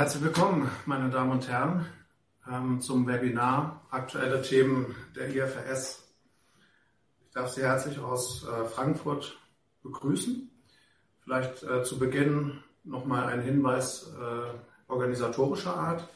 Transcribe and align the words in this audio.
Herzlich 0.00 0.24
willkommen, 0.24 0.70
meine 0.86 1.10
Damen 1.10 1.32
und 1.32 1.46
Herren, 1.46 1.84
ähm, 2.50 2.80
zum 2.80 3.06
Webinar 3.06 3.86
Aktuelle 3.90 4.40
Themen 4.40 4.94
der 5.14 5.28
IFRS. 5.28 6.02
Ich 7.20 7.30
darf 7.32 7.50
Sie 7.50 7.60
herzlich 7.60 7.98
aus 7.98 8.48
äh, 8.48 8.64
Frankfurt 8.64 9.38
begrüßen. 9.82 10.50
Vielleicht 11.22 11.62
äh, 11.64 11.82
zu 11.82 11.98
Beginn 11.98 12.60
nochmal 12.82 13.26
ein 13.26 13.42
Hinweis 13.42 14.10
äh, 14.18 14.90
organisatorischer 14.90 15.76
Art. 15.76 16.08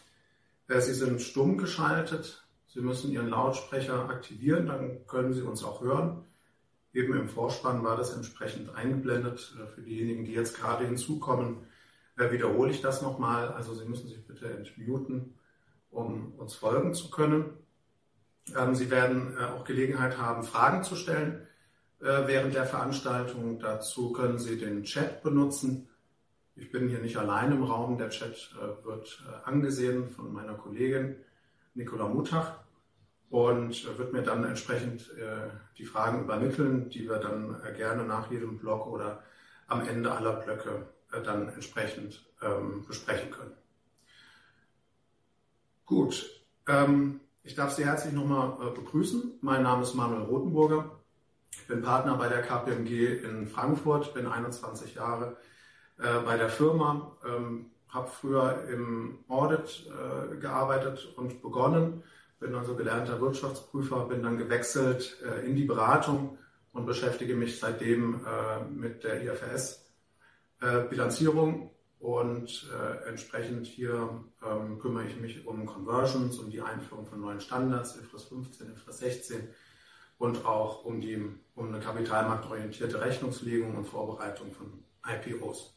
Sie 0.66 0.94
sind 0.94 1.20
stumm 1.20 1.58
geschaltet. 1.58 2.42
Sie 2.68 2.80
müssen 2.80 3.12
Ihren 3.12 3.28
Lautsprecher 3.28 4.08
aktivieren, 4.08 4.66
dann 4.66 5.06
können 5.06 5.34
Sie 5.34 5.42
uns 5.42 5.62
auch 5.62 5.82
hören. 5.82 6.24
Eben 6.94 7.14
im 7.18 7.28
Vorspann 7.28 7.84
war 7.84 7.98
das 7.98 8.14
entsprechend 8.14 8.74
eingeblendet. 8.74 9.54
Für 9.74 9.82
diejenigen, 9.82 10.24
die 10.24 10.32
jetzt 10.32 10.56
gerade 10.56 10.86
hinzukommen, 10.86 11.66
wiederhole 12.16 12.70
ich 12.70 12.80
das 12.80 13.02
nochmal. 13.02 13.48
Also 13.48 13.74
Sie 13.74 13.84
müssen 13.84 14.08
sich 14.08 14.26
bitte 14.26 14.50
entmuten, 14.50 15.34
um 15.90 16.32
uns 16.36 16.54
folgen 16.54 16.94
zu 16.94 17.10
können. 17.10 17.58
Ähm, 18.56 18.74
Sie 18.74 18.90
werden 18.90 19.36
äh, 19.38 19.44
auch 19.44 19.64
Gelegenheit 19.64 20.18
haben, 20.18 20.44
Fragen 20.44 20.84
zu 20.84 20.96
stellen 20.96 21.46
äh, 22.00 22.26
während 22.26 22.54
der 22.54 22.66
Veranstaltung. 22.66 23.58
Dazu 23.58 24.12
können 24.12 24.38
Sie 24.38 24.58
den 24.58 24.84
Chat 24.84 25.22
benutzen. 25.22 25.88
Ich 26.56 26.70
bin 26.70 26.88
hier 26.88 27.00
nicht 27.00 27.16
allein 27.16 27.52
im 27.52 27.64
Raum. 27.64 27.98
Der 27.98 28.10
Chat 28.10 28.54
äh, 28.60 28.84
wird 28.84 29.24
angesehen 29.44 30.10
von 30.10 30.32
meiner 30.32 30.54
Kollegin 30.54 31.16
Nicola 31.74 32.06
Mutach 32.06 32.60
und 33.30 33.98
wird 33.98 34.12
mir 34.12 34.22
dann 34.22 34.44
entsprechend 34.44 35.10
die 35.76 35.84
Fragen 35.84 36.22
übermitteln, 36.22 36.88
die 36.88 37.08
wir 37.08 37.16
dann 37.16 37.60
gerne 37.76 38.04
nach 38.04 38.30
jedem 38.30 38.58
Blog 38.58 38.86
oder 38.86 39.24
am 39.66 39.84
Ende 39.88 40.12
aller 40.12 40.34
Blöcke 40.34 40.86
dann 41.22 41.48
entsprechend 41.48 42.24
ähm, 42.42 42.84
besprechen 42.86 43.30
können. 43.30 43.52
Gut, 45.86 46.30
ähm, 46.66 47.20
ich 47.42 47.54
darf 47.54 47.72
Sie 47.72 47.84
herzlich 47.84 48.14
nochmal 48.14 48.56
äh, 48.60 48.70
begrüßen. 48.70 49.38
Mein 49.42 49.62
Name 49.62 49.82
ist 49.82 49.94
Manuel 49.94 50.22
Rotenburger. 50.22 50.90
Ich 51.52 51.66
bin 51.66 51.82
Partner 51.82 52.16
bei 52.16 52.28
der 52.28 52.42
KPMG 52.42 53.22
in 53.22 53.46
Frankfurt, 53.46 54.14
bin 54.14 54.26
21 54.26 54.94
Jahre 54.94 55.36
äh, 55.98 56.20
bei 56.24 56.36
der 56.36 56.48
Firma, 56.48 57.16
ähm, 57.26 57.66
habe 57.88 58.08
früher 58.08 58.64
im 58.68 59.18
Audit 59.28 59.86
äh, 59.86 60.36
gearbeitet 60.36 61.12
und 61.16 61.42
begonnen, 61.42 62.02
bin 62.40 62.54
also 62.54 62.74
gelernter 62.74 63.20
Wirtschaftsprüfer, 63.20 64.06
bin 64.06 64.22
dann 64.22 64.38
gewechselt 64.38 65.16
äh, 65.22 65.46
in 65.46 65.54
die 65.54 65.64
Beratung 65.64 66.38
und 66.72 66.86
beschäftige 66.86 67.36
mich 67.36 67.60
seitdem 67.60 68.20
äh, 68.26 68.64
mit 68.64 69.04
der 69.04 69.22
IFRS 69.22 69.83
äh, 70.60 70.80
Bilanzierung 70.88 71.70
und 71.98 72.70
äh, 72.70 73.08
entsprechend 73.08 73.66
hier 73.66 74.24
ähm, 74.46 74.78
kümmere 74.78 75.06
ich 75.06 75.16
mich 75.16 75.46
um 75.46 75.64
Conversions, 75.64 76.38
um 76.38 76.50
die 76.50 76.60
Einführung 76.60 77.06
von 77.06 77.20
neuen 77.20 77.40
Standards, 77.40 77.96
IFRS 77.96 78.24
15, 78.24 78.72
IFRS 78.72 78.98
16 78.98 79.48
und 80.18 80.44
auch 80.44 80.84
um, 80.84 81.00
die, 81.00 81.18
um 81.54 81.68
eine 81.68 81.80
kapitalmarktorientierte 81.80 83.00
Rechnungslegung 83.00 83.76
und 83.76 83.86
Vorbereitung 83.86 84.52
von 84.52 84.84
IPOs. 85.06 85.74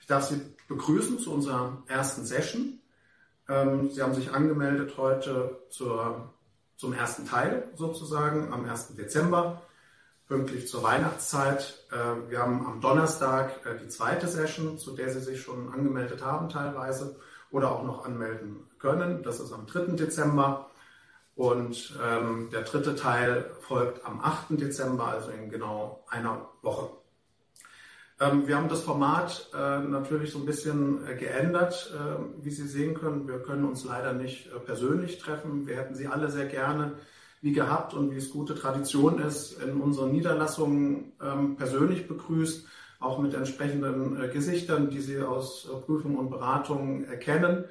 Ich 0.00 0.06
darf 0.06 0.24
Sie 0.24 0.40
begrüßen 0.68 1.18
zu 1.18 1.32
unserer 1.32 1.82
ersten 1.86 2.24
Session. 2.24 2.80
Ähm, 3.48 3.90
Sie 3.90 4.02
haben 4.02 4.14
sich 4.14 4.32
angemeldet 4.32 4.96
heute 4.96 5.62
zur, 5.70 6.34
zum 6.76 6.92
ersten 6.92 7.26
Teil 7.26 7.70
sozusagen 7.74 8.52
am 8.52 8.64
1. 8.68 8.96
Dezember 8.96 9.62
pünktlich 10.28 10.68
zur 10.68 10.82
Weihnachtszeit. 10.82 11.84
Äh, 11.90 12.30
wir 12.30 12.38
haben 12.38 12.66
am 12.66 12.80
Donnerstag 12.80 13.64
äh, 13.66 13.78
die 13.78 13.88
zweite 13.88 14.26
Session, 14.28 14.78
zu 14.78 14.94
der 14.94 15.10
Sie 15.10 15.20
sich 15.20 15.42
schon 15.42 15.72
angemeldet 15.72 16.24
haben 16.24 16.48
teilweise 16.48 17.16
oder 17.50 17.72
auch 17.72 17.84
noch 17.84 18.04
anmelden 18.04 18.66
können. 18.78 19.22
Das 19.22 19.40
ist 19.40 19.52
am 19.52 19.66
3. 19.66 19.96
Dezember. 19.96 20.70
Und 21.36 21.98
ähm, 22.02 22.48
der 22.52 22.62
dritte 22.62 22.94
Teil 22.94 23.50
folgt 23.60 24.06
am 24.06 24.20
8. 24.20 24.50
Dezember, 24.50 25.08
also 25.08 25.30
in 25.30 25.50
genau 25.50 26.04
einer 26.08 26.48
Woche. 26.62 26.90
Ähm, 28.20 28.46
wir 28.46 28.56
haben 28.56 28.68
das 28.68 28.82
Format 28.82 29.50
äh, 29.52 29.80
natürlich 29.80 30.30
so 30.30 30.38
ein 30.38 30.46
bisschen 30.46 31.04
geändert, 31.18 31.92
wie 32.40 32.50
Sie 32.50 32.68
sehen 32.68 32.94
können. 32.94 33.26
Wir 33.26 33.40
können 33.40 33.64
uns 33.64 33.84
leider 33.84 34.12
nicht 34.12 34.48
persönlich 34.64 35.18
treffen. 35.18 35.66
Wir 35.66 35.76
hätten 35.76 35.96
Sie 35.96 36.06
alle 36.06 36.30
sehr 36.30 36.46
gerne 36.46 36.94
wie 37.44 37.52
gehabt 37.52 37.92
und 37.92 38.10
wie 38.10 38.16
es 38.16 38.30
gute 38.30 38.54
Tradition 38.54 39.18
ist, 39.18 39.62
in 39.62 39.78
unseren 39.78 40.12
Niederlassungen 40.12 41.12
ähm, 41.22 41.56
persönlich 41.56 42.08
begrüßt, 42.08 42.66
auch 43.00 43.18
mit 43.18 43.34
entsprechenden 43.34 44.18
äh, 44.18 44.28
Gesichtern, 44.28 44.88
die 44.88 45.02
Sie 45.02 45.20
aus 45.20 45.68
äh, 45.68 45.76
Prüfung 45.76 46.16
und 46.16 46.30
Beratung 46.30 47.04
erkennen. 47.04 47.66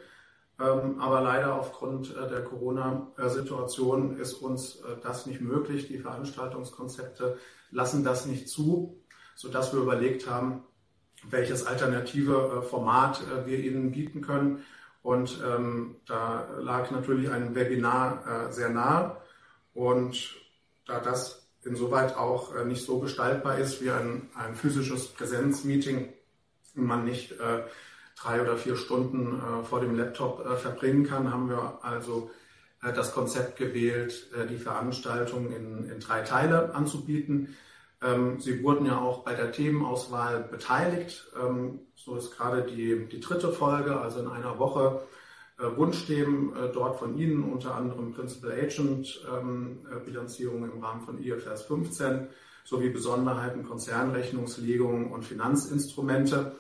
Ähm, 0.60 1.00
aber 1.00 1.22
leider 1.22 1.56
aufgrund 1.56 2.16
äh, 2.16 2.30
der 2.30 2.44
Corona-Situation 2.44 4.18
ist 4.18 4.36
uns 4.36 4.76
äh, 4.76 4.96
das 5.02 5.26
nicht 5.26 5.42
möglich. 5.42 5.88
Die 5.88 5.98
Veranstaltungskonzepte 5.98 7.40
lassen 7.72 8.04
das 8.04 8.28
nicht 8.28 8.50
zu, 8.50 9.02
sodass 9.34 9.74
wir 9.74 9.82
überlegt 9.82 10.30
haben, 10.30 10.62
welches 11.28 11.66
alternative 11.66 12.60
äh, 12.60 12.62
Format 12.62 13.22
äh, 13.22 13.48
wir 13.48 13.58
Ihnen 13.58 13.92
bieten 13.92 14.22
können. 14.22 14.60
Und 15.02 15.42
ähm, 15.44 15.96
da 16.06 16.48
lag 16.60 16.92
natürlich 16.92 17.32
ein 17.32 17.56
Webinar 17.56 18.52
sehr 18.52 18.70
nahe. 18.70 19.18
Und 19.74 20.36
da 20.86 21.00
das 21.00 21.48
insoweit 21.64 22.18
auch 22.18 22.56
äh, 22.56 22.66
nicht 22.66 22.86
so 22.86 23.00
gestaltbar 23.00 23.58
ist 23.58 23.82
wie 23.82 23.92
ein, 23.92 24.30
ein 24.36 24.56
physisches 24.56 25.08
Präsenzmeeting 25.08 26.14
man 26.76 27.06
nicht 27.06 27.34
äh, 27.34 27.64
drei 28.20 28.42
oder 28.42 28.58
vier 28.58 28.76
Stunden 28.76 29.40
äh, 29.40 29.64
vor 29.64 29.80
dem 29.80 29.96
Laptop 29.96 30.46
äh, 30.46 30.56
verbringen 30.56 31.06
kann, 31.06 31.32
haben 31.32 31.50
wir 31.50 31.80
also 31.82 32.32
äh, 32.82 32.94
das 32.94 33.14
Konzept 33.14 33.58
gewählt, 33.58 34.30
äh, 34.36 34.48
die 34.48 34.58
Veranstaltung 34.58 35.52
in, 35.52 35.90
in 35.90 36.00
drei 36.00 36.22
Teile 36.22 36.74
anzubieten. 36.74 37.56
Ähm, 38.02 38.40
Sie 38.40 38.64
wurden 38.64 38.86
ja 38.86 39.00
auch 39.00 39.24
bei 39.24 39.34
der 39.34 39.52
Themenauswahl 39.52 40.44
beteiligt. 40.44 41.32
Ähm, 41.40 41.80
so 41.96 42.16
ist 42.16 42.32
gerade 42.32 42.64
die, 42.64 43.08
die 43.08 43.20
dritte 43.20 43.52
Folge, 43.52 44.00
also 44.00 44.20
in 44.20 44.28
einer 44.28 44.60
Woche 44.60 45.02
Wunschthemen 45.58 46.56
äh, 46.56 46.72
dort 46.74 46.98
von 46.98 47.18
Ihnen, 47.18 47.44
unter 47.44 47.76
anderem 47.76 48.12
Principal 48.12 48.52
Agent 48.52 49.24
ähm, 49.32 49.80
äh, 49.92 50.00
Bilanzierung 50.04 50.64
im 50.64 50.84
Rahmen 50.84 51.02
von 51.02 51.22
IFRS 51.24 51.64
15 51.64 52.28
sowie 52.64 52.90
Besonderheiten 52.90 53.64
Konzernrechnungslegung 53.64 55.12
und 55.12 55.24
Finanzinstrumente, 55.24 56.56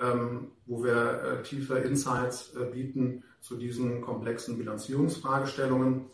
ähm, 0.00 0.52
wo 0.66 0.84
wir 0.84 1.42
tiefe 1.42 1.78
Insights 1.78 2.54
bieten 2.72 3.24
zu 3.40 3.56
diesen 3.56 4.00
komplexen 4.00 4.56
Bilanzierungsfragestellungen. 4.56 6.06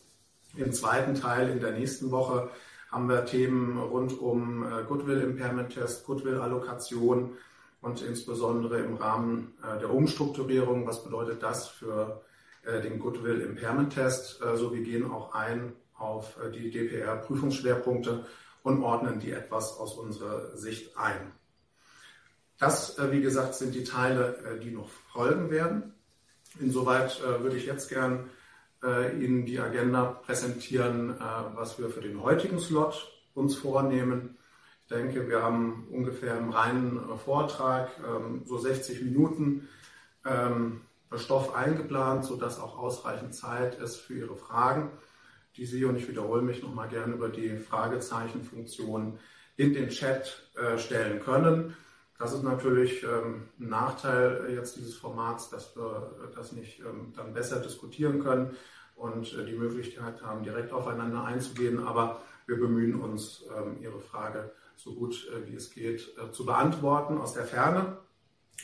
Im 0.56 0.72
zweiten 0.72 1.14
Teil 1.14 1.50
in 1.50 1.60
der 1.60 1.72
nächsten 1.72 2.10
Woche 2.10 2.48
haben 2.90 3.08
wir 3.08 3.26
Themen 3.26 3.78
rund 3.78 4.18
um 4.18 4.64
Goodwill 4.88 5.20
Impairment 5.20 5.74
Test, 5.74 6.06
Goodwill 6.06 6.38
Allokation, 6.38 7.36
und 7.84 8.00
insbesondere 8.00 8.78
im 8.78 8.96
Rahmen 8.96 9.52
äh, 9.62 9.78
der 9.78 9.92
Umstrukturierung. 9.92 10.86
Was 10.86 11.04
bedeutet 11.04 11.42
das 11.42 11.68
für 11.68 12.22
äh, 12.64 12.80
den 12.80 12.98
Goodwill 12.98 13.42
Impairment 13.42 13.92
Test? 13.92 14.40
Äh, 14.42 14.56
so 14.56 14.72
wir 14.72 14.82
gehen 14.82 15.10
auch 15.10 15.34
ein 15.34 15.74
auf 15.96 16.38
die 16.52 16.70
DPR-Prüfungsschwerpunkte 16.70 18.24
und 18.62 18.82
ordnen 18.82 19.20
die 19.20 19.30
etwas 19.30 19.76
aus 19.78 19.94
unserer 19.94 20.56
Sicht 20.56 20.98
ein. 20.98 21.32
Das, 22.58 22.96
wie 23.12 23.20
gesagt, 23.20 23.54
sind 23.54 23.76
die 23.76 23.84
Teile, 23.84 24.58
die 24.62 24.72
noch 24.72 24.88
folgen 25.12 25.50
werden. 25.50 25.94
Insoweit 26.58 27.22
würde 27.22 27.56
ich 27.56 27.66
jetzt 27.66 27.88
gern 27.90 28.28
Ihnen 28.82 29.46
die 29.46 29.60
Agenda 29.60 30.04
präsentieren, 30.04 31.14
was 31.54 31.78
wir 31.78 31.90
für 31.90 32.00
den 32.00 32.20
heutigen 32.20 32.58
Slot 32.58 33.08
uns 33.34 33.54
vornehmen. 33.54 34.36
Denke, 34.94 35.28
wir 35.28 35.42
haben 35.42 35.88
ungefähr 35.90 36.38
im 36.38 36.50
reinen 36.50 36.98
äh, 36.98 37.16
Vortrag 37.16 37.90
ähm, 38.06 38.42
so 38.46 38.58
60 38.58 39.02
Minuten 39.02 39.68
ähm, 40.24 40.82
Stoff 41.16 41.52
eingeplant, 41.52 42.24
sodass 42.24 42.60
auch 42.60 42.78
ausreichend 42.78 43.34
Zeit 43.34 43.74
ist 43.80 43.96
für 43.96 44.14
Ihre 44.14 44.36
Fragen, 44.36 44.92
die 45.56 45.66
Sie, 45.66 45.84
und 45.84 45.96
ich 45.96 46.08
wiederhole 46.08 46.42
mich 46.42 46.62
nochmal 46.62 46.88
gerne 46.88 47.14
über 47.14 47.28
die 47.28 47.56
Fragezeichenfunktion 47.56 49.18
in 49.56 49.74
den 49.74 49.88
Chat 49.88 50.48
äh, 50.56 50.78
stellen 50.78 51.18
können. 51.18 51.76
Das 52.16 52.32
ist 52.32 52.44
natürlich 52.44 53.02
ähm, 53.02 53.48
ein 53.58 53.68
Nachteil 53.68 54.46
jetzt 54.54 54.76
dieses 54.76 54.94
Formats, 54.94 55.50
dass 55.50 55.74
wir 55.74 56.30
das 56.36 56.52
nicht 56.52 56.80
dann 57.16 57.34
besser 57.34 57.58
diskutieren 57.58 58.22
können 58.22 58.56
und 58.94 59.32
äh, 59.34 59.44
die 59.44 59.56
Möglichkeit 59.56 60.22
haben, 60.22 60.44
direkt 60.44 60.72
aufeinander 60.72 61.24
einzugehen. 61.24 61.84
Aber 61.84 62.22
wir 62.46 62.60
bemühen 62.60 63.00
uns, 63.00 63.42
Ihre 63.80 64.00
Frage 64.00 64.52
so 64.76 64.94
gut 64.94 65.28
äh, 65.28 65.46
wie 65.48 65.54
es 65.54 65.70
geht 65.70 66.16
äh, 66.18 66.30
zu 66.32 66.44
beantworten 66.44 67.18
aus 67.18 67.34
der 67.34 67.44
Ferne. 67.44 67.98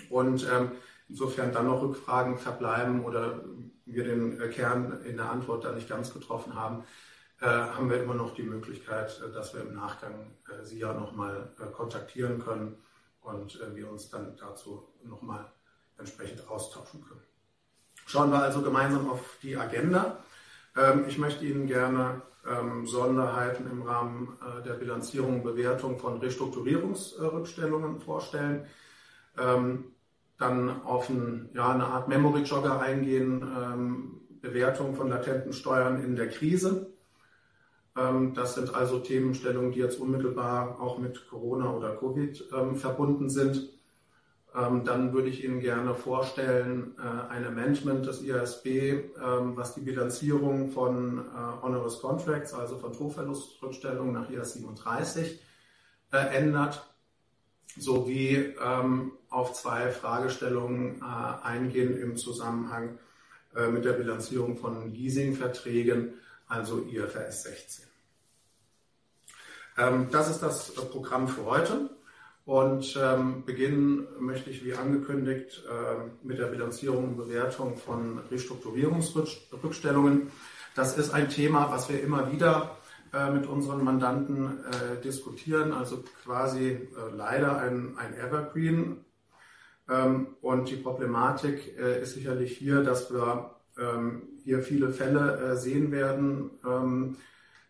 Und 0.08 0.46
ähm, 0.50 0.72
insofern 1.08 1.52
dann 1.52 1.66
noch 1.66 1.82
Rückfragen 1.82 2.38
verbleiben 2.38 3.04
oder 3.04 3.40
wir 3.86 4.04
den 4.04 4.40
äh, 4.40 4.48
Kern 4.48 5.02
in 5.04 5.16
der 5.16 5.30
Antwort 5.30 5.64
dann 5.64 5.74
nicht 5.74 5.88
ganz 5.88 6.12
getroffen 6.12 6.54
haben, 6.54 6.84
haben 7.42 7.88
wir 7.88 8.02
immer 8.02 8.12
noch 8.12 8.34
die 8.34 8.42
Möglichkeit, 8.42 9.18
dass 9.34 9.54
wir 9.54 9.62
im 9.62 9.74
Nachgang 9.74 10.30
Sie 10.62 10.78
ja 10.78 10.92
nochmal 10.92 11.48
kontaktieren 11.72 12.38
können 12.38 12.76
und 13.22 13.58
wir 13.72 13.90
uns 13.90 14.10
dann 14.10 14.36
dazu 14.36 14.86
nochmal 15.04 15.50
entsprechend 15.96 16.46
austauschen 16.50 17.02
können. 17.02 17.22
Schauen 18.04 18.30
wir 18.30 18.42
also 18.42 18.60
gemeinsam 18.60 19.08
auf 19.08 19.38
die 19.42 19.56
Agenda. 19.56 20.18
Ähm, 20.80 21.04
ich 21.08 21.18
möchte 21.18 21.44
Ihnen 21.44 21.66
gerne 21.66 22.22
ähm, 22.48 22.86
Sonderheiten 22.86 23.68
im 23.70 23.82
Rahmen 23.82 24.38
äh, 24.40 24.62
der 24.62 24.74
Bilanzierung 24.74 25.36
und 25.36 25.44
Bewertung 25.44 25.98
von 25.98 26.18
Restrukturierungsrückstellungen 26.18 28.00
vorstellen. 28.00 28.66
Ähm, 29.38 29.92
dann 30.38 30.82
auf 30.82 31.10
ein, 31.10 31.50
ja, 31.54 31.72
eine 31.72 31.84
Art 31.84 32.08
Memory-Jogger 32.08 32.80
eingehen, 32.80 34.18
Bewertung 34.40 34.94
von 34.94 35.10
latenten 35.10 35.52
Steuern 35.52 36.02
in 36.02 36.16
der 36.16 36.28
Krise. 36.28 36.94
Das 37.94 38.54
sind 38.54 38.74
also 38.74 39.00
Themenstellungen, 39.00 39.72
die 39.72 39.80
jetzt 39.80 40.00
unmittelbar 40.00 40.80
auch 40.80 40.96
mit 40.96 41.28
Corona 41.28 41.74
oder 41.74 41.94
Covid 41.94 42.42
verbunden 42.76 43.28
sind. 43.28 43.68
Ähm, 44.52 44.84
dann 44.84 45.12
würde 45.12 45.28
ich 45.28 45.44
Ihnen 45.44 45.60
gerne 45.60 45.94
vorstellen 45.94 46.96
äh, 46.98 47.32
ein 47.32 47.46
Amendment 47.46 48.04
des 48.06 48.22
IASB, 48.22 48.66
ähm, 48.66 49.56
was 49.56 49.74
die 49.74 49.80
Bilanzierung 49.80 50.72
von 50.72 51.18
äh, 51.18 51.62
Honorous 51.62 52.00
Contracts, 52.00 52.52
also 52.52 52.76
von 52.76 52.92
Druckverlustrückstellungen 52.92 54.12
nach 54.12 54.28
IAS 54.28 54.54
37 54.54 55.40
äh, 56.12 56.16
ändert, 56.36 56.84
sowie 57.76 58.54
ähm, 58.60 59.12
auf 59.28 59.52
zwei 59.52 59.92
Fragestellungen 59.92 61.00
eingehen 61.02 61.96
im 61.96 62.16
Zusammenhang 62.16 62.98
mit 63.70 63.84
der 63.84 63.92
Bilanzierung 63.92 64.56
von 64.56 64.92
Leasingverträgen, 64.92 66.14
also 66.48 66.84
IFRS 66.84 67.44
16. 67.44 67.84
Das 70.10 70.28
ist 70.28 70.42
das 70.42 70.74
Programm 70.74 71.28
für 71.28 71.44
heute. 71.44 71.90
Und 72.50 72.98
ähm, 73.00 73.44
beginnen 73.46 74.08
möchte 74.18 74.50
ich, 74.50 74.64
wie 74.64 74.74
angekündigt, 74.74 75.62
äh, 75.68 76.26
mit 76.26 76.40
der 76.40 76.46
Bilanzierung 76.46 77.10
und 77.10 77.16
Bewertung 77.16 77.76
von 77.76 78.18
Restrukturierungsrückstellungen. 78.28 80.32
Das 80.74 80.98
ist 80.98 81.14
ein 81.14 81.28
Thema, 81.28 81.70
was 81.70 81.88
wir 81.88 82.02
immer 82.02 82.32
wieder 82.32 82.76
äh, 83.12 83.30
mit 83.30 83.46
unseren 83.46 83.84
Mandanten 83.84 84.64
äh, 84.64 85.00
diskutieren, 85.00 85.72
also 85.72 86.02
quasi 86.24 86.70
äh, 86.70 86.88
leider 87.16 87.58
ein, 87.58 87.96
ein 87.96 88.18
Evergreen. 88.18 89.04
Ähm, 89.88 90.34
und 90.40 90.70
die 90.70 90.76
Problematik 90.76 91.78
äh, 91.78 92.02
ist 92.02 92.14
sicherlich 92.14 92.58
hier, 92.58 92.82
dass 92.82 93.12
wir 93.12 93.54
ähm, 93.78 94.22
hier 94.42 94.64
viele 94.64 94.90
Fälle 94.90 95.38
äh, 95.38 95.56
sehen 95.56 95.92
werden 95.92 96.50
ähm, 96.66 97.16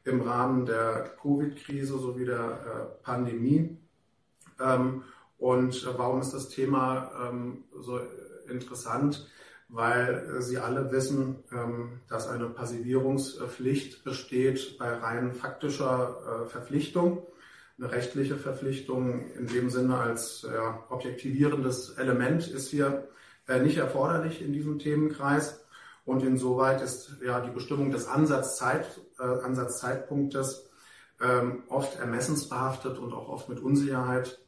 im 0.04 0.22
Rahmen 0.22 0.64
der 0.64 1.10
Covid-Krise 1.20 1.98
sowie 1.98 2.24
der 2.24 2.96
Pandemie 3.02 3.76
und 5.38 5.98
warum 5.98 6.20
ist 6.20 6.32
das 6.32 6.48
Thema 6.48 7.10
ähm, 7.28 7.64
so 7.78 8.00
interessant? 8.48 9.26
Weil 9.68 10.42
Sie 10.42 10.58
alle 10.58 10.90
wissen, 10.90 11.44
ähm, 11.52 12.00
dass 12.08 12.28
eine 12.28 12.48
Passivierungspflicht 12.48 14.04
besteht 14.04 14.78
bei 14.78 14.92
rein 14.92 15.32
faktischer 15.32 16.44
äh, 16.44 16.48
Verpflichtung. 16.48 17.26
Eine 17.78 17.92
rechtliche 17.92 18.36
Verpflichtung 18.36 19.30
in 19.32 19.46
dem 19.46 19.70
Sinne 19.70 19.96
als 19.96 20.46
objektivierendes 20.90 21.90
Element 21.96 22.46
ist 22.46 22.68
hier 22.68 23.08
äh, 23.50 23.60
nicht 23.60 23.78
erforderlich 23.78 24.42
in 24.42 24.52
diesem 24.52 24.78
Themenkreis. 24.78 25.64
Und 26.04 26.22
insoweit 26.22 26.82
ist 26.82 27.16
ja 27.24 27.40
die 27.40 27.50
Bestimmung 27.50 27.90
des 27.90 28.06
Ansatzzeit, 28.06 28.86
äh, 29.18 29.22
Ansatzzeitpunktes 29.22 30.70
ähm, 31.20 31.64
oft 31.68 31.98
ermessensbehaftet 31.98 32.98
und 32.98 33.12
auch 33.12 33.28
oft 33.28 33.48
mit 33.48 33.60
Unsicherheit 33.60 34.38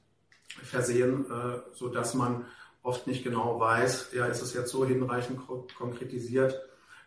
versehen, 0.63 1.27
äh, 1.31 1.61
so 1.73 1.89
dass 1.89 2.15
man 2.15 2.45
oft 2.83 3.07
nicht 3.07 3.25
genau 3.25 3.61
weiß, 3.61 4.11
ja, 4.13 4.27
ist 4.27 4.43
es 4.43 4.55
jetzt 4.55 4.71
so 4.71 4.85
hinreichend 4.85 5.41
konkretisiert, 5.77 6.61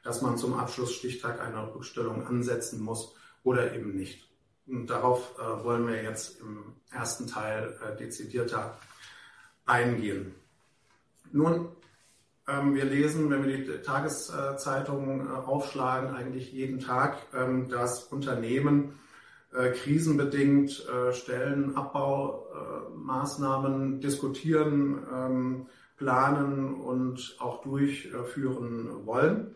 dass 0.03 0.21
man 0.21 0.37
zum 0.37 0.53
Abschlussstichtag 0.53 1.41
einer 1.41 1.73
Rückstellung 1.73 2.25
ansetzen 2.27 2.81
muss 2.81 3.15
oder 3.43 3.73
eben 3.73 3.95
nicht. 3.95 4.29
Und 4.67 4.89
darauf 4.89 5.37
äh, 5.37 5.63
wollen 5.63 5.87
wir 5.87 6.01
jetzt 6.01 6.39
im 6.39 6.75
ersten 6.91 7.27
Teil 7.27 7.77
äh, 7.83 7.95
dezidierter 7.95 8.77
eingehen. 9.65 10.33
Nun, 11.31 11.69
ähm, 12.47 12.75
wir 12.75 12.85
lesen, 12.85 13.29
wenn 13.29 13.45
wir 13.45 13.57
die 13.57 13.81
Tageszeitungen 13.81 15.27
aufschlagen, 15.29 16.15
eigentlich 16.15 16.51
jeden 16.51 16.79
Tag, 16.79 17.17
ähm, 17.33 17.69
dass 17.69 18.03
Unternehmen 18.05 18.99
äh, 19.57 19.71
krisenbedingt 19.71 20.85
äh, 20.87 21.11
Stellenabbaumaßnahmen 21.13 24.01
diskutieren, 24.01 25.05
ähm, 25.13 25.67
planen 25.97 26.75
und 26.75 27.37
auch 27.39 27.61
durchführen 27.61 29.05
wollen. 29.05 29.55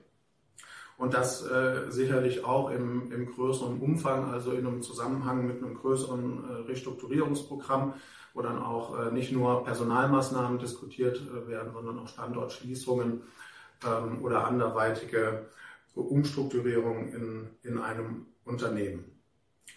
Und 0.97 1.13
das 1.13 1.45
äh, 1.45 1.89
sicherlich 1.89 2.43
auch 2.43 2.71
im, 2.71 3.11
im 3.11 3.27
größeren 3.27 3.79
Umfang, 3.79 4.31
also 4.31 4.51
in 4.51 4.65
einem 4.67 4.81
Zusammenhang 4.81 5.47
mit 5.47 5.63
einem 5.63 5.75
größeren 5.75 6.43
äh, 6.43 6.53
Restrukturierungsprogramm, 6.67 7.93
wo 8.33 8.41
dann 8.41 8.59
auch 8.59 8.99
äh, 8.99 9.09
nicht 9.11 9.31
nur 9.31 9.63
Personalmaßnahmen 9.63 10.59
diskutiert 10.59 11.21
äh, 11.21 11.47
werden, 11.47 11.71
sondern 11.71 11.99
auch 11.99 12.09
Standortschließungen 12.09 13.21
ähm, 13.85 14.23
oder 14.23 14.45
anderweitige 14.45 15.45
Umstrukturierungen 15.95 17.13
in, 17.13 17.47
in 17.63 17.77
einem 17.77 18.25
Unternehmen. 18.43 19.18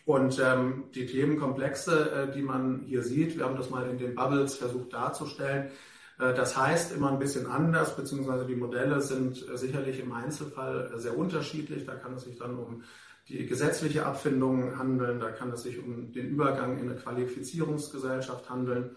Und 0.04 0.40
ähm, 0.44 0.84
die 0.94 1.06
Themenkomplexe, 1.06 2.10
äh, 2.10 2.32
die 2.32 2.42
man 2.42 2.82
hier 2.86 3.02
sieht, 3.02 3.36
wir 3.38 3.44
haben 3.44 3.56
das 3.56 3.70
mal 3.70 3.88
in 3.88 3.98
den 3.98 4.14
Bubbles 4.14 4.56
versucht 4.56 4.92
darzustellen, 4.92 5.70
äh, 6.18 6.34
das 6.34 6.56
heißt 6.56 6.94
immer 6.94 7.10
ein 7.10 7.18
bisschen 7.18 7.46
anders, 7.46 7.96
beziehungsweise 7.96 8.46
die 8.46 8.56
Modelle 8.56 9.00
sind 9.00 9.48
äh, 9.48 9.56
sicherlich 9.56 10.00
im 10.00 10.12
Einzelfall 10.12 10.92
äh, 10.94 10.98
sehr 10.98 11.16
unterschiedlich. 11.16 11.84
Da 11.84 11.94
kann 11.94 12.14
es 12.14 12.24
sich 12.24 12.38
dann 12.38 12.58
um 12.58 12.82
die 13.28 13.46
gesetzliche 13.46 14.04
Abfindung 14.04 14.76
handeln, 14.78 15.20
da 15.20 15.30
kann 15.30 15.52
es 15.52 15.62
sich 15.62 15.78
um 15.78 16.12
den 16.12 16.28
Übergang 16.28 16.78
in 16.78 16.90
eine 16.90 16.98
Qualifizierungsgesellschaft 16.98 18.50
handeln. 18.50 18.96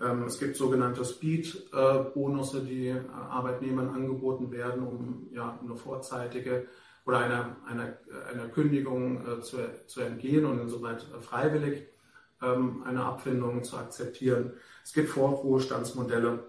Ähm, 0.00 0.24
es 0.24 0.38
gibt 0.38 0.56
sogenannte 0.56 1.04
Speed-Bonusse, 1.04 2.60
die 2.60 2.88
äh, 2.88 3.00
Arbeitnehmern 3.30 3.90
angeboten 3.90 4.50
werden, 4.50 4.86
um 4.86 5.28
ja, 5.32 5.58
eine 5.62 5.76
vorzeitige 5.76 6.66
oder 7.04 7.18
einer, 7.18 7.56
einer, 7.68 7.96
einer 8.32 8.48
Kündigung 8.48 9.26
äh, 9.26 9.40
zu, 9.40 9.58
zu 9.86 10.00
entgehen 10.00 10.44
und 10.44 10.60
insoweit 10.60 11.06
äh, 11.16 11.20
freiwillig 11.20 11.86
ähm, 12.42 12.82
eine 12.84 13.04
Abfindung 13.04 13.64
zu 13.64 13.76
akzeptieren. 13.76 14.52
Es 14.84 14.92
gibt 14.92 15.10
Vorruhestandsmodelle 15.10 16.44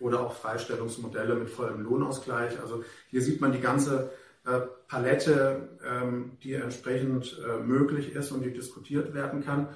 oder 0.00 0.20
auch 0.20 0.34
Freistellungsmodelle 0.34 1.34
mit 1.34 1.50
vollem 1.50 1.82
Lohnausgleich. 1.82 2.60
Also 2.60 2.84
hier 3.08 3.22
sieht 3.22 3.40
man 3.40 3.52
die 3.52 3.60
ganze 3.60 4.10
äh, 4.46 4.60
Palette, 4.86 5.68
ähm, 5.84 6.32
die 6.42 6.54
entsprechend 6.54 7.38
äh, 7.46 7.58
möglich 7.58 8.14
ist 8.14 8.30
und 8.30 8.42
die 8.42 8.52
diskutiert 8.52 9.14
werden 9.14 9.44
kann. 9.44 9.68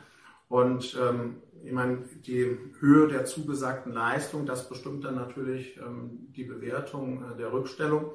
Und 0.48 0.96
ähm, 1.00 1.42
ich 1.64 1.72
meine, 1.72 2.04
die 2.26 2.58
Höhe 2.80 3.08
der 3.08 3.24
zugesagten 3.24 3.92
Leistung, 3.92 4.46
das 4.46 4.68
bestimmt 4.68 5.04
dann 5.04 5.14
natürlich 5.14 5.76
ähm, 5.78 6.28
die 6.36 6.44
Bewertung 6.44 7.24
äh, 7.24 7.36
der 7.36 7.52
Rückstellung. 7.52 8.10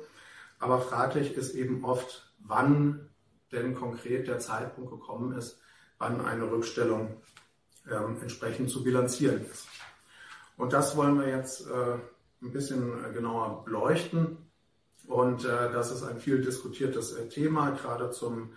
Aber 0.59 0.79
fraglich 0.79 1.35
ist 1.35 1.55
eben 1.55 1.83
oft, 1.83 2.33
wann 2.39 3.09
denn 3.51 3.75
konkret 3.75 4.27
der 4.27 4.39
Zeitpunkt 4.39 4.91
gekommen 4.91 5.37
ist, 5.37 5.59
wann 5.97 6.21
eine 6.21 6.49
Rückstellung 6.49 7.21
ähm, 7.89 8.17
entsprechend 8.21 8.69
zu 8.69 8.83
bilanzieren 8.83 9.45
ist. 9.49 9.67
Und 10.57 10.73
das 10.73 10.97
wollen 10.97 11.19
wir 11.19 11.29
jetzt 11.29 11.67
äh, 11.67 11.97
ein 12.41 12.51
bisschen 12.51 13.13
genauer 13.13 13.63
beleuchten. 13.63 14.37
Und 15.07 15.45
äh, 15.45 15.71
das 15.71 15.91
ist 15.91 16.03
ein 16.03 16.19
viel 16.19 16.41
diskutiertes 16.41 17.13
äh, 17.13 17.29
Thema, 17.29 17.71
gerade 17.71 18.11
zum 18.11 18.53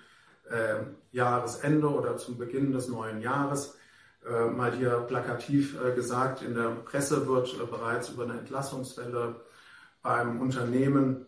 äh, 0.49 0.83
Jahresende 1.13 1.89
oder 1.89 2.17
zum 2.17 2.39
Beginn 2.39 2.73
des 2.73 2.89
neuen 2.89 3.21
Jahres. 3.21 3.77
Äh, 4.27 4.47
mal 4.47 4.73
hier 4.73 5.01
plakativ 5.01 5.79
äh, 5.81 5.95
gesagt, 5.95 6.43
in 6.43 6.55
der 6.55 6.71
Presse 6.71 7.27
wird 7.27 7.57
bereits 7.71 8.11
über 8.11 8.25
eine 8.25 8.39
Entlassungswelle 8.39 9.45
beim 10.03 10.41
Unternehmen 10.41 11.27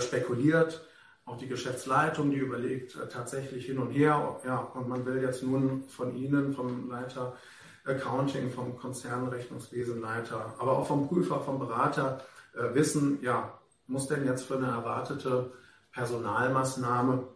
spekuliert. 0.00 0.86
Auch 1.24 1.38
die 1.38 1.46
Geschäftsleitung, 1.46 2.30
die 2.30 2.38
überlegt 2.38 2.96
äh, 2.96 3.08
tatsächlich 3.08 3.66
hin 3.66 3.78
und 3.78 3.90
her. 3.90 4.40
Ja, 4.44 4.58
und 4.58 4.88
man 4.88 5.06
will 5.06 5.22
jetzt 5.22 5.42
nun 5.42 5.84
von 5.88 6.16
Ihnen, 6.16 6.52
vom 6.52 6.90
Leiter 6.90 7.36
Accounting, 7.84 8.50
vom 8.50 8.76
Konzernrechnungswesenleiter, 8.76 10.54
aber 10.58 10.78
auch 10.78 10.86
vom 10.86 11.08
Prüfer, 11.08 11.40
vom 11.40 11.58
Berater 11.58 12.24
äh, 12.54 12.74
wissen, 12.74 13.20
ja, 13.22 13.58
muss 13.86 14.08
denn 14.08 14.24
jetzt 14.24 14.44
für 14.44 14.56
eine 14.56 14.68
erwartete 14.68 15.52
Personalmaßnahme, 15.92 17.26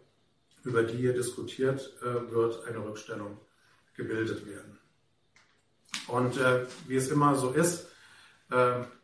über 0.64 0.82
die 0.82 0.96
hier 0.96 1.12
diskutiert 1.12 1.92
äh, 2.02 2.30
wird, 2.32 2.66
eine 2.66 2.84
Rückstellung 2.84 3.38
gebildet 3.94 4.46
werden. 4.46 4.78
Und 6.08 6.38
wie 6.86 6.94
es 6.94 7.08
immer 7.08 7.34
so 7.34 7.50
ist, 7.50 7.88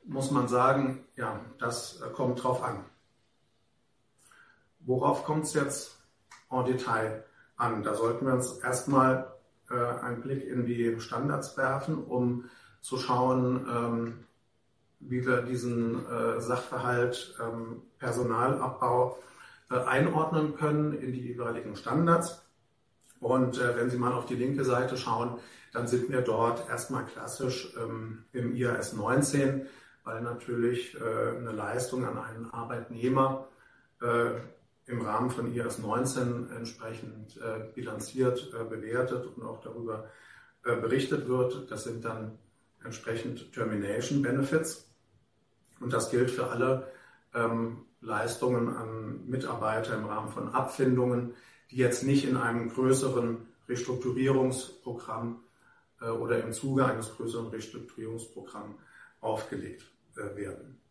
muss 0.05 0.31
man 0.31 0.47
sagen, 0.47 1.05
ja, 1.17 1.41
das 1.59 2.01
kommt 2.13 2.45
drauf 2.45 2.63
an. 2.63 2.85
Worauf 4.85 5.25
kommt 5.25 5.45
es 5.45 5.55
jetzt 5.55 5.99
en 6.51 6.65
Detail 6.65 7.25
an? 7.57 7.83
Da 7.83 7.95
sollten 7.95 8.27
wir 8.27 8.35
uns 8.35 8.59
erstmal 8.59 9.33
äh, 9.71 9.75
einen 9.75 10.23
Blick 10.23 10.45
in 10.45 10.67
die 10.67 11.01
Standards 11.01 11.57
werfen, 11.57 12.05
um 12.05 12.45
zu 12.81 12.99
schauen, 12.99 13.67
ähm, 13.69 14.25
wie 15.01 15.25
wir 15.27 15.43
diesen 15.43 16.07
äh, 16.07 16.41
Sachverhalt 16.41 17.37
ähm, 17.41 17.83
Personalabbau 17.99 19.19
äh, 19.71 19.77
einordnen 19.77 20.57
können 20.57 20.93
in 20.95 21.13
die 21.13 21.21
jeweiligen 21.21 21.77
Standards. 21.77 22.43
Und 23.21 23.59
äh, 23.59 23.77
wenn 23.77 23.89
Sie 23.89 23.99
mal 23.99 24.13
auf 24.13 24.27
die 24.27 24.35
linke 24.35 24.65
Seite 24.65 24.97
schauen, 24.97 25.39
dann 25.73 25.87
sind 25.87 26.11
wir 26.11 26.23
dort 26.23 26.69
erstmal 26.69 27.05
klassisch 27.05 27.73
ähm, 27.81 28.25
im 28.33 28.55
IAS 28.55 28.93
19, 28.95 29.67
weil 30.05 30.21
natürlich 30.23 30.97
äh, 30.97 31.37
eine 31.37 31.53
Leistung 31.53 32.05
an 32.05 32.19
einen 32.19 32.51
Arbeitnehmer 32.51 33.49
äh, 34.01 34.33
im 34.93 35.01
Rahmen 35.01 35.31
von 35.31 35.53
IAS 35.53 35.79
19 35.79 36.51
entsprechend 36.51 37.37
äh, 37.39 37.73
bilanziert, 37.75 38.53
äh, 38.55 38.65
bewertet 38.65 39.27
und 39.27 39.43
auch 39.43 39.61
darüber 39.61 40.11
äh, 40.65 40.77
berichtet 40.77 41.29
wird. 41.29 41.71
Das 41.71 41.85
sind 41.85 42.05
dann 42.05 42.39
entsprechend 42.85 43.53
Termination 43.53 44.23
Benefits. 44.23 44.89
Und 45.81 45.93
das 45.93 46.11
gilt 46.11 46.31
für 46.31 46.49
alle 46.49 46.93
ähm, 47.35 47.87
Leistungen 48.01 48.69
an 48.69 49.27
Mitarbeiter 49.27 49.97
im 49.97 50.05
Rahmen 50.05 50.29
von 50.29 50.49
Abfindungen, 50.51 51.35
die 51.71 51.77
jetzt 51.77 52.05
nicht 52.05 52.25
in 52.29 52.37
einem 52.37 52.69
größeren 52.69 53.47
Restrukturierungsprogramm 53.69 55.43
äh, 56.01 56.09
oder 56.09 56.43
im 56.45 56.53
Zuge 56.53 56.85
eines 56.85 57.17
größeren 57.17 57.49
Restrukturierungsprogramms 57.49 58.77
aufgelegt 59.21 59.91
äh, 60.17 60.37
werden. 60.37 60.82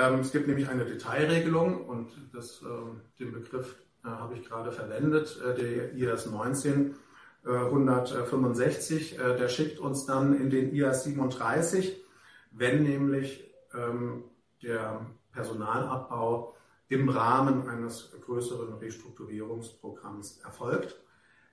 Ähm, 0.00 0.20
es 0.20 0.32
gibt 0.32 0.46
nämlich 0.48 0.68
eine 0.68 0.84
Detailregelung 0.84 1.84
und 1.84 2.12
das, 2.32 2.62
ähm, 2.62 3.02
den 3.18 3.32
Begriff 3.32 3.76
äh, 4.04 4.08
habe 4.08 4.34
ich 4.34 4.48
gerade 4.48 4.72
verwendet, 4.72 5.40
der 5.58 5.94
IAS 5.94 6.26
19 6.26 6.94
165, 7.42 9.16
der 9.16 9.48
schickt 9.48 9.78
uns 9.78 10.04
dann 10.04 10.38
in 10.38 10.50
den 10.50 10.74
IAS 10.74 11.04
37, 11.04 12.04
wenn 12.50 12.82
nämlich 12.82 13.50
ähm, 13.72 14.24
der 14.62 15.06
Personalabbau 15.32 16.54
im 16.88 17.08
Rahmen 17.08 17.66
eines 17.66 18.12
größeren 18.26 18.74
Restrukturierungsprogramms 18.74 20.42
erfolgt, 20.44 21.00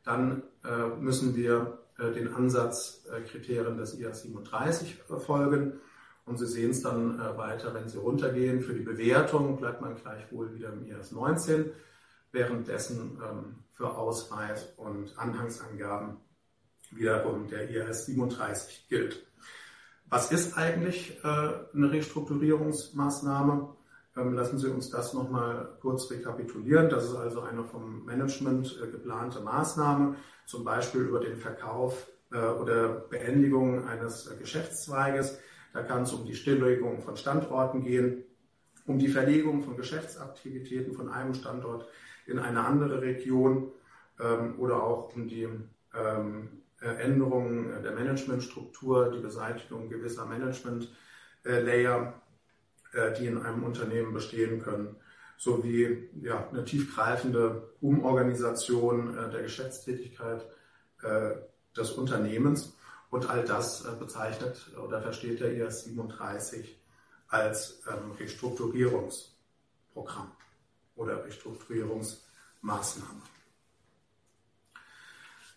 dann 0.03 0.43
müssen 0.99 1.37
wir 1.37 1.83
den 1.97 2.33
Ansatzkriterien 2.33 3.77
des 3.77 3.97
IAS 3.97 4.23
37 4.23 5.03
folgen 5.19 5.79
und 6.27 6.37
Sie 6.37 6.45
sehen 6.45 6.71
es 6.71 6.81
dann 6.81 7.19
äh, 7.19 7.37
weiter, 7.37 7.73
wenn 7.73 7.87
Sie 7.87 7.97
runtergehen. 7.97 8.61
Für 8.61 8.73
die 8.73 8.81
Bewertung 8.81 9.57
bleibt 9.57 9.81
man 9.81 9.95
gleichwohl 9.95 10.53
wieder 10.53 10.73
im 10.73 10.85
IAS 10.85 11.13
19, 11.13 11.71
währenddessen 12.33 13.17
ähm, 13.23 13.55
für 13.71 13.95
Ausweis 13.95 14.73
und 14.75 15.17
Anhangsangaben 15.17 16.17
wiederum 16.91 17.47
der 17.47 17.69
IAS 17.69 18.07
37 18.07 18.87
gilt. 18.89 19.25
Was 20.09 20.31
ist 20.31 20.57
eigentlich 20.57 21.17
äh, 21.23 21.27
eine 21.27 21.91
Restrukturierungsmaßnahme? 21.91 23.73
Ähm, 24.17 24.33
lassen 24.33 24.59
Sie 24.59 24.67
uns 24.67 24.89
das 24.89 25.13
nochmal 25.13 25.77
kurz 25.79 26.11
rekapitulieren. 26.11 26.89
Das 26.89 27.05
ist 27.05 27.15
also 27.15 27.39
eine 27.41 27.63
vom 27.63 28.03
Management 28.03 28.77
äh, 28.83 28.87
geplante 28.91 29.39
Maßnahme, 29.39 30.15
zum 30.45 30.65
Beispiel 30.65 31.01
über 31.01 31.21
den 31.21 31.37
Verkauf 31.37 32.07
oder 32.29 32.89
Beendigung 32.89 33.87
eines 33.87 34.29
Geschäftszweiges 34.37 35.39
da 35.77 35.83
kann 35.83 36.03
es 36.03 36.13
um 36.13 36.25
die 36.25 36.33
Stilllegung 36.33 37.03
von 37.03 37.17
Standorten 37.17 37.83
gehen, 37.83 38.23
um 38.87 38.97
die 38.97 39.09
Verlegung 39.09 39.61
von 39.61 39.77
Geschäftsaktivitäten 39.77 40.95
von 40.95 41.11
einem 41.11 41.35
Standort 41.35 41.87
in 42.25 42.39
eine 42.39 42.65
andere 42.65 42.99
Region 42.99 43.71
ähm, 44.19 44.55
oder 44.57 44.81
auch 44.81 45.15
um 45.15 45.27
die 45.27 45.47
ähm, 45.93 46.49
Änderung 46.79 47.83
der 47.83 47.91
Managementstruktur, 47.91 49.11
die 49.11 49.19
Beseitigung 49.19 49.87
gewisser 49.87 50.25
Management-Layer, 50.25 52.21
äh, 52.93 53.13
die 53.13 53.27
in 53.27 53.37
einem 53.37 53.63
Unternehmen 53.63 54.13
bestehen 54.13 54.59
können, 54.63 54.95
sowie 55.37 56.09
ja, 56.23 56.47
eine 56.49 56.65
tiefgreifende 56.65 57.69
Umorganisation 57.81 59.15
äh, 59.15 59.29
der 59.29 59.43
Geschäftstätigkeit 59.43 60.43
äh, 61.03 61.35
des 61.75 61.91
Unternehmens. 61.91 62.76
Und 63.09 63.29
all 63.29 63.45
das 63.45 63.85
äh, 63.85 63.91
bezeichnet 63.97 64.69
oder 64.77 65.01
versteht 65.01 65.39
der 65.39 65.53
IAS 65.53 65.85
37 65.85 66.77
als 67.29 67.81
ähm, 67.87 68.11
Restrukturierungsprogramm 68.19 70.33
oder 70.95 71.23
Restrukturierungsmaßnahme. 71.25 73.21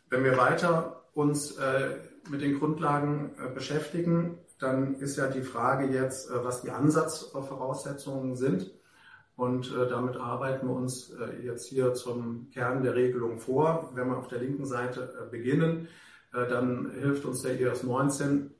Wenn 0.08 0.24
wir 0.24 0.36
weiter 0.36 1.04
uns 1.14 1.56
äh, 1.56 1.96
mit 2.28 2.42
den 2.42 2.58
Grundlagen 2.58 3.36
äh, 3.38 3.48
beschäftigen, 3.48 4.38
dann 4.58 4.96
ist 4.96 5.16
ja 5.16 5.28
die 5.28 5.42
Frage 5.42 5.86
jetzt, 5.86 6.28
was 6.30 6.60
die 6.60 6.70
Ansatzvoraussetzungen 6.70 8.36
sind. 8.36 8.70
Und 9.34 9.72
damit 9.72 10.18
arbeiten 10.18 10.68
wir 10.68 10.74
uns 10.74 11.14
jetzt 11.42 11.66
hier 11.66 11.94
zum 11.94 12.50
Kern 12.50 12.82
der 12.82 12.94
Regelung 12.94 13.38
vor. 13.38 13.90
Wenn 13.94 14.08
wir 14.08 14.18
auf 14.18 14.28
der 14.28 14.40
linken 14.40 14.66
Seite 14.66 15.28
beginnen, 15.30 15.88
dann 16.32 16.90
hilft 16.92 17.24
uns 17.24 17.42
der 17.42 17.60
IAS 17.60 17.82
19 17.82 18.52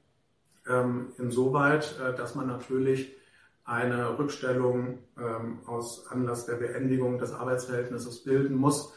ähm, 0.68 1.12
insoweit, 1.18 1.98
äh, 2.00 2.14
dass 2.14 2.34
man 2.34 2.46
natürlich 2.46 3.16
eine 3.64 4.18
Rückstellung 4.18 4.98
ähm, 5.18 5.60
aus 5.66 6.06
Anlass 6.08 6.46
der 6.46 6.56
Beendigung 6.56 7.18
des 7.18 7.32
Arbeitsverhältnisses 7.32 8.24
bilden 8.24 8.56
muss, 8.56 8.94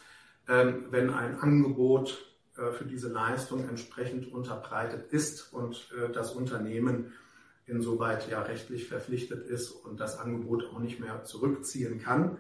ähm, 0.48 0.88
wenn 0.90 1.10
ein 1.12 1.40
Angebot 1.40 2.26
äh, 2.58 2.72
für 2.72 2.86
diese 2.86 3.10
Leistung 3.10 3.68
entsprechend 3.70 4.32
unterbreitet 4.32 5.12
ist 5.12 5.54
und 5.54 5.94
das 6.14 6.34
Unternehmen 6.34 7.14
insoweit 7.66 8.30
ja 8.30 8.42
rechtlich 8.42 8.88
verpflichtet 8.88 9.46
ist 9.48 9.72
und 9.72 10.00
das 10.00 10.18
Angebot 10.18 10.66
auch 10.66 10.80
nicht 10.80 11.00
mehr 11.00 11.24
zurückziehen 11.24 12.00
kann. 12.00 12.38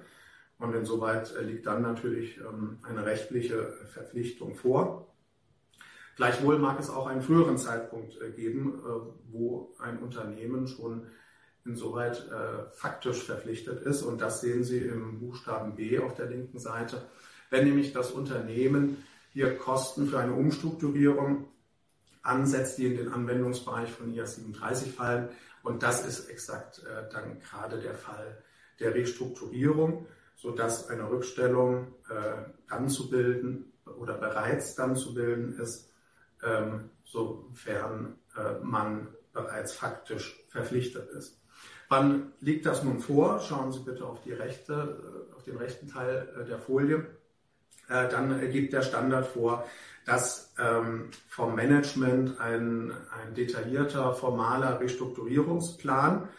Und 0.59 0.73
insoweit 0.73 1.33
liegt 1.41 1.65
dann 1.65 1.81
natürlich 1.81 2.39
eine 2.83 3.05
rechtliche 3.05 3.73
Verpflichtung 3.91 4.55
vor. 4.55 5.12
Gleichwohl 6.15 6.59
mag 6.59 6.79
es 6.79 6.89
auch 6.89 7.07
einen 7.07 7.21
früheren 7.21 7.57
Zeitpunkt 7.57 8.21
äh, 8.21 8.29
geben, 8.29 8.79
äh, 8.85 9.31
wo 9.31 9.73
ein 9.79 9.97
Unternehmen 9.97 10.67
schon 10.67 11.07
insoweit 11.65 12.29
äh, 12.29 12.69
faktisch 12.71 13.23
verpflichtet 13.23 13.81
ist. 13.81 14.03
Und 14.03 14.21
das 14.21 14.41
sehen 14.41 14.63
Sie 14.63 14.79
im 14.79 15.19
Buchstaben 15.19 15.75
B 15.75 15.99
auf 15.99 16.13
der 16.13 16.27
linken 16.27 16.59
Seite. 16.59 17.01
Wenn 17.49 17.65
nämlich 17.65 17.93
das 17.93 18.11
Unternehmen 18.11 19.03
hier 19.31 19.57
Kosten 19.57 20.07
für 20.07 20.19
eine 20.19 20.33
Umstrukturierung 20.33 21.47
ansetzt, 22.21 22.77
die 22.77 22.85
in 22.85 22.97
den 22.97 23.11
Anwendungsbereich 23.11 23.91
von 23.91 24.13
IAS 24.13 24.35
37 24.35 24.93
fallen. 24.93 25.29
Und 25.63 25.81
das 25.81 26.05
ist 26.05 26.29
exakt 26.29 26.83
dann 27.11 27.39
gerade 27.39 27.79
der 27.79 27.95
Fall 27.95 28.43
der 28.79 28.93
Restrukturierung, 28.93 30.05
sodass 30.35 30.89
eine 30.89 31.09
Rückstellung 31.09 31.87
dann 32.69 32.89
zu 32.89 33.09
bilden 33.09 33.71
oder 33.97 34.13
bereits 34.13 34.75
dann 34.75 34.95
zu 34.95 35.13
bilden 35.13 35.53
ist, 35.59 35.92
ähm, 36.45 36.89
sofern 37.03 38.15
äh, 38.35 38.63
man 38.63 39.07
bereits 39.33 39.73
faktisch 39.73 40.45
verpflichtet 40.49 41.09
ist. 41.11 41.39
Wann 41.89 42.33
liegt 42.39 42.65
das 42.65 42.83
nun 42.83 42.99
vor? 42.99 43.39
Schauen 43.39 43.71
Sie 43.71 43.81
bitte 43.81 44.05
auf, 44.05 44.21
die 44.21 44.33
rechte, 44.33 45.27
äh, 45.31 45.35
auf 45.35 45.43
den 45.43 45.57
rechten 45.57 45.87
Teil 45.87 46.27
äh, 46.39 46.45
der 46.45 46.59
Folie. 46.59 47.05
Dann 47.89 48.49
gibt 48.49 48.71
der 48.71 48.81
Standard 48.81 49.27
vor, 49.27 49.65
dass 50.05 50.53
ähm, 50.57 51.11
vom 51.27 51.53
Management 51.53 52.39
ein, 52.39 52.91
ein 52.91 53.33
detaillierter 53.35 54.13
formaler 54.13 54.79
Restrukturierungsplan 54.79 56.29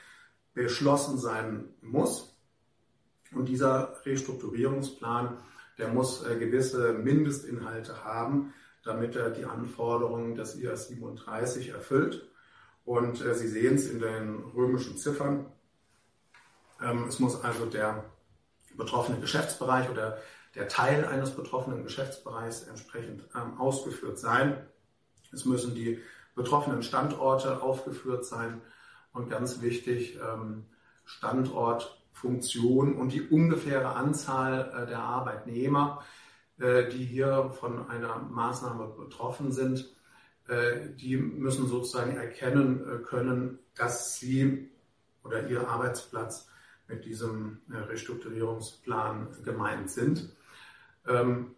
beschlossen 0.54 1.18
sein 1.18 1.68
muss. 1.82 2.34
Und 3.32 3.46
dieser 3.50 3.94
Restrukturierungsplan, 4.06 5.37
der 5.76 5.88
muss 5.88 6.25
gewisse 6.25 6.94
Mindestinhalte 6.94 8.02
haben, 8.04 8.54
damit 8.84 9.16
er 9.16 9.30
die 9.30 9.44
Anforderungen 9.44 10.34
des 10.34 10.56
IAS 10.56 10.88
37 10.88 11.70
erfüllt. 11.70 12.28
Und 12.84 13.24
äh, 13.24 13.34
Sie 13.34 13.48
sehen 13.48 13.76
es 13.76 13.88
in 13.88 14.00
den 14.00 14.44
römischen 14.54 14.96
Ziffern. 14.98 15.46
Ähm, 16.82 17.06
es 17.08 17.18
muss 17.18 17.42
also 17.42 17.66
der 17.66 18.04
betroffene 18.76 19.20
Geschäftsbereich 19.20 19.88
oder 19.90 20.18
der 20.54 20.68
Teil 20.68 21.04
eines 21.04 21.30
betroffenen 21.30 21.82
Geschäftsbereichs 21.82 22.64
entsprechend 22.64 23.24
ähm, 23.34 23.58
ausgeführt 23.58 24.18
sein. 24.18 24.66
Es 25.32 25.44
müssen 25.44 25.74
die 25.74 26.00
betroffenen 26.34 26.82
Standorte 26.82 27.62
aufgeführt 27.62 28.24
sein 28.24 28.60
und 29.12 29.30
ganz 29.30 29.62
wichtig 29.62 30.16
ähm, 30.16 30.66
Standort, 31.04 32.00
Funktion 32.12 32.94
und 32.96 33.12
die 33.12 33.22
ungefähre 33.22 33.96
Anzahl 33.96 34.72
äh, 34.76 34.86
der 34.86 35.00
Arbeitnehmer. 35.00 36.02
Äh, 36.61 36.88
die 36.88 37.04
hier 37.04 37.50
von 37.58 37.88
einer 37.90 38.16
Maßnahme 38.16 38.87
betroffen 38.96 39.50
sind, 39.50 39.92
äh, 40.46 40.90
die 40.90 41.16
müssen 41.16 41.66
sozusagen 41.66 42.16
erkennen 42.16 42.80
äh, 42.88 42.99
können, 43.02 43.58
dass 43.75 44.20
sie 44.20 44.70
oder 45.25 45.49
ihr 45.49 45.68
Arbeitsplatz 45.68 46.49
mit 46.87 47.04
diesem 47.06 47.62
Restrukturierungsplan 47.68 49.42
gemeint 49.42 49.90
sind. 49.90 50.37
Ähm, 51.08 51.56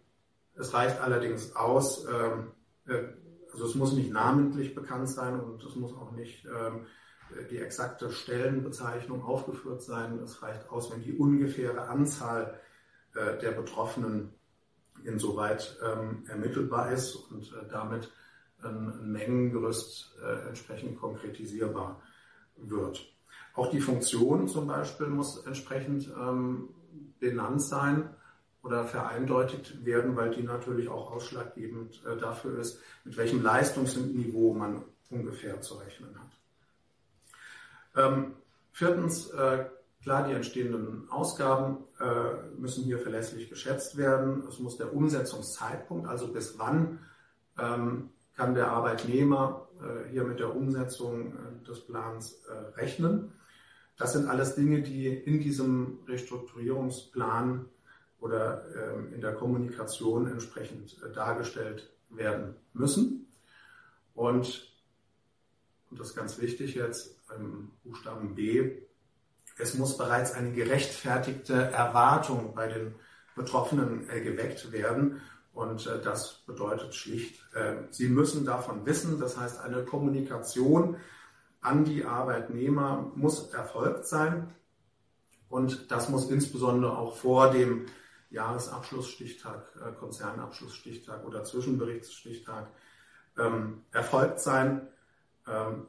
es 0.55 0.73
reicht 0.73 0.99
allerdings 0.99 1.55
aus, 1.55 2.05
ähm, 2.05 2.53
also 3.51 3.65
es 3.65 3.75
muss 3.75 3.93
nicht 3.93 4.09
namentlich 4.09 4.73
bekannt 4.73 5.09
sein 5.09 5.39
und 5.39 5.63
es 5.63 5.75
muss 5.75 5.93
auch 5.93 6.13
nicht 6.13 6.45
ähm, 6.45 6.87
die 7.51 7.57
exakte 7.57 8.09
Stellenbezeichnung 8.09 9.21
aufgeführt 9.21 9.83
sein. 9.83 10.17
Es 10.23 10.41
reicht 10.41 10.69
aus, 10.69 10.91
wenn 10.91 11.03
die 11.03 11.13
ungefähre 11.13 11.89
Anzahl 11.89 12.59
der 13.13 13.51
Betroffenen 13.51 14.36
insoweit 15.03 15.77
ähm, 15.83 16.23
ermittelbar 16.27 16.91
ist 16.91 17.15
und 17.15 17.53
damit 17.71 18.11
ein 18.63 19.11
Mengengerüst 19.11 20.17
entsprechend 20.47 20.99
konkretisierbar 20.99 22.01
wird. 22.55 23.05
Auch 23.53 23.69
die 23.71 23.81
Funktion 23.81 24.47
zum 24.47 24.67
Beispiel 24.67 25.07
muss 25.07 25.45
entsprechend 25.45 26.07
ähm, 26.15 26.69
benannt 27.19 27.61
sein 27.61 28.09
oder 28.61 28.85
vereindeutigt 28.85 29.85
werden, 29.85 30.15
weil 30.15 30.31
die 30.31 30.43
natürlich 30.43 30.89
auch 30.89 31.11
ausschlaggebend 31.11 32.03
äh, 32.05 32.17
dafür 32.17 32.59
ist, 32.59 32.79
mit 33.03 33.17
welchem 33.17 33.41
Leistungsniveau 33.41 34.53
man 34.53 34.83
ungefähr 35.09 35.61
zu 35.61 35.75
rechnen 35.75 36.15
hat. 36.19 36.31
Ähm, 37.95 38.33
viertens, 38.73 39.29
äh, 39.31 39.65
klar, 40.07 40.25
die 40.25 40.33
entstehenden 40.33 41.09
Ausgaben 41.09 41.79
äh, 41.99 42.57
müssen 42.57 42.85
hier 42.85 42.97
verlässlich 42.97 43.49
geschätzt 43.49 43.97
werden. 43.97 44.47
Es 44.47 44.57
muss 44.57 44.77
der 44.77 44.93
Umsetzungszeitpunkt, 44.93 46.07
also 46.07 46.31
bis 46.31 46.57
wann 46.57 46.99
ähm, 47.59 48.11
kann 48.33 48.55
der 48.55 48.71
Arbeitnehmer 48.71 49.67
äh, 49.81 50.09
hier 50.09 50.23
mit 50.23 50.39
der 50.39 50.55
Umsetzung 50.55 51.33
äh, 51.33 51.65
des 51.67 51.81
Plans 51.81 52.41
äh, 52.47 52.79
rechnen. 52.79 53.33
Das 53.97 54.13
sind 54.13 54.29
alles 54.29 54.55
Dinge, 54.55 54.81
die 54.81 55.07
in 55.07 55.41
diesem 55.41 55.99
Restrukturierungsplan 56.07 57.65
oder 58.21 58.63
ähm, 58.77 59.11
in 59.13 59.19
der 59.19 59.33
Kommunikation 59.33 60.27
entsprechend 60.27 61.03
äh, 61.03 61.11
dargestellt 61.11 61.91
werden 62.11 62.55
müssen. 62.71 63.27
Und, 64.15 64.71
und 65.91 65.99
das 65.99 66.11
ist 66.11 66.15
ganz 66.15 66.39
wichtig 66.39 66.75
jetzt 66.75 67.19
im 67.37 67.71
Buchstaben 67.83 68.35
B, 68.35 68.86
es 69.57 69.73
muss 69.73 69.97
bereits 69.97 70.33
eine 70.33 70.51
gerechtfertigte 70.51 71.53
Erwartung 71.53 72.53
bei 72.53 72.67
den 72.67 72.95
Betroffenen 73.35 74.09
äh, 74.09 74.21
geweckt 74.21 74.71
werden. 74.71 75.21
Und 75.53 75.87
äh, 75.87 76.01
das 76.01 76.43
bedeutet 76.45 76.93
schlicht, 76.93 77.43
sie 77.89 78.09
müssen 78.09 78.45
davon 78.45 78.85
wissen, 78.85 79.19
das 79.19 79.37
heißt 79.37 79.59
eine 79.61 79.83
Kommunikation 79.83 80.97
an 81.61 81.83
die 81.83 82.05
Arbeitnehmer 82.05 83.11
muss 83.15 83.51
erfolgt 83.53 84.05
sein. 84.05 84.53
Und 85.49 85.91
das 85.91 86.09
muss 86.09 86.29
insbesondere 86.29 86.97
auch 86.97 87.15
vor 87.15 87.51
dem 87.51 87.85
Jahresabschlussstichtag, 88.29 89.65
äh, 89.85 89.91
Konzernabschlussstichtag 89.93 91.25
oder 91.25 91.43
Zwischenberichtsstichtag 91.43 92.67
ähm, 93.37 93.83
erfolgt 93.91 94.39
sein, 94.39 94.87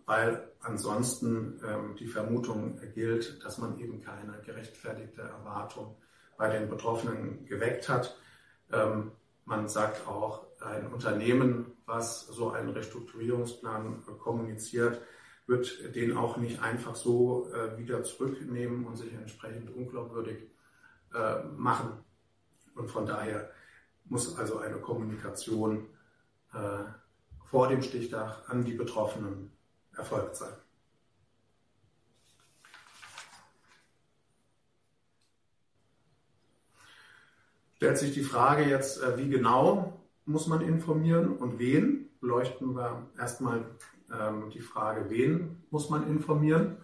weil 0.07 0.53
ansonsten 0.61 1.61
ähm, 1.67 1.97
die 1.99 2.07
Vermutung 2.07 2.81
gilt, 2.95 3.45
dass 3.45 3.59
man 3.59 3.79
eben 3.79 4.00
keine 4.00 4.41
gerechtfertigte 4.45 5.23
Erwartung 5.23 5.97
bei 6.37 6.49
den 6.49 6.69
Betroffenen 6.69 7.45
geweckt 7.47 7.88
hat. 7.88 8.17
Ähm, 8.73 9.12
man 9.45 9.69
sagt 9.69 10.07
auch, 10.07 10.47
ein 10.61 10.88
Unternehmen, 10.93 11.73
was 11.87 12.27
so 12.27 12.50
einen 12.50 12.71
Restrukturierungsplan 12.71 14.05
kommuniziert, 14.19 15.00
wird 15.47 15.95
den 15.95 16.17
auch 16.17 16.37
nicht 16.37 16.61
einfach 16.62 16.95
so 16.95 17.50
äh, 17.53 17.79
wieder 17.79 18.05
zurücknehmen 18.05 18.87
und 18.87 18.97
sich 18.97 19.12
entsprechend 19.12 19.75
unglaubwürdig 19.75 20.38
äh, 21.15 21.43
machen. 21.57 22.05
Und 22.75 22.91
von 22.91 23.07
daher 23.07 23.50
muss 24.05 24.38
also 24.38 24.59
eine 24.59 24.77
Kommunikation 24.77 25.87
äh, 26.53 26.85
vor 27.50 27.69
dem 27.69 27.83
Stichtag 27.83 28.49
an 28.49 28.64
die 28.64 28.75
Betroffenen 28.75 29.50
erfolgt 29.97 30.37
sein. 30.37 30.52
Stellt 37.77 37.99
sich 37.99 38.12
die 38.12 38.23
Frage 38.23 38.64
jetzt, 38.64 39.01
äh, 39.03 39.16
wie 39.18 39.29
genau 39.29 40.01
muss 40.25 40.46
man 40.46 40.62
informieren 40.62 41.37
und 41.37 41.59
wen? 41.59 42.11
Beleuchten 42.20 42.75
wir 42.75 43.07
erstmal 43.16 43.64
ähm, 44.12 44.51
die 44.51 44.61
Frage, 44.61 45.09
wen 45.09 45.62
muss 45.70 45.88
man 45.88 46.09
informieren? 46.09 46.79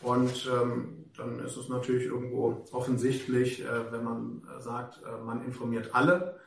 Und 0.00 0.50
ähm, 0.50 1.04
dann 1.16 1.38
ist 1.40 1.58
es 1.58 1.68
natürlich 1.68 2.06
irgendwo 2.06 2.64
offensichtlich, 2.72 3.62
äh, 3.62 3.92
wenn 3.92 4.02
man 4.02 4.42
äh, 4.48 4.60
sagt, 4.62 5.02
äh, 5.02 5.22
man 5.22 5.44
informiert 5.44 5.94
alle. 5.94 6.40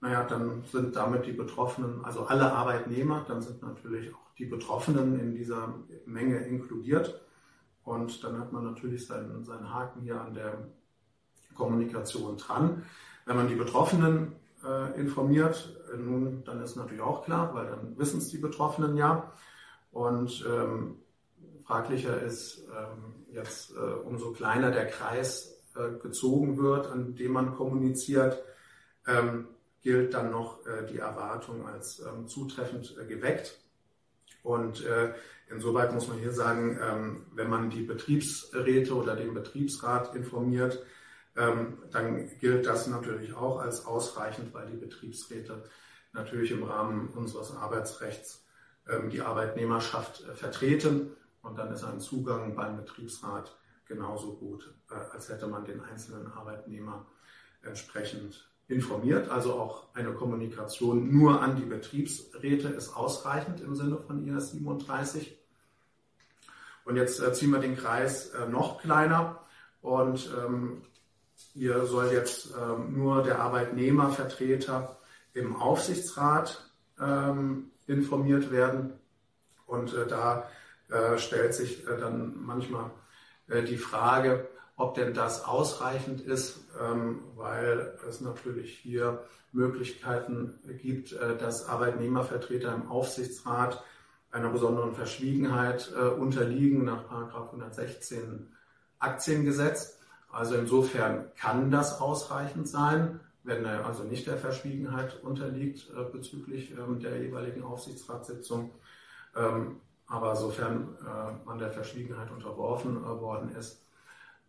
Naja, 0.00 0.24
dann 0.24 0.64
sind 0.64 0.96
damit 0.96 1.26
die 1.26 1.32
Betroffenen, 1.32 2.04
also 2.04 2.24
alle 2.24 2.52
Arbeitnehmer, 2.52 3.24
dann 3.28 3.42
sind 3.42 3.62
natürlich 3.62 4.14
auch 4.14 4.34
die 4.38 4.46
Betroffenen 4.46 5.20
in 5.20 5.34
dieser 5.34 5.74
Menge 6.06 6.38
inkludiert. 6.38 7.20
Und 7.84 8.24
dann 8.24 8.38
hat 8.38 8.52
man 8.52 8.64
natürlich 8.64 9.06
seinen, 9.06 9.44
seinen 9.44 9.72
Haken 9.72 10.02
hier 10.02 10.20
an 10.20 10.34
der 10.34 10.58
Kommunikation 11.54 12.38
dran. 12.38 12.84
Wenn 13.26 13.36
man 13.36 13.48
die 13.48 13.54
Betroffenen 13.54 14.32
äh, 14.64 14.98
informiert, 14.98 15.76
nun, 15.98 16.44
dann 16.44 16.62
ist 16.62 16.76
natürlich 16.76 17.02
auch 17.02 17.24
klar, 17.24 17.54
weil 17.54 17.66
dann 17.66 17.98
wissen 17.98 18.18
es 18.18 18.28
die 18.28 18.38
Betroffenen 18.38 18.96
ja. 18.96 19.32
Und 19.92 20.44
ähm, 20.48 20.96
fraglicher 21.64 22.20
ist 22.22 22.64
ähm, 22.68 23.26
jetzt, 23.32 23.72
äh, 23.76 23.78
umso 23.78 24.32
kleiner 24.32 24.70
der 24.70 24.86
Kreis 24.86 25.60
äh, 25.74 25.98
gezogen 25.98 26.58
wird, 26.58 26.86
an 26.86 27.16
dem 27.16 27.32
man 27.32 27.54
kommuniziert, 27.54 28.42
ähm, 29.06 29.48
gilt 29.82 30.14
dann 30.14 30.30
noch 30.30 30.64
äh, 30.66 30.86
die 30.86 30.98
Erwartung 30.98 31.66
als 31.66 32.00
ähm, 32.00 32.28
zutreffend 32.28 32.96
äh, 32.98 33.06
geweckt. 33.06 33.58
Und 34.42 34.84
äh, 34.84 35.14
insoweit 35.50 35.92
muss 35.92 36.08
man 36.08 36.18
hier 36.18 36.32
sagen, 36.32 36.78
ähm, 36.80 37.26
wenn 37.34 37.50
man 37.50 37.70
die 37.70 37.82
Betriebsräte 37.82 38.94
oder 38.94 39.16
den 39.16 39.34
Betriebsrat 39.34 40.14
informiert, 40.14 40.82
ähm, 41.36 41.78
dann 41.90 42.28
gilt 42.38 42.66
das 42.66 42.86
natürlich 42.86 43.34
auch 43.34 43.60
als 43.60 43.86
ausreichend, 43.86 44.52
weil 44.54 44.66
die 44.70 44.76
Betriebsräte 44.76 45.62
natürlich 46.12 46.50
im 46.50 46.64
Rahmen 46.64 47.08
unseres 47.08 47.54
Arbeitsrechts 47.54 48.44
die 49.12 49.20
Arbeitnehmerschaft 49.20 50.24
vertreten. 50.34 51.12
Und 51.42 51.56
dann 51.56 51.72
ist 51.72 51.84
ein 51.84 52.00
Zugang 52.00 52.56
beim 52.56 52.78
Betriebsrat 52.78 53.56
genauso 53.86 54.34
gut, 54.34 54.74
als 54.88 55.28
hätte 55.28 55.46
man 55.46 55.64
den 55.64 55.80
einzelnen 55.80 56.26
Arbeitnehmer 56.32 57.06
entsprechend 57.62 58.49
informiert. 58.70 59.28
Also 59.28 59.54
auch 59.54 59.94
eine 59.94 60.12
Kommunikation 60.12 61.12
nur 61.12 61.42
an 61.42 61.56
die 61.56 61.66
Betriebsräte 61.66 62.68
ist 62.68 62.96
ausreichend 62.96 63.60
im 63.60 63.74
Sinne 63.74 63.98
von 63.98 64.26
IS 64.26 64.52
37. 64.52 65.36
Und 66.84 66.96
jetzt 66.96 67.20
äh, 67.20 67.32
ziehen 67.32 67.50
wir 67.50 67.58
den 67.58 67.76
Kreis 67.76 68.32
noch 68.50 68.80
kleiner 68.80 69.40
und 69.82 70.30
ähm, 70.38 70.82
hier 71.52 71.86
soll 71.86 72.12
jetzt 72.12 72.54
ähm, 72.60 72.96
nur 72.96 73.22
der 73.22 73.40
Arbeitnehmervertreter 73.40 74.98
im 75.32 75.56
Aufsichtsrat 75.56 76.70
ähm, 77.00 77.70
informiert 77.86 78.50
werden. 78.50 78.92
Und 79.66 79.94
äh, 79.94 80.06
da 80.06 80.48
äh, 80.90 81.18
stellt 81.18 81.54
sich 81.54 81.86
äh, 81.86 81.96
dann 81.98 82.34
manchmal 82.44 82.90
äh, 83.48 83.62
die 83.62 83.78
Frage, 83.78 84.48
ob 84.80 84.94
denn 84.94 85.12
das 85.12 85.44
ausreichend 85.44 86.22
ist, 86.22 86.58
ähm, 86.80 87.20
weil 87.36 87.98
es 88.08 88.20
natürlich 88.20 88.78
hier 88.78 89.22
Möglichkeiten 89.52 90.58
gibt, 90.80 91.12
äh, 91.12 91.36
dass 91.36 91.68
Arbeitnehmervertreter 91.68 92.74
im 92.74 92.88
Aufsichtsrat 92.88 93.84
einer 94.30 94.48
besonderen 94.48 94.94
Verschwiegenheit 94.94 95.92
äh, 95.94 96.08
unterliegen 96.08 96.84
nach 96.84 97.10
116 97.10 98.48
Aktiengesetz. 98.98 99.98
Also 100.30 100.54
insofern 100.54 101.26
kann 101.36 101.70
das 101.70 102.00
ausreichend 102.00 102.68
sein 102.68 103.20
wenn 103.42 103.64
er 103.64 103.86
also 103.86 104.04
nicht 104.04 104.26
der 104.26 104.36
Verschwiegenheit 104.36 105.22
unterliegt 105.22 105.88
äh, 105.96 106.04
bezüglich 106.04 106.72
ähm, 106.72 107.00
der 107.00 107.22
jeweiligen 107.22 107.62
Aufsichtsratssitzung. 107.62 108.70
Ähm, 109.34 109.80
aber 110.06 110.34
sofern 110.34 110.96
man 111.44 111.60
der 111.60 111.70
Verschwiegenheit 111.70 112.32
unterworfen 112.32 113.00
worden 113.04 113.54
ist, 113.54 113.80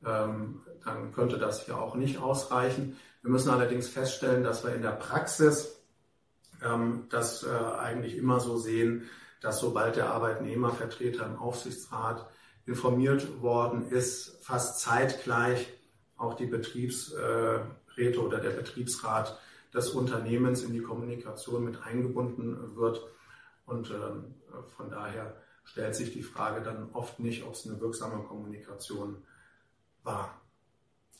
dann 0.04 1.12
könnte 1.14 1.38
das 1.38 1.66
hier 1.66 1.78
auch 1.78 1.96
nicht 1.96 2.18
ausreichen. 2.20 2.98
Wir 3.22 3.30
müssen 3.30 3.50
allerdings 3.50 3.88
feststellen, 3.88 4.44
dass 4.44 4.64
wir 4.64 4.74
in 4.74 4.82
der 4.82 4.92
Praxis 4.92 5.80
ähm, 6.64 7.06
das 7.10 7.44
äh, 7.44 7.50
eigentlich 7.50 8.18
immer 8.18 8.40
so 8.40 8.58
sehen, 8.58 9.10
dass 9.42 9.60
sobald 9.60 9.96
der 9.96 10.12
Arbeitnehmervertreter 10.12 11.26
im 11.26 11.38
Aufsichtsrat 11.38 12.28
informiert 12.66 13.42
worden 13.42 13.90
ist, 13.90 14.38
fast 14.44 14.80
zeitgleich 14.80 15.68
auch 16.18 16.36
die 16.36 16.46
Betriebs 16.46 17.14
äh, 17.14 17.60
oder 18.18 18.40
der 18.40 18.52
Betriebsrat 18.52 19.38
des 19.74 19.90
Unternehmens 19.90 20.64
in 20.64 20.74
die 20.74 20.82
Kommunikation 20.82 21.64
mit 21.64 21.84
eingebunden 21.84 22.76
wird. 22.76 23.02
Und 23.66 23.92
ähm, 23.92 24.34
von 24.76 24.90
daher 24.90 25.36
stellt 25.64 25.96
sich 25.96 26.12
die 26.12 26.24
Frage 26.24 26.62
dann 26.62 26.90
oft 26.94 27.20
nicht, 27.20 27.44
ob 27.44 27.54
es 27.54 27.68
eine 27.68 27.80
wirksame 27.80 28.24
Kommunikation 28.24 29.24
war. 30.04 30.42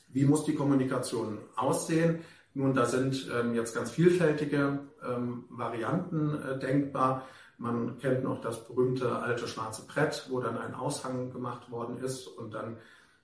Wie 0.08 0.24
muss 0.24 0.44
die 0.44 0.54
Kommunikation 0.54 1.38
aussehen? 1.56 2.20
Nun, 2.54 2.74
da 2.74 2.84
sind 2.84 3.30
ähm, 3.32 3.54
jetzt 3.54 3.74
ganz 3.74 3.90
vielfältige 3.90 4.80
ähm, 5.02 5.44
Varianten 5.48 6.34
äh, 6.42 6.58
denkbar. 6.58 7.26
Man 7.56 7.98
kennt 7.98 8.24
noch 8.24 8.40
das 8.42 8.66
berühmte 8.66 9.16
alte 9.16 9.48
schwarze 9.48 9.86
Brett, 9.86 10.26
wo 10.28 10.40
dann 10.40 10.58
ein 10.58 10.74
Aushang 10.74 11.30
gemacht 11.30 11.70
worden 11.70 11.98
ist 11.98 12.26
und 12.26 12.52
dann 12.52 12.76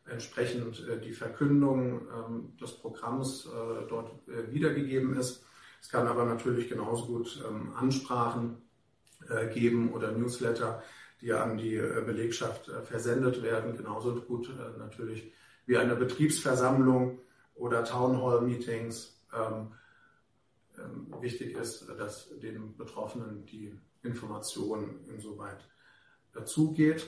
entsprechend 0.07 0.87
äh, 0.89 0.99
die 0.99 1.13
Verkündung 1.13 2.01
ähm, 2.09 2.57
des 2.57 2.73
Programms 2.73 3.47
äh, 3.47 3.87
dort 3.89 4.11
äh, 4.29 4.53
wiedergegeben 4.53 5.17
ist. 5.19 5.45
Es 5.81 5.91
kann 5.91 6.07
aber 6.07 6.25
natürlich 6.25 6.69
genauso 6.69 7.07
gut 7.07 7.45
ähm, 7.49 7.73
Ansprachen 7.77 8.63
geben 9.53 9.93
oder 9.93 10.13
Newsletter, 10.13 10.83
die 11.21 11.33
an 11.33 11.59
die 11.59 11.77
Belegschaft 11.77 12.71
versendet 12.85 13.43
werden, 13.43 13.77
genauso 13.77 14.15
gut 14.23 14.49
natürlich 14.79 15.33
wie 15.69 15.77
eine 15.77 15.95
Betriebsversammlung 15.95 17.19
oder 17.55 17.85
Town 17.85 18.21
Hall 18.23 18.41
Meetings. 18.41 19.21
Ähm, 19.33 19.69
wichtig 21.21 21.55
ist, 21.57 21.87
dass 21.99 22.31
den 22.41 22.75
Betroffenen 22.77 23.45
die 23.45 23.79
Information 24.03 25.01
insoweit 25.09 25.59
dazugeht. 26.33 27.07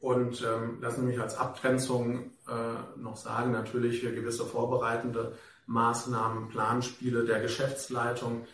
Und 0.00 0.42
ähm, 0.42 0.80
lassen 0.80 1.02
Sie 1.02 1.06
mich 1.06 1.20
als 1.20 1.36
Abgrenzung 1.36 2.32
äh, 2.48 2.98
noch 3.00 3.16
sagen, 3.16 3.52
natürlich 3.52 4.00
gewisse 4.00 4.44
vorbereitende 4.44 5.38
Maßnahmen, 5.66 6.48
Planspiele 6.48 7.24
der 7.24 7.40
Geschäftsleitung. 7.40 8.44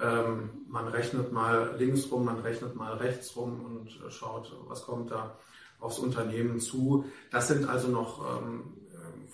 Ähm, 0.00 0.50
man 0.66 0.88
rechnet 0.88 1.30
mal 1.30 1.76
links 1.78 2.10
rum, 2.10 2.24
man 2.24 2.40
rechnet 2.40 2.74
mal 2.74 2.94
rechts 2.94 3.36
rum 3.36 3.64
und 3.64 4.04
äh, 4.04 4.10
schaut, 4.10 4.52
was 4.66 4.82
kommt 4.82 5.12
da 5.12 5.38
aufs 5.78 5.98
Unternehmen 5.98 6.60
zu. 6.60 7.04
Das 7.30 7.48
sind 7.48 7.68
also 7.68 7.88
noch 7.88 8.38
ähm, 8.38 8.74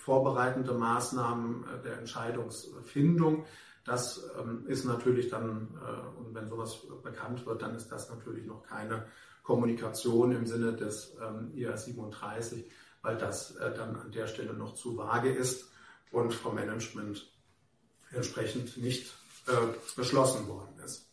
vorbereitende 0.04 0.74
Maßnahmen 0.74 1.64
äh, 1.64 1.83
der 1.83 1.98
Entscheidungsfindung. 1.98 3.44
Das 3.85 4.22
ähm, 4.38 4.64
ist 4.66 4.85
natürlich 4.85 5.28
dann, 5.28 5.68
äh, 5.83 6.18
und 6.18 6.35
wenn 6.35 6.48
sowas 6.48 6.78
bekannt 7.02 7.46
wird, 7.46 7.62
dann 7.62 7.74
ist 7.74 7.88
das 7.88 8.11
natürlich 8.11 8.46
noch 8.46 8.62
keine 8.62 9.07
Kommunikation 9.42 10.33
im 10.33 10.46
Sinne 10.46 10.74
des 10.74 11.16
ähm, 11.22 11.52
IR 11.54 11.76
37, 11.76 12.70
weil 13.02 13.16
das 13.16 13.57
äh, 13.57 13.74
dann 13.74 13.96
an 13.96 14.11
der 14.11 14.26
Stelle 14.26 14.54
noch 14.54 14.74
zu 14.74 14.96
vage 14.96 15.30
ist 15.30 15.70
und 16.12 16.33
vom 16.33 16.54
Management 16.54 17.30
entsprechend 18.11 18.76
nicht 18.76 19.12
äh, 19.46 19.52
beschlossen 19.96 20.48
worden 20.48 20.78
ist. 20.85 21.04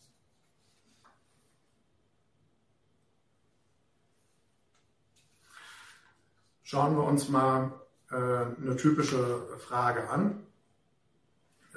Schauen 6.72 6.96
wir 6.96 7.04
uns 7.04 7.28
mal 7.28 7.70
äh, 8.10 8.14
eine 8.16 8.76
typische 8.76 9.42
Frage 9.58 10.08
an. 10.08 10.46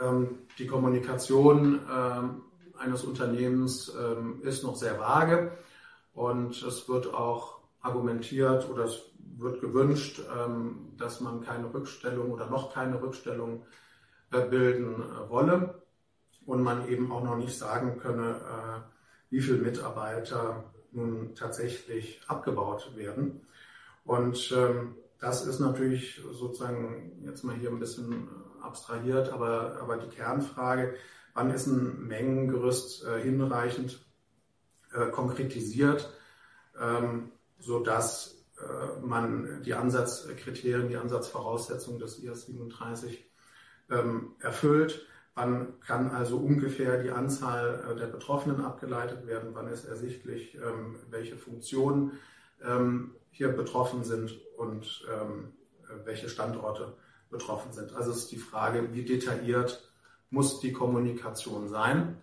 Ähm, 0.02 0.38
die 0.58 0.68
Kommunikation 0.68 1.82
ähm, 1.92 2.44
eines 2.78 3.04
Unternehmens 3.04 3.94
ähm, 3.94 4.40
ist 4.44 4.64
noch 4.64 4.78
sehr 4.78 4.98
vage. 4.98 5.52
Und 6.14 6.64
es 6.64 6.88
wird 6.88 7.14
auch 7.14 7.60
argumentiert 7.82 8.70
oder 8.70 8.86
es 8.86 9.02
wird 9.38 9.60
gewünscht, 9.60 10.22
ähm, 10.34 10.94
dass 10.98 11.20
man 11.20 11.42
keine 11.42 11.74
Rückstellung 11.74 12.32
oder 12.32 12.50
noch 12.50 12.74
keine 12.74 13.02
Rückstellung 13.02 13.66
äh, 14.32 14.46
bilden 14.46 15.02
äh, 15.02 15.30
wolle 15.30 15.84
und 16.46 16.64
man 16.64 16.88
eben 16.88 17.12
auch 17.12 17.22
noch 17.26 17.36
nicht 17.36 17.58
sagen 17.58 18.00
könne, 18.00 18.30
äh, 18.30 18.80
wie 19.30 19.42
viele 19.42 19.58
Mitarbeiter 19.58 20.64
nun 20.94 21.36
tatsächlich 21.36 22.22
abgebaut 22.28 22.96
werden. 22.96 23.42
Und 24.06 24.54
ähm, 24.56 24.96
das 25.20 25.46
ist 25.46 25.60
natürlich 25.60 26.22
sozusagen 26.32 27.20
jetzt 27.26 27.44
mal 27.44 27.56
hier 27.56 27.70
ein 27.70 27.80
bisschen 27.80 28.30
abstrahiert, 28.62 29.30
aber, 29.30 29.80
aber 29.82 29.98
die 29.98 30.16
Kernfrage, 30.16 30.96
wann 31.34 31.52
ist 31.52 31.68
ein 31.68 32.08
Mengengerüst 32.08 33.06
hinreichend 33.22 34.06
äh, 34.94 35.10
konkretisiert, 35.10 36.10
ähm, 36.80 37.32
sodass 37.60 38.46
äh, 38.58 39.06
man 39.06 39.62
die 39.64 39.74
Ansatzkriterien, 39.74 40.88
die 40.88 40.98
Ansatzvoraussetzungen 40.98 42.00
des 42.00 42.24
IAS 42.24 42.46
37 42.46 43.30
ähm, 43.90 44.36
erfüllt. 44.40 45.06
Wann 45.34 45.80
kann 45.82 46.12
also 46.12 46.38
ungefähr 46.38 47.04
die 47.04 47.12
Anzahl 47.12 47.84
äh, 47.92 47.96
der 48.00 48.08
Betroffenen 48.08 48.64
abgeleitet 48.64 49.28
werden? 49.28 49.50
Wann 49.54 49.68
ist 49.68 49.86
ersichtlich, 49.86 50.56
ähm, 50.56 50.96
welche 51.10 51.36
Funktionen 51.36 52.14
ähm, 52.64 53.16
hier 53.36 53.50
betroffen 53.50 54.06
sind 54.06 54.40
und 54.58 55.06
ähm, 55.14 55.52
welche 56.06 56.30
Standorte 56.30 56.94
betroffen 57.30 57.74
sind? 57.74 57.94
Also 57.94 58.12
ist 58.12 58.32
die 58.32 58.38
Frage, 58.38 58.94
wie 58.94 59.04
detailliert 59.04 59.92
muss 60.30 60.62
die 60.62 60.72
Kommunikation 60.72 61.68
sein? 61.68 62.18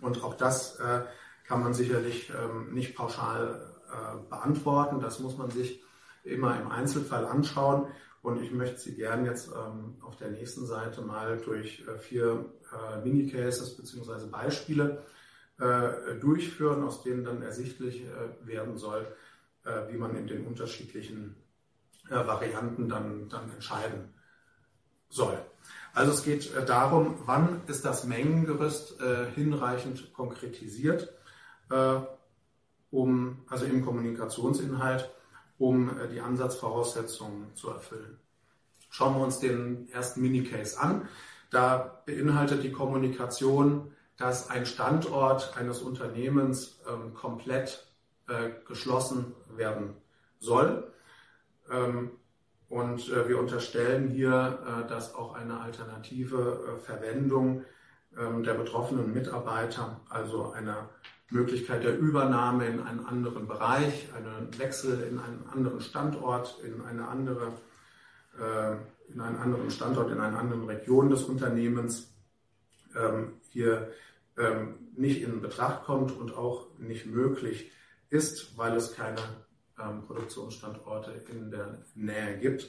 Und 0.00 0.24
auch 0.24 0.34
das 0.34 0.80
äh, 0.80 1.02
kann 1.46 1.62
man 1.62 1.72
sicherlich 1.72 2.30
ähm, 2.30 2.74
nicht 2.74 2.96
pauschal 2.96 3.74
äh, 3.92 4.28
beantworten. 4.28 4.98
Das 4.98 5.20
muss 5.20 5.38
man 5.38 5.52
sich 5.52 5.84
immer 6.24 6.60
im 6.60 6.68
Einzelfall 6.68 7.26
anschauen. 7.26 7.86
Und 8.20 8.42
ich 8.42 8.50
möchte 8.50 8.80
Sie 8.80 8.96
gerne 8.96 9.28
jetzt 9.28 9.48
ähm, 9.48 9.98
auf 10.00 10.16
der 10.16 10.30
nächsten 10.30 10.66
Seite 10.66 11.00
mal 11.00 11.38
durch 11.38 11.86
äh, 11.86 11.96
vier 11.96 12.44
äh, 12.72 13.04
Mini-Cases 13.04 13.76
bzw. 13.76 14.26
Beispiele 14.26 15.04
äh, 15.60 16.16
durchführen, 16.18 16.82
aus 16.82 17.04
denen 17.04 17.22
dann 17.22 17.40
ersichtlich 17.40 18.02
äh, 18.02 18.46
werden 18.46 18.76
soll, 18.76 19.06
wie 19.64 19.96
man 19.96 20.16
in 20.16 20.26
den 20.26 20.46
unterschiedlichen 20.46 21.36
Varianten 22.08 22.88
dann, 22.88 23.28
dann 23.28 23.50
entscheiden 23.50 24.14
soll. 25.08 25.38
Also 25.92 26.12
es 26.12 26.22
geht 26.24 26.52
darum, 26.68 27.16
wann 27.26 27.60
ist 27.66 27.84
das 27.84 28.04
Mengengerüst 28.04 29.00
hinreichend 29.34 30.12
konkretisiert 30.12 31.12
äh, 31.70 32.00
um, 32.90 33.38
also 33.48 33.64
im 33.64 33.84
Kommunikationsinhalt, 33.84 35.10
um 35.58 35.88
äh, 35.88 36.08
die 36.08 36.20
Ansatzvoraussetzungen 36.20 37.54
zu 37.54 37.70
erfüllen. 37.70 38.18
Schauen 38.90 39.14
wir 39.14 39.22
uns 39.22 39.38
den 39.38 39.88
ersten 39.92 40.20
Minicase 40.20 40.80
an. 40.80 41.08
Da 41.50 42.02
beinhaltet 42.06 42.64
die 42.64 42.72
Kommunikation, 42.72 43.92
dass 44.16 44.50
ein 44.50 44.66
Standort 44.66 45.56
eines 45.56 45.80
Unternehmens 45.80 46.80
ähm, 46.88 47.14
komplett 47.14 47.86
äh, 48.30 48.50
geschlossen 48.64 49.34
werden 49.56 49.96
soll. 50.38 50.92
Ähm, 51.68 52.12
und 52.68 53.08
äh, 53.08 53.28
wir 53.28 53.40
unterstellen 53.40 54.08
hier, 54.08 54.60
äh, 54.64 54.88
dass 54.88 55.16
auch 55.16 55.34
eine 55.34 55.60
alternative 55.60 56.78
Verwendung 56.84 57.64
ähm, 58.16 58.44
der 58.44 58.54
betroffenen 58.54 59.12
Mitarbeiter, 59.12 60.00
also 60.08 60.52
eine 60.52 60.88
Möglichkeit 61.30 61.82
der 61.82 61.98
Übernahme 61.98 62.66
in 62.66 62.80
einen 62.80 63.04
anderen 63.04 63.48
Bereich, 63.48 64.08
einen 64.14 64.56
Wechsel 64.58 65.02
in 65.02 65.18
einen 65.18 65.44
anderen 65.52 65.80
Standort, 65.80 66.60
in 66.64 66.80
eine 66.82 67.06
andere, 67.06 67.52
in 69.08 69.20
einen 69.20 69.36
anderen 69.36 69.70
Standort, 69.70 70.10
in 70.10 70.18
einer 70.18 70.40
anderen 70.40 70.64
Region 70.64 71.08
des 71.08 71.22
Unternehmens 71.22 72.12
ähm, 72.96 73.34
hier 73.50 73.92
nicht 74.96 75.22
in 75.22 75.40
Betracht 75.40 75.84
kommt 75.84 76.10
und 76.10 76.36
auch 76.36 76.66
nicht 76.78 77.06
möglich 77.06 77.70
ist, 78.10 78.56
weil 78.58 78.76
es 78.76 78.92
keine 78.92 79.20
ähm, 79.78 80.02
Produktionsstandorte 80.06 81.12
in 81.30 81.50
der 81.50 81.78
Nähe 81.94 82.38
gibt. 82.38 82.68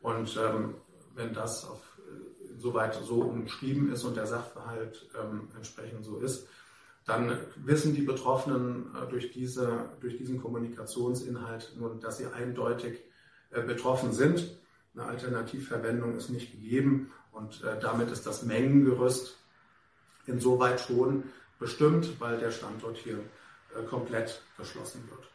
Und 0.00 0.36
ähm, 0.36 0.74
wenn 1.14 1.32
das 1.32 1.64
auf, 1.64 1.80
äh, 1.98 2.58
soweit 2.58 2.94
so 2.94 3.22
umschrieben 3.22 3.92
ist 3.92 4.04
und 4.04 4.16
der 4.16 4.26
Sachverhalt 4.26 5.08
ähm, 5.20 5.48
entsprechend 5.56 6.04
so 6.04 6.18
ist, 6.18 6.46
dann 7.06 7.38
wissen 7.56 7.94
die 7.94 8.02
Betroffenen 8.02 8.94
äh, 8.94 9.08
durch, 9.08 9.32
diese, 9.32 9.90
durch 10.00 10.16
diesen 10.16 10.40
Kommunikationsinhalt 10.40 11.72
nun, 11.78 12.00
dass 12.00 12.18
sie 12.18 12.26
eindeutig 12.26 13.00
äh, 13.50 13.62
betroffen 13.62 14.12
sind. 14.12 14.58
Eine 14.94 15.04
Alternativverwendung 15.04 16.16
ist 16.16 16.30
nicht 16.30 16.52
gegeben 16.52 17.12
und 17.32 17.62
äh, 17.64 17.78
damit 17.80 18.10
ist 18.10 18.26
das 18.26 18.42
Mengengerüst 18.42 19.36
insoweit 20.26 20.80
schon 20.80 21.24
bestimmt, 21.58 22.20
weil 22.20 22.38
der 22.38 22.50
Standort 22.50 22.96
hier 22.98 23.20
komplett 23.88 24.42
geschlossen 24.56 25.08
wird. 25.10 25.28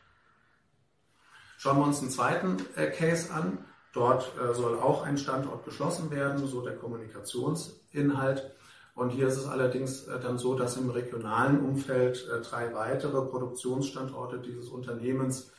Schauen 1.57 1.77
wir 1.77 1.85
uns 1.85 1.99
einen 1.99 2.09
zweiten 2.09 2.57
Case 2.97 3.31
an. 3.31 3.59
Dort 3.93 4.31
soll 4.53 4.79
auch 4.79 5.03
ein 5.03 5.17
Standort 5.17 5.63
geschlossen 5.63 6.09
werden, 6.09 6.47
so 6.47 6.61
der 6.61 6.75
Kommunikationsinhalt. 6.75 8.51
Und 8.93 9.11
hier 9.11 9.27
ist 9.27 9.37
es 9.37 9.47
allerdings 9.47 10.03
äh, 10.07 10.19
dann 10.19 10.37
so, 10.37 10.55
dass 10.55 10.77
im 10.77 10.89
regionalen 10.89 11.61
Umfeld 11.61 12.27
äh, 12.27 12.41
drei 12.41 12.73
weitere 12.73 13.21
Produktionsstandorte 13.21 14.39
dieses 14.39 14.67
Unternehmens 14.69 15.51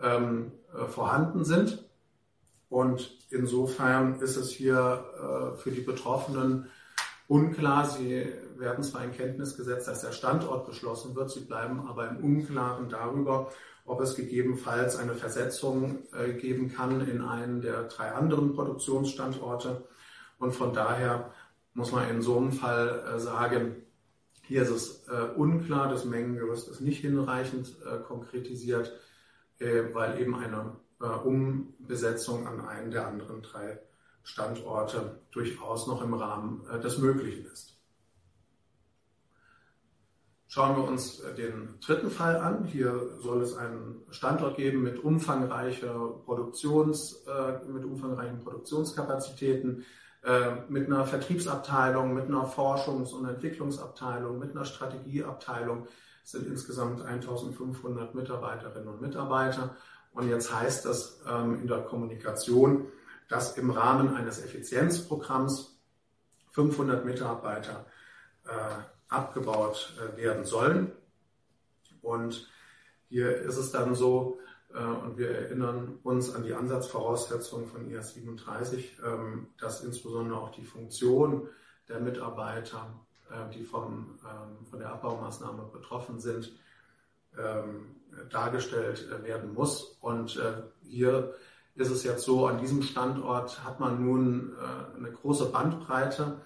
ähm, 0.00 0.52
äh, 0.72 0.86
vorhanden 0.86 1.44
sind. 1.44 1.84
Und 2.68 3.18
insofern 3.30 4.20
ist 4.20 4.36
es 4.36 4.50
hier 4.50 5.56
für 5.58 5.72
die 5.72 5.80
Betroffenen 5.80 6.70
unklar. 7.26 7.84
Sie 7.84 8.32
werden 8.60 8.84
zwar 8.84 9.02
in 9.04 9.12
Kenntnis 9.12 9.56
gesetzt, 9.56 9.88
dass 9.88 10.02
der 10.02 10.12
Standort 10.12 10.66
geschlossen 10.66 11.16
wird, 11.16 11.30
sie 11.30 11.40
bleiben 11.40 11.88
aber 11.88 12.08
im 12.08 12.18
Unklaren 12.18 12.88
darüber, 12.88 13.50
ob 13.84 14.00
es 14.00 14.14
gegebenenfalls 14.14 14.96
eine 14.96 15.14
Versetzung 15.14 15.98
geben 16.38 16.70
kann 16.72 17.00
in 17.08 17.22
einen 17.22 17.60
der 17.60 17.84
drei 17.84 18.12
anderen 18.12 18.54
Produktionsstandorte. 18.54 19.82
Und 20.38 20.52
von 20.54 20.72
daher 20.72 21.32
muss 21.74 21.90
man 21.90 22.08
in 22.08 22.22
so 22.22 22.36
einem 22.36 22.52
Fall 22.52 23.02
äh, 23.14 23.18
sagen, 23.18 23.82
Hier 24.50 24.62
ist 24.62 24.70
es 24.70 25.06
äh, 25.06 25.30
unklar, 25.36 25.88
das 25.88 26.04
Mengengerüst 26.04 26.68
ist 26.68 26.80
nicht 26.80 27.02
hinreichend 27.02 27.76
äh, 27.86 27.98
konkretisiert, 28.00 28.92
äh, 29.60 29.84
weil 29.92 30.20
eben 30.20 30.34
eine 30.34 30.76
äh, 31.00 31.04
Umbesetzung 31.04 32.48
an 32.48 32.60
einen 32.66 32.90
der 32.90 33.06
anderen 33.06 33.42
drei 33.42 33.78
Standorte 34.24 35.20
durchaus 35.30 35.86
noch 35.86 36.02
im 36.02 36.14
Rahmen 36.14 36.66
äh, 36.68 36.80
des 36.80 36.98
Möglichen 36.98 37.46
ist. 37.46 37.79
Schauen 40.52 40.76
wir 40.76 40.82
uns 40.82 41.20
äh, 41.20 41.32
den 41.32 41.78
dritten 41.80 42.10
Fall 42.10 42.36
an. 42.36 42.64
Hier 42.64 43.08
soll 43.22 43.40
es 43.40 43.56
einen 43.56 44.02
Standort 44.10 44.56
geben 44.56 44.82
mit, 44.82 44.98
umfangreicher 44.98 46.08
Produktions, 46.24 47.24
mit 47.68 47.84
umfangreichen 47.84 48.40
Produktionskapazitäten, 48.40 49.84
mit 50.68 50.86
einer 50.88 51.06
Vertriebsabteilung, 51.06 52.12
mit 52.12 52.26
einer 52.26 52.46
Forschungs- 52.46 53.14
und 53.14 53.26
Entwicklungsabteilung, 53.26 54.40
mit 54.40 54.50
einer 54.50 54.64
Strategieabteilung. 54.64 55.86
Es 56.24 56.32
sind 56.32 56.48
insgesamt 56.48 57.00
1500 57.00 58.16
Mitarbeiterinnen 58.16 58.88
und 58.88 59.00
Mitarbeiter. 59.00 59.76
Und 60.12 60.28
jetzt 60.28 60.52
heißt 60.52 60.84
das 60.84 61.20
ähm, 61.28 61.60
in 61.60 61.68
der 61.68 61.82
Kommunikation, 61.82 62.88
dass 63.28 63.56
im 63.56 63.70
Rahmen 63.70 64.14
eines 64.14 64.44
Effizienzprogramms 64.44 65.78
500 66.50 67.04
Mitarbeiter 67.04 67.86
äh, 68.44 68.50
abgebaut 69.10 69.94
äh, 69.98 70.16
werden 70.16 70.44
sollen. 70.44 70.92
Und 72.00 72.48
hier 73.08 73.36
ist 73.36 73.58
es 73.58 73.72
dann 73.72 73.94
so, 73.94 74.38
äh, 74.72 74.82
und 74.82 75.18
wir 75.18 75.30
erinnern 75.30 75.98
uns 76.02 76.34
an 76.34 76.44
die 76.44 76.54
Ansatzvoraussetzungen 76.54 77.66
von 77.66 77.90
IAS 77.90 78.14
37, 78.14 78.98
ähm, 79.04 79.48
dass 79.58 79.82
insbesondere 79.82 80.38
auch 80.38 80.52
die 80.52 80.64
Funktion 80.64 81.48
der 81.88 82.00
Mitarbeiter, 82.00 82.86
äh, 83.30 83.52
die 83.52 83.64
vom, 83.64 84.18
ähm, 84.24 84.64
von 84.64 84.78
der 84.78 84.90
Abbaumaßnahme 84.92 85.64
betroffen 85.72 86.20
sind, 86.20 86.52
ähm, 87.36 87.96
dargestellt 88.30 89.08
werden 89.22 89.54
muss. 89.54 89.96
Und 90.00 90.36
hier 90.82 91.32
ist 91.76 91.90
es 91.90 92.02
jetzt 92.02 92.24
so, 92.24 92.48
an 92.48 92.58
diesem 92.58 92.82
Standort 92.82 93.62
hat 93.62 93.78
man 93.78 94.04
nun 94.04 94.52
eine 94.96 95.12
große 95.12 95.46
Bandbreite 95.46 96.40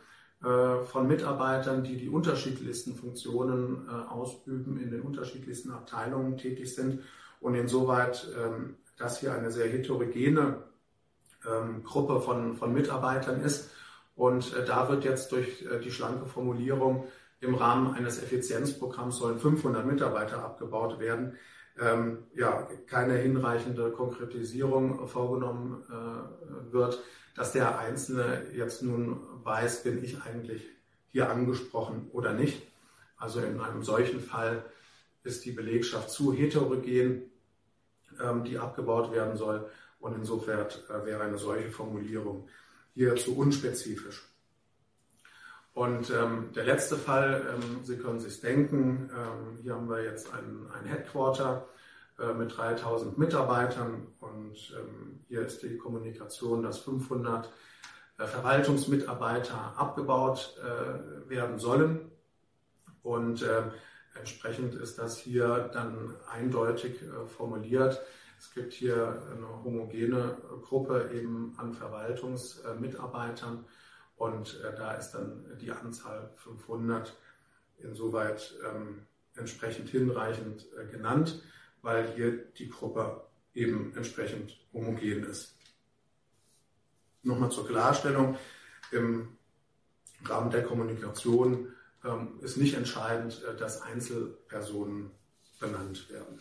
von 0.44 1.08
Mitarbeitern, 1.08 1.84
die 1.84 1.96
die 1.96 2.08
unterschiedlichsten 2.08 2.94
Funktionen 2.94 3.88
ausüben, 3.88 4.78
in 4.78 4.90
den 4.90 5.00
unterschiedlichsten 5.00 5.70
Abteilungen 5.70 6.36
tätig 6.36 6.74
sind. 6.74 7.00
Und 7.40 7.54
insoweit, 7.54 8.28
ähm, 8.38 8.76
dass 8.96 9.20
hier 9.20 9.34
eine 9.34 9.50
sehr 9.50 9.68
heterogene 9.68 10.64
ähm, 11.46 11.82
Gruppe 11.82 12.20
von, 12.20 12.56
von 12.56 12.72
Mitarbeitern 12.72 13.40
ist. 13.40 13.70
Und 14.16 14.54
da 14.68 14.88
wird 14.88 15.04
jetzt 15.04 15.32
durch 15.32 15.66
die 15.82 15.90
schlanke 15.90 16.26
Formulierung 16.26 17.04
im 17.40 17.54
Rahmen 17.54 17.94
eines 17.94 18.22
Effizienzprogramms 18.22 19.16
sollen 19.16 19.40
500 19.40 19.84
Mitarbeiter 19.84 20.44
abgebaut 20.44 21.00
werden 21.00 21.36
ähm, 21.80 22.18
ja, 22.34 22.68
keine 22.86 23.14
hinreichende 23.14 23.90
Konkretisierung 23.90 25.06
vorgenommen 25.08 25.82
äh, 25.90 26.72
wird, 26.72 27.02
dass 27.34 27.52
der 27.52 27.78
Einzelne 27.78 28.42
jetzt 28.54 28.82
nun 28.82 29.20
weiß, 29.44 29.82
bin 29.82 30.02
ich 30.02 30.22
eigentlich 30.22 30.62
hier 31.10 31.30
angesprochen 31.30 32.08
oder 32.12 32.32
nicht. 32.32 32.62
Also 33.16 33.40
in 33.40 33.60
einem 33.60 33.82
solchen 33.82 34.20
Fall 34.20 34.64
ist 35.22 35.44
die 35.44 35.52
Belegschaft 35.52 36.10
zu 36.10 36.32
heterogen, 36.32 37.30
ähm, 38.20 38.44
die 38.44 38.58
abgebaut 38.58 39.12
werden 39.12 39.36
soll. 39.36 39.70
Und 40.00 40.16
insofern 40.16 40.66
äh, 40.66 41.06
wäre 41.06 41.22
eine 41.22 41.38
solche 41.38 41.70
Formulierung 41.70 42.48
hier 42.94 43.16
zu 43.16 43.36
unspezifisch. 43.36 44.28
Und 45.72 46.10
ähm, 46.10 46.52
der 46.54 46.64
letzte 46.64 46.96
Fall, 46.96 47.42
ähm, 47.54 47.84
Sie 47.84 47.96
können 47.96 48.20
sich 48.20 48.40
denken, 48.40 49.10
ähm, 49.10 49.58
hier 49.62 49.74
haben 49.74 49.88
wir 49.88 50.04
jetzt 50.04 50.32
ein, 50.32 50.66
ein 50.78 50.84
Headquarter 50.84 51.66
äh, 52.18 52.32
mit 52.32 52.56
3000 52.56 53.18
Mitarbeitern 53.18 54.06
und 54.20 54.54
ähm, 54.78 55.20
hier 55.26 55.40
ist 55.40 55.62
die 55.62 55.76
Kommunikation, 55.76 56.62
dass 56.62 56.78
500 56.78 57.46
äh, 57.46 57.48
Verwaltungsmitarbeiter 58.16 59.74
abgebaut 59.76 60.56
äh, 60.62 61.28
werden 61.28 61.58
sollen. 61.58 62.10
Und 63.02 63.42
äh, 63.42 63.62
entsprechend 64.18 64.74
ist 64.74 64.98
das 64.98 65.18
hier 65.18 65.70
dann 65.72 66.14
eindeutig 66.30 67.02
äh, 67.02 67.26
formuliert. 67.26 68.00
Es 68.38 68.52
gibt 68.52 68.72
hier 68.72 69.22
eine 69.32 69.64
homogene 69.64 70.36
Gruppe 70.62 71.10
eben 71.14 71.54
an 71.56 71.74
Verwaltungsmitarbeitern 71.74 73.64
und 74.16 74.60
äh, 74.62 74.76
da 74.76 74.92
ist 74.94 75.12
dann 75.12 75.44
die 75.60 75.70
Anzahl 75.70 76.30
500 76.36 77.16
insoweit 77.78 78.54
ähm, 78.64 79.06
entsprechend 79.36 79.88
hinreichend 79.88 80.66
äh, 80.78 80.86
genannt, 80.86 81.42
weil 81.82 82.12
hier 82.14 82.44
die 82.52 82.68
Gruppe 82.68 83.22
eben 83.54 83.92
entsprechend 83.96 84.58
homogen 84.72 85.24
ist. 85.24 85.53
Nochmal 87.24 87.50
zur 87.50 87.66
Klarstellung. 87.66 88.36
Im 88.92 89.36
Rahmen 90.24 90.50
der 90.50 90.62
Kommunikation 90.62 91.72
ähm, 92.04 92.38
ist 92.42 92.56
nicht 92.56 92.74
entscheidend, 92.74 93.42
äh, 93.42 93.56
dass 93.56 93.82
Einzelpersonen 93.82 95.10
benannt 95.58 96.08
werden. 96.10 96.38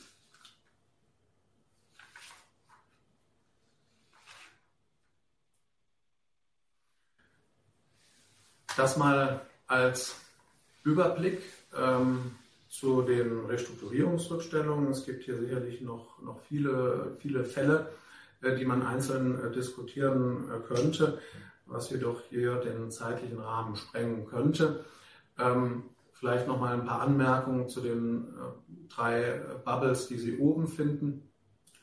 Das 8.76 8.98
mal 8.98 9.46
als 9.68 10.16
Überblick 10.84 11.42
ähm, 11.76 12.36
zu 12.70 13.04
den 13.04 13.46
Restrukturierungsrückstellungen. 13.46 14.92
Es 14.92 15.06
gibt 15.06 15.24
hier 15.24 15.38
sicherlich 15.38 15.82
noch, 15.82 16.20
noch 16.22 16.42
viele, 16.42 17.16
viele 17.20 17.46
Fälle, 17.46 17.94
die 18.52 18.66
man 18.66 18.82
einzeln 18.82 19.40
äh, 19.40 19.52
diskutieren 19.52 20.50
äh, 20.50 20.60
könnte, 20.60 21.20
was 21.66 21.90
jedoch 21.90 22.22
hier 22.30 22.56
den 22.58 22.92
zeitlichen 22.92 23.40
Rahmen 23.40 23.76
sprengen 23.76 24.26
könnte. 24.26 24.86
Ähm, 25.40 25.84
vielleicht 26.12 26.48
noch 26.48 26.60
mal 26.60 26.74
ein 26.74 26.86
paar 26.86 27.02
Anmerkungen 27.02 27.70
zu 27.70 27.82
den 27.82 28.28
äh, 28.28 28.94
drei 28.94 29.42
Bubbles, 29.64 30.08
die 30.08 30.18
Sie 30.18 30.38
oben 30.38 30.68
finden. 30.68 31.30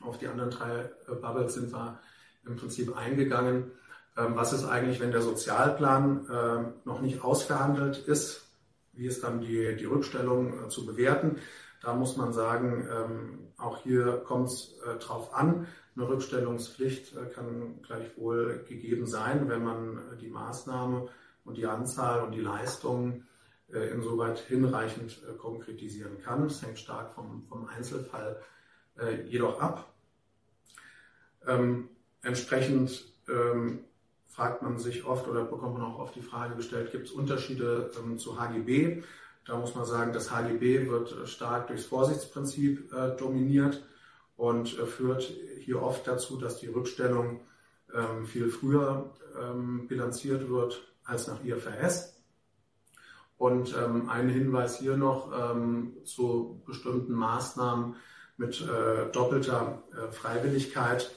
Auf 0.01 0.17
die 0.17 0.27
anderen 0.27 0.51
drei 0.51 0.89
äh, 1.07 1.15
Bubbles 1.19 1.53
sind 1.53 1.73
wir 1.73 1.99
im 2.45 2.55
Prinzip 2.55 2.95
eingegangen. 2.95 3.71
Ähm, 4.17 4.35
was 4.35 4.53
ist 4.53 4.65
eigentlich, 4.65 4.99
wenn 4.99 5.11
der 5.11 5.21
Sozialplan 5.21 6.71
noch 6.85 7.01
nicht 7.01 7.23
ausverhandelt 7.23 7.97
ist? 7.97 8.51
Wie 8.93 9.07
ist 9.07 9.23
dann 9.23 9.41
die, 9.41 9.75
die 9.77 9.85
Rückstellung 9.85 10.65
äh, 10.65 10.69
zu 10.69 10.85
bewerten? 10.85 11.37
Da 11.81 11.95
muss 11.95 12.15
man 12.15 12.31
sagen, 12.31 12.87
ähm, 12.91 13.39
auch 13.57 13.79
hier 13.83 14.23
kommt 14.25 14.49
es 14.49 14.75
äh, 14.85 14.97
drauf 14.99 15.33
an. 15.33 15.67
Eine 15.95 16.07
Rückstellungspflicht 16.07 17.15
äh, 17.15 17.25
kann 17.25 17.81
gleichwohl 17.81 18.63
gegeben 18.67 19.07
sein, 19.07 19.49
wenn 19.49 19.63
man 19.63 19.99
die 20.19 20.29
Maßnahme 20.29 21.09
und 21.43 21.57
die 21.57 21.65
Anzahl 21.65 22.23
und 22.23 22.33
die 22.33 22.41
Leistungen 22.41 23.27
insoweit 23.73 24.37
hinreichend 24.37 25.21
konkretisieren 25.37 26.21
kann. 26.21 26.43
Das 26.43 26.61
hängt 26.61 26.77
stark 26.77 27.13
vom, 27.13 27.45
vom 27.47 27.69
Einzelfall 27.69 28.41
jedoch 29.27 29.61
ab. 29.61 29.93
Ähm, 31.47 31.87
entsprechend 32.21 33.05
ähm, 33.29 33.85
fragt 34.27 34.61
man 34.61 34.77
sich 34.77 35.05
oft 35.05 35.27
oder 35.27 35.43
bekommt 35.43 35.73
man 35.73 35.83
auch 35.83 35.99
oft 35.99 36.15
die 36.15 36.21
Frage 36.21 36.55
gestellt, 36.55 36.91
gibt 36.91 37.07
es 37.07 37.11
Unterschiede 37.11 37.91
ähm, 37.97 38.17
zu 38.17 38.39
HGB? 38.39 39.03
Da 39.45 39.57
muss 39.57 39.73
man 39.75 39.85
sagen, 39.85 40.13
das 40.13 40.31
HGB 40.31 40.87
wird 40.89 41.11
äh, 41.11 41.27
stark 41.27 41.67
durchs 41.67 41.85
Vorsichtsprinzip 41.85 42.93
äh, 42.93 43.15
dominiert 43.17 43.83
und 44.37 44.77
äh, 44.77 44.85
führt 44.85 45.23
hier 45.59 45.81
oft 45.81 46.07
dazu, 46.07 46.37
dass 46.37 46.59
die 46.59 46.67
Rückstellung 46.67 47.41
ähm, 47.93 48.25
viel 48.25 48.49
früher 48.49 49.11
ähm, 49.39 49.87
bilanziert 49.87 50.49
wird 50.49 50.81
als 51.03 51.27
nach 51.27 51.43
IFRS. 51.43 52.17
Und 53.37 53.75
ähm, 53.75 54.07
ein 54.07 54.29
Hinweis 54.29 54.77
hier 54.77 54.95
noch 54.95 55.31
ähm, 55.33 55.97
zu 56.05 56.61
bestimmten 56.65 57.13
Maßnahmen 57.13 57.95
mit 58.37 58.61
äh, 58.61 59.11
doppelter 59.11 59.81
äh, 59.91 60.11
Freiwilligkeit. 60.11 61.11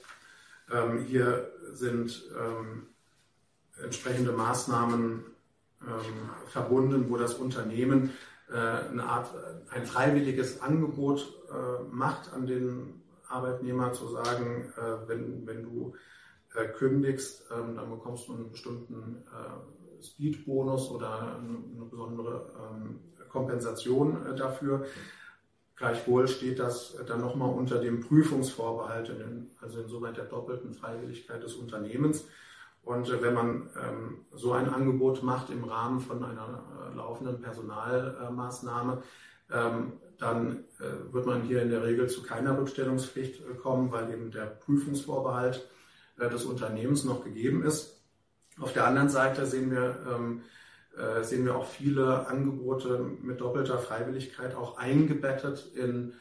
Ähm, 0.72 1.04
hier 1.04 1.52
sind 1.74 2.22
entsprechende 3.82 4.32
Maßnahmen 4.32 5.24
ähm, 5.86 6.30
verbunden, 6.48 7.06
wo 7.08 7.16
das 7.16 7.34
Unternehmen 7.34 8.10
äh, 8.50 8.56
eine 8.56 9.04
Art, 9.04 9.30
ein 9.70 9.86
freiwilliges 9.86 10.60
Angebot 10.60 11.32
äh, 11.50 11.82
macht 11.90 12.32
an 12.32 12.46
den 12.46 13.02
Arbeitnehmer 13.28 13.92
zu 13.92 14.08
sagen, 14.08 14.72
äh, 14.76 15.08
wenn, 15.08 15.46
wenn 15.46 15.62
du 15.62 15.94
äh, 16.54 16.66
kündigst, 16.66 17.44
ähm, 17.50 17.76
dann 17.76 17.90
bekommst 17.90 18.28
du 18.28 18.34
einen 18.34 18.50
bestimmten 18.50 19.24
äh, 19.26 20.02
Speedbonus 20.04 20.90
oder 20.90 21.36
eine, 21.38 21.84
besondere 21.90 22.50
ähm, 22.58 23.00
Kompensation 23.28 24.24
äh, 24.26 24.36
dafür. 24.36 24.86
Gleichwohl 25.76 26.28
steht 26.28 26.60
das 26.60 26.96
dann 27.08 27.20
nochmal 27.20 27.50
unter 27.50 27.80
dem 27.80 28.00
Prüfungsvorbehalt, 28.00 29.10
also 29.60 29.80
insoweit 29.80 30.16
der 30.16 30.26
doppelten 30.26 30.72
Freiwilligkeit 30.72 31.42
des 31.42 31.54
Unternehmens. 31.54 32.26
Und 32.84 33.08
äh, 33.08 33.22
wenn 33.22 33.34
man 33.34 33.70
ähm, 33.82 34.26
so 34.32 34.52
ein 34.52 34.68
Angebot 34.68 35.22
macht 35.22 35.50
im 35.50 35.64
Rahmen 35.64 36.00
von 36.00 36.22
einer 36.22 36.62
äh, 36.92 36.96
laufenden 36.96 37.40
Personalmaßnahme, 37.40 39.02
ähm, 39.52 39.92
dann 40.18 40.64
äh, 40.78 41.12
wird 41.12 41.26
man 41.26 41.42
hier 41.42 41.62
in 41.62 41.70
der 41.70 41.82
Regel 41.82 42.08
zu 42.08 42.22
keiner 42.22 42.58
Rückstellungspflicht 42.58 43.40
äh, 43.40 43.54
kommen, 43.54 43.90
weil 43.90 44.12
eben 44.12 44.30
der 44.30 44.46
Prüfungsvorbehalt 44.46 45.68
äh, 46.18 46.28
des 46.28 46.44
Unternehmens 46.44 47.04
noch 47.04 47.24
gegeben 47.24 47.64
ist. 47.64 48.00
Auf 48.60 48.72
der 48.72 48.86
anderen 48.86 49.08
Seite 49.08 49.46
sehen 49.46 49.70
wir, 49.70 49.96
ähm, 50.08 50.42
äh, 50.96 51.24
sehen 51.24 51.44
wir 51.44 51.56
auch 51.56 51.66
viele 51.66 52.28
Angebote 52.28 52.98
mit 53.22 53.40
doppelter 53.40 53.78
Freiwilligkeit 53.78 54.54
auch 54.54 54.76
eingebettet 54.78 55.72
in 55.74 56.14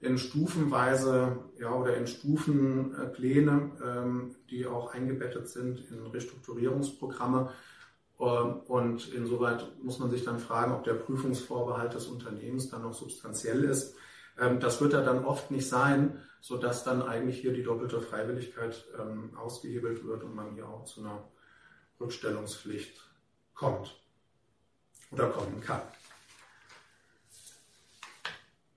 in 0.00 0.16
stufenweise 0.16 1.38
ja, 1.58 1.74
oder 1.74 1.96
in 1.96 2.06
Stufenpläne, 2.06 3.70
ähm, 3.84 4.36
die 4.48 4.66
auch 4.66 4.94
eingebettet 4.94 5.48
sind 5.48 5.90
in 5.90 6.06
Restrukturierungsprogramme. 6.06 7.52
Ähm, 8.18 8.60
und 8.66 9.12
insoweit 9.12 9.66
muss 9.82 9.98
man 9.98 10.10
sich 10.10 10.24
dann 10.24 10.38
fragen, 10.38 10.72
ob 10.72 10.84
der 10.84 10.94
Prüfungsvorbehalt 10.94 11.94
des 11.94 12.06
Unternehmens 12.06 12.70
dann 12.70 12.82
noch 12.82 12.94
substanziell 12.94 13.64
ist. 13.64 13.94
Ähm, 14.38 14.58
das 14.58 14.80
wird 14.80 14.94
er 14.94 15.02
dann 15.02 15.24
oft 15.24 15.50
nicht 15.50 15.68
sein, 15.68 16.18
sodass 16.40 16.82
dann 16.82 17.02
eigentlich 17.02 17.38
hier 17.38 17.52
die 17.52 17.62
doppelte 17.62 18.00
Freiwilligkeit 18.00 18.86
ähm, 18.98 19.36
ausgehebelt 19.36 20.04
wird 20.04 20.22
und 20.22 20.34
man 20.34 20.54
hier 20.54 20.66
auch 20.66 20.84
zu 20.84 21.00
einer 21.00 21.28
Rückstellungspflicht 22.00 23.02
kommt 23.54 24.00
oder 25.10 25.28
kommen 25.28 25.60
kann. 25.60 25.82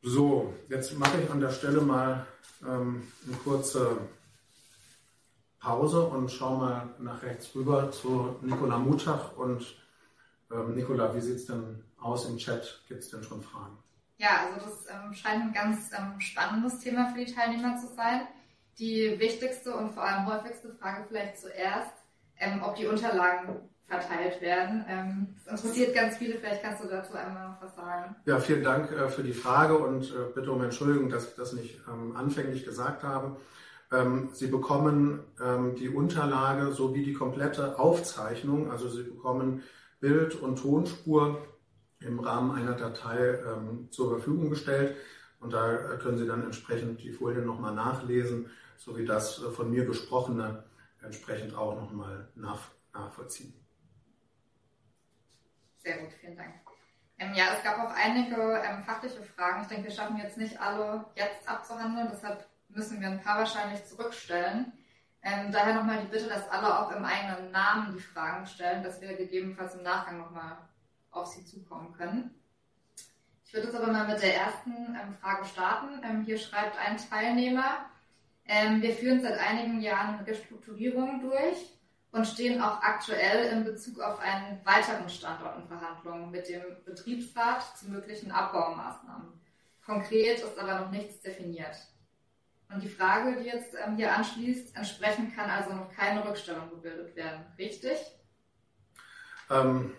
So, 0.05 0.53
jetzt 0.67 0.99
mache 0.99 1.21
ich 1.21 1.31
an 1.31 1.39
der 1.39 1.49
Stelle 1.49 1.79
mal 1.79 2.27
ähm, 2.61 3.07
eine 3.25 3.37
kurze 3.37 3.97
Pause 5.61 6.03
und 6.07 6.29
schaue 6.29 6.57
mal 6.57 6.89
nach 6.99 7.23
rechts 7.23 7.55
rüber 7.55 7.89
zu 7.89 8.35
Nicola 8.41 8.77
Mutach. 8.77 9.37
Und 9.37 9.65
ähm, 10.51 10.75
Nicola, 10.75 11.15
wie 11.15 11.21
sieht 11.21 11.37
es 11.37 11.45
denn 11.45 11.85
aus 12.01 12.25
im 12.25 12.37
Chat? 12.37 12.81
Gibt 12.89 13.01
es 13.01 13.11
denn 13.11 13.23
schon 13.23 13.41
Fragen? 13.41 13.77
Ja, 14.17 14.45
also 14.45 14.65
das 14.65 14.87
ähm, 14.89 15.13
scheint 15.13 15.41
ein 15.41 15.53
ganz 15.53 15.91
ähm, 15.97 16.19
spannendes 16.19 16.79
Thema 16.79 17.13
für 17.13 17.23
die 17.23 17.33
Teilnehmer 17.33 17.77
zu 17.77 17.87
sein. 17.95 18.27
Die 18.79 19.17
wichtigste 19.17 19.73
und 19.73 19.93
vor 19.93 20.03
allem 20.03 20.25
häufigste 20.25 20.73
Frage 20.73 21.05
vielleicht 21.07 21.39
zuerst, 21.39 21.93
ähm, 22.39 22.61
ob 22.61 22.75
die 22.75 22.87
Unterlagen 22.87 23.69
verteilt 23.87 24.41
werden. 24.41 24.85
Ähm, 24.87 25.35
das 25.45 25.63
interessiert 25.63 25.95
ganz 25.95 26.17
viele, 26.17 26.35
vielleicht 26.35 26.63
kannst 26.63 26.83
du 26.83 26.87
dazu 26.87 27.13
einmal 27.13 27.49
noch 27.49 27.61
was 27.61 27.75
sagen. 27.75 28.15
Ja, 28.25 28.39
vielen 28.39 28.63
Dank 28.63 28.91
äh, 28.91 29.09
für 29.09 29.23
die 29.23 29.33
Frage 29.33 29.77
und 29.77 30.03
äh, 30.05 30.31
bitte 30.33 30.51
um 30.51 30.63
Entschuldigung, 30.63 31.09
dass 31.09 31.29
ich 31.29 31.35
das 31.35 31.53
nicht 31.53 31.79
ähm, 31.87 32.15
anfänglich 32.15 32.65
gesagt 32.65 33.03
habe. 33.03 33.37
Ähm, 33.91 34.29
Sie 34.33 34.47
bekommen 34.47 35.19
die 35.79 35.89
Unterlage 35.89 36.71
sowie 36.71 37.03
die 37.03 37.13
komplette 37.13 37.77
Aufzeichnung, 37.77 38.71
also 38.71 38.89
Sie 38.89 39.03
bekommen 39.03 39.61
Bild- 39.99 40.35
und 40.35 40.59
Tonspur 40.59 41.45
im 41.99 42.19
Rahmen 42.19 42.51
einer 42.51 42.73
Datei 42.73 43.37
zur 43.91 44.09
Verfügung 44.09 44.49
gestellt. 44.49 44.95
Und 45.43 45.53
da 45.53 45.73
äh, 45.73 45.97
können 45.97 46.17
Sie 46.17 46.25
dann 46.25 46.43
entsprechend 46.43 47.03
die 47.03 47.11
Folien 47.11 47.45
nochmal 47.45 47.75
nachlesen, 47.75 48.49
sowie 48.77 49.05
das 49.05 49.35
von 49.35 49.69
mir 49.69 49.85
gesprochene 49.85 50.63
entsprechend 51.01 51.55
auch 51.55 51.75
nochmal 51.75 52.29
nachvollziehen. 52.35 53.53
Sehr 55.83 55.97
gut, 55.97 56.13
vielen 56.13 56.37
Dank. 56.37 56.53
Ähm, 57.19 57.33
ja, 57.33 57.53
es 57.55 57.63
gab 57.63 57.77
auch 57.77 57.93
einige 57.93 58.61
ähm, 58.65 58.83
fachliche 58.83 59.21
Fragen. 59.21 59.61
Ich 59.61 59.67
denke, 59.67 59.85
wir 59.85 59.91
schaffen 59.91 60.17
jetzt 60.17 60.37
nicht 60.37 60.59
alle 60.59 61.05
jetzt 61.15 61.47
abzuhandeln, 61.47 62.09
deshalb 62.11 62.47
müssen 62.69 63.01
wir 63.01 63.09
ein 63.09 63.21
paar 63.21 63.39
wahrscheinlich 63.39 63.85
zurückstellen. 63.85 64.71
Ähm, 65.21 65.51
daher 65.51 65.75
nochmal 65.75 66.01
die 66.01 66.07
Bitte, 66.07 66.27
dass 66.27 66.49
alle 66.49 66.79
auch 66.79 66.91
im 66.91 67.03
eigenen 67.03 67.51
Namen 67.51 67.93
die 67.93 68.01
Fragen 68.01 68.45
stellen, 68.45 68.83
dass 68.83 68.99
wir 69.01 69.15
gegebenenfalls 69.15 69.75
im 69.75 69.83
Nachgang 69.83 70.17
nochmal 70.17 70.57
auf 71.11 71.27
sie 71.27 71.45
zukommen 71.45 71.93
können. 71.93 72.33
Ich 73.45 73.53
würde 73.53 73.67
jetzt 73.67 73.75
aber 73.75 73.91
mal 73.91 74.07
mit 74.07 74.21
der 74.21 74.35
ersten 74.35 74.71
ähm, 74.71 75.13
Frage 75.21 75.45
starten. 75.45 76.01
Ähm, 76.03 76.23
hier 76.23 76.37
schreibt 76.37 76.77
ein 76.79 76.97
Teilnehmer, 76.97 77.85
ähm, 78.45 78.81
wir 78.81 78.93
führen 78.93 79.21
seit 79.21 79.37
einigen 79.37 79.79
Jahren 79.79 80.23
Restrukturierungen 80.23 81.21
durch 81.21 81.72
und 82.13 82.27
stehen 82.27 82.61
auch 82.61 82.81
aktuell 82.81 83.51
in 83.51 83.65
Bezug 83.65 83.99
auf 83.99 84.19
einen 84.19 84.63
weiteren 84.63 85.09
Standort 85.09 85.57
in 85.57 85.67
Verhandlungen 85.67 86.29
mit 86.29 86.47
dem 86.47 86.61
Betriebsrat 86.85 87.75
zu 87.75 87.89
möglichen 87.89 88.31
Abbaumaßnahmen. 88.31 89.33
Konkret 89.83 90.39
ist 90.39 90.57
aber 90.57 90.79
noch 90.79 90.91
nichts 90.91 91.19
definiert. 91.21 91.75
Und 92.69 92.83
die 92.83 92.89
Frage, 92.89 93.35
die 93.41 93.47
jetzt 93.47 93.73
ähm, 93.83 93.95
hier 93.97 94.15
anschließt, 94.15 94.75
entsprechend 94.75 95.35
kann 95.35 95.49
also 95.49 95.73
noch 95.73 95.91
keine 95.91 96.23
Rückstellung 96.27 96.69
gebildet 96.69 97.15
werden. 97.15 97.45
Richtig? 97.57 97.97
Ähm, 99.49 99.93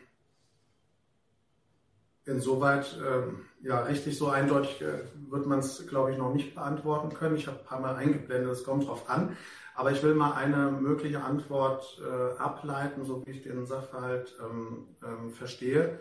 insoweit, 2.26 2.96
ähm, 3.04 3.44
ja, 3.60 3.80
richtig 3.80 4.16
so 4.16 4.28
eindeutig 4.28 4.80
äh, 4.82 5.00
wird 5.30 5.46
man 5.46 5.58
es, 5.58 5.84
glaube 5.88 6.12
ich, 6.12 6.18
noch 6.18 6.32
nicht 6.32 6.54
beantworten 6.54 7.12
können. 7.12 7.36
Ich 7.36 7.48
habe 7.48 7.58
ein 7.58 7.66
paar 7.66 7.80
Mal 7.80 7.96
eingeblendet, 7.96 8.52
es 8.52 8.64
kommt 8.64 8.86
drauf 8.86 9.10
an. 9.10 9.36
Aber 9.74 9.90
ich 9.90 10.02
will 10.02 10.14
mal 10.14 10.32
eine 10.32 10.70
mögliche 10.70 11.22
Antwort 11.22 12.00
äh, 12.00 12.38
ableiten, 12.38 13.04
so 13.04 13.26
wie 13.26 13.32
ich 13.32 13.42
den 13.42 13.66
Sachverhalt 13.66 14.34
ähm, 14.40 14.86
ähm, 15.02 15.32
verstehe. 15.32 15.98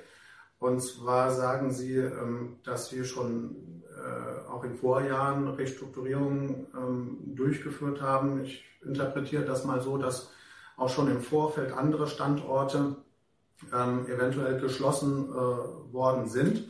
Und 0.59 0.81
zwar 0.81 1.31
sagen 1.31 1.71
Sie, 1.71 1.97
ähm, 1.97 2.57
dass 2.63 2.93
wir 2.93 3.03
schon 3.03 3.83
äh, 3.97 4.49
auch 4.49 4.63
in 4.63 4.75
Vorjahren 4.75 5.47
Restrukturierungen 5.47 6.67
ähm, 6.75 7.17
durchgeführt 7.35 8.01
haben. 8.01 8.43
Ich 8.43 8.63
interpretiere 8.85 9.43
das 9.43 9.65
mal 9.65 9.81
so, 9.81 9.97
dass 9.97 10.31
auch 10.77 10.89
schon 10.89 11.09
im 11.09 11.21
Vorfeld 11.21 11.71
andere 11.71 12.07
Standorte 12.07 12.95
ähm, 13.73 14.05
eventuell 14.07 14.59
geschlossen 14.59 15.29
äh, 15.29 15.93
worden 15.93 16.27
sind. 16.27 16.65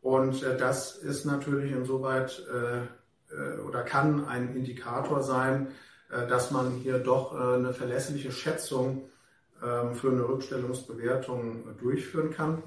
Und 0.00 0.42
äh, 0.42 0.56
das 0.56 0.96
ist 0.96 1.24
natürlich 1.24 1.72
insoweit 1.72 2.44
äh, 2.52 2.82
äh, 3.34 3.58
oder 3.60 3.82
kann 3.82 4.26
ein 4.26 4.54
Indikator 4.54 5.22
sein, 5.22 5.68
dass 6.08 6.50
man 6.50 6.72
hier 6.72 6.98
doch 6.98 7.34
äh, 7.34 7.54
eine 7.54 7.72
verlässliche 7.72 8.32
Schätzung 8.32 9.08
ähm, 9.62 9.94
für 9.94 10.10
eine 10.10 10.28
Rückstellungsbewertung 10.28 11.76
durchführen 11.78 12.30
kann. 12.30 12.62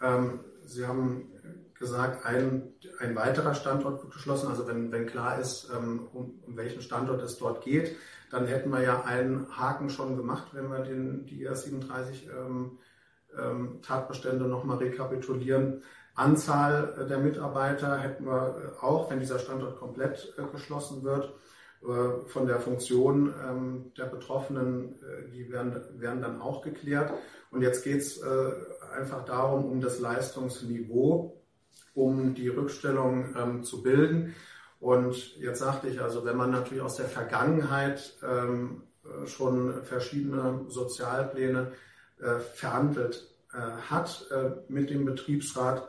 Ähm, 0.00 0.40
Sie 0.64 0.86
haben 0.86 1.30
gesagt, 1.78 2.24
ein, 2.24 2.72
ein 2.98 3.14
weiterer 3.14 3.54
Standort 3.54 4.02
wird 4.02 4.12
geschlossen. 4.12 4.48
Also 4.48 4.66
wenn, 4.66 4.90
wenn 4.92 5.06
klar 5.06 5.38
ist, 5.38 5.70
ähm, 5.76 6.08
um, 6.12 6.40
um 6.46 6.56
welchen 6.56 6.80
Standort 6.80 7.22
es 7.22 7.38
dort 7.38 7.62
geht, 7.62 7.96
dann 8.30 8.46
hätten 8.46 8.70
wir 8.70 8.82
ja 8.82 9.02
einen 9.02 9.46
Haken 9.56 9.90
schon 9.90 10.16
gemacht, 10.16 10.48
wenn 10.52 10.68
wir 10.68 10.80
den, 10.80 11.26
die 11.26 11.42
IAS 11.42 11.64
37 11.64 12.28
ähm, 12.28 12.78
ähm, 13.38 13.78
Tatbestände 13.82 14.46
nochmal 14.46 14.78
rekapitulieren. 14.78 15.82
Anzahl 16.14 17.06
der 17.08 17.18
Mitarbeiter 17.18 17.98
hätten 17.98 18.24
wir 18.24 18.72
auch, 18.80 19.10
wenn 19.10 19.20
dieser 19.20 19.38
Standort 19.38 19.78
komplett 19.78 20.34
äh, 20.38 20.42
geschlossen 20.50 21.04
wird. 21.04 21.34
Äh, 21.82 22.26
von 22.28 22.46
der 22.46 22.58
Funktion 22.58 23.34
ähm, 23.46 23.92
der 23.96 24.06
Betroffenen, 24.06 24.94
äh, 25.02 25.30
die 25.30 25.50
werden, 25.52 25.74
werden 26.00 26.22
dann 26.22 26.40
auch 26.40 26.62
geklärt. 26.62 27.12
Und 27.50 27.62
jetzt 27.62 27.84
geht 27.84 28.00
es 28.00 28.18
äh, 28.18 28.50
einfach 28.96 29.24
darum, 29.24 29.66
um 29.66 29.80
das 29.80 30.00
Leistungsniveau, 30.00 31.40
um 31.94 32.34
die 32.34 32.48
Rückstellung 32.48 33.34
ähm, 33.36 33.62
zu 33.62 33.82
bilden. 33.82 34.34
Und 34.80 35.36
jetzt 35.36 35.60
sagte 35.60 35.88
ich 35.88 36.00
also, 36.00 36.24
wenn 36.24 36.36
man 36.36 36.50
natürlich 36.50 36.82
aus 36.82 36.96
der 36.96 37.06
Vergangenheit 37.06 38.14
ähm, 38.22 38.82
schon 39.26 39.84
verschiedene 39.84 40.64
Sozialpläne 40.66 41.72
verhandelt 42.54 43.32
hat 43.88 44.26
mit 44.68 44.90
dem 44.90 45.04
Betriebsrat, 45.04 45.88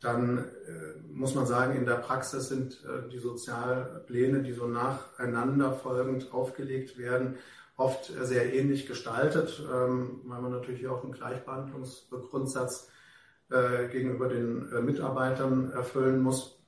dann 0.00 0.38
äh, 0.38 1.00
muss 1.12 1.34
man 1.34 1.46
sagen, 1.46 1.76
in 1.76 1.86
der 1.86 1.96
Praxis 1.96 2.48
sind 2.48 2.84
äh, 2.84 3.08
die 3.08 3.18
Sozialpläne, 3.18 4.42
die 4.42 4.52
so 4.52 4.66
nacheinander 4.66 5.72
folgend 5.72 6.32
aufgelegt 6.32 6.98
werden, 6.98 7.36
oft 7.76 8.06
sehr 8.06 8.52
ähnlich 8.52 8.86
gestaltet, 8.86 9.62
ähm, 9.72 10.20
weil 10.24 10.42
man 10.42 10.52
natürlich 10.52 10.86
auch 10.88 11.02
einen 11.02 11.12
Gleichbehandlungsgrundsatz 11.12 12.88
äh, 13.50 13.88
gegenüber 13.88 14.28
den 14.28 14.84
Mitarbeitern 14.84 15.72
erfüllen 15.72 16.20
muss. 16.20 16.58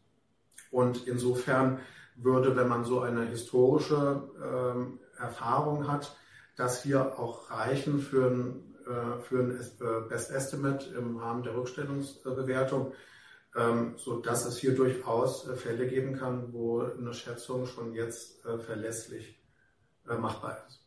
Und 0.70 1.06
insofern 1.06 1.80
würde, 2.16 2.56
wenn 2.56 2.68
man 2.68 2.84
so 2.84 3.00
eine 3.00 3.24
historische 3.24 4.22
ähm, 4.42 4.98
Erfahrung 5.18 5.88
hat, 5.90 6.16
das 6.56 6.82
hier 6.82 7.18
auch 7.18 7.50
reichen 7.50 8.00
für 8.00 8.26
ein 8.26 8.71
äh, 8.71 8.71
für 9.22 9.40
ein 9.40 9.60
äh, 9.60 10.08
Best 10.08 10.30
Estimate 10.30 10.94
im 10.94 11.16
Rahmen 11.16 11.42
der 11.42 11.54
Rückstellungsbewertung, 11.54 12.92
ähm, 13.56 13.94
so 13.96 14.20
dass 14.20 14.44
es 14.44 14.58
hier 14.58 14.74
durchaus 14.74 15.48
äh, 15.48 15.56
Fälle 15.56 15.86
geben 15.86 16.16
kann, 16.16 16.52
wo 16.52 16.82
eine 16.82 17.14
Schätzung 17.14 17.66
schon 17.66 17.94
jetzt 17.94 18.42
verlässlich 18.42 19.38
machbar 20.04 20.64
ist. 20.66 20.80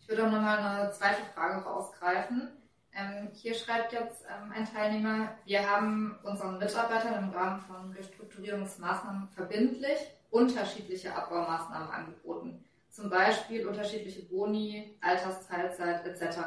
Ich 0.00 0.08
würde 0.08 0.26
auch 0.26 0.32
nochmal 0.32 0.58
eine 0.58 0.92
zweite 0.92 1.22
Frage 1.34 1.64
rausgreifen. 1.64 2.50
Ähm, 2.92 3.28
hier 3.32 3.54
schreibt 3.54 3.92
jetzt 3.92 4.24
ähm, 4.28 4.50
ein 4.52 4.64
Teilnehmer, 4.64 5.36
wir 5.44 5.70
haben 5.70 6.18
unseren 6.24 6.58
Mitarbeitern 6.58 7.24
im 7.24 7.30
Rahmen 7.30 7.60
von 7.60 7.92
Restrukturierungsmaßnahmen 7.92 9.28
verbindlich 9.28 9.98
unterschiedliche 10.30 11.14
Abbaumaßnahmen 11.14 11.90
angeboten. 11.90 12.64
Zum 12.90 13.10
Beispiel 13.10 13.66
unterschiedliche 13.66 14.22
Boni, 14.22 14.96
Altersteilzeit 15.00 16.06
etc. 16.06 16.38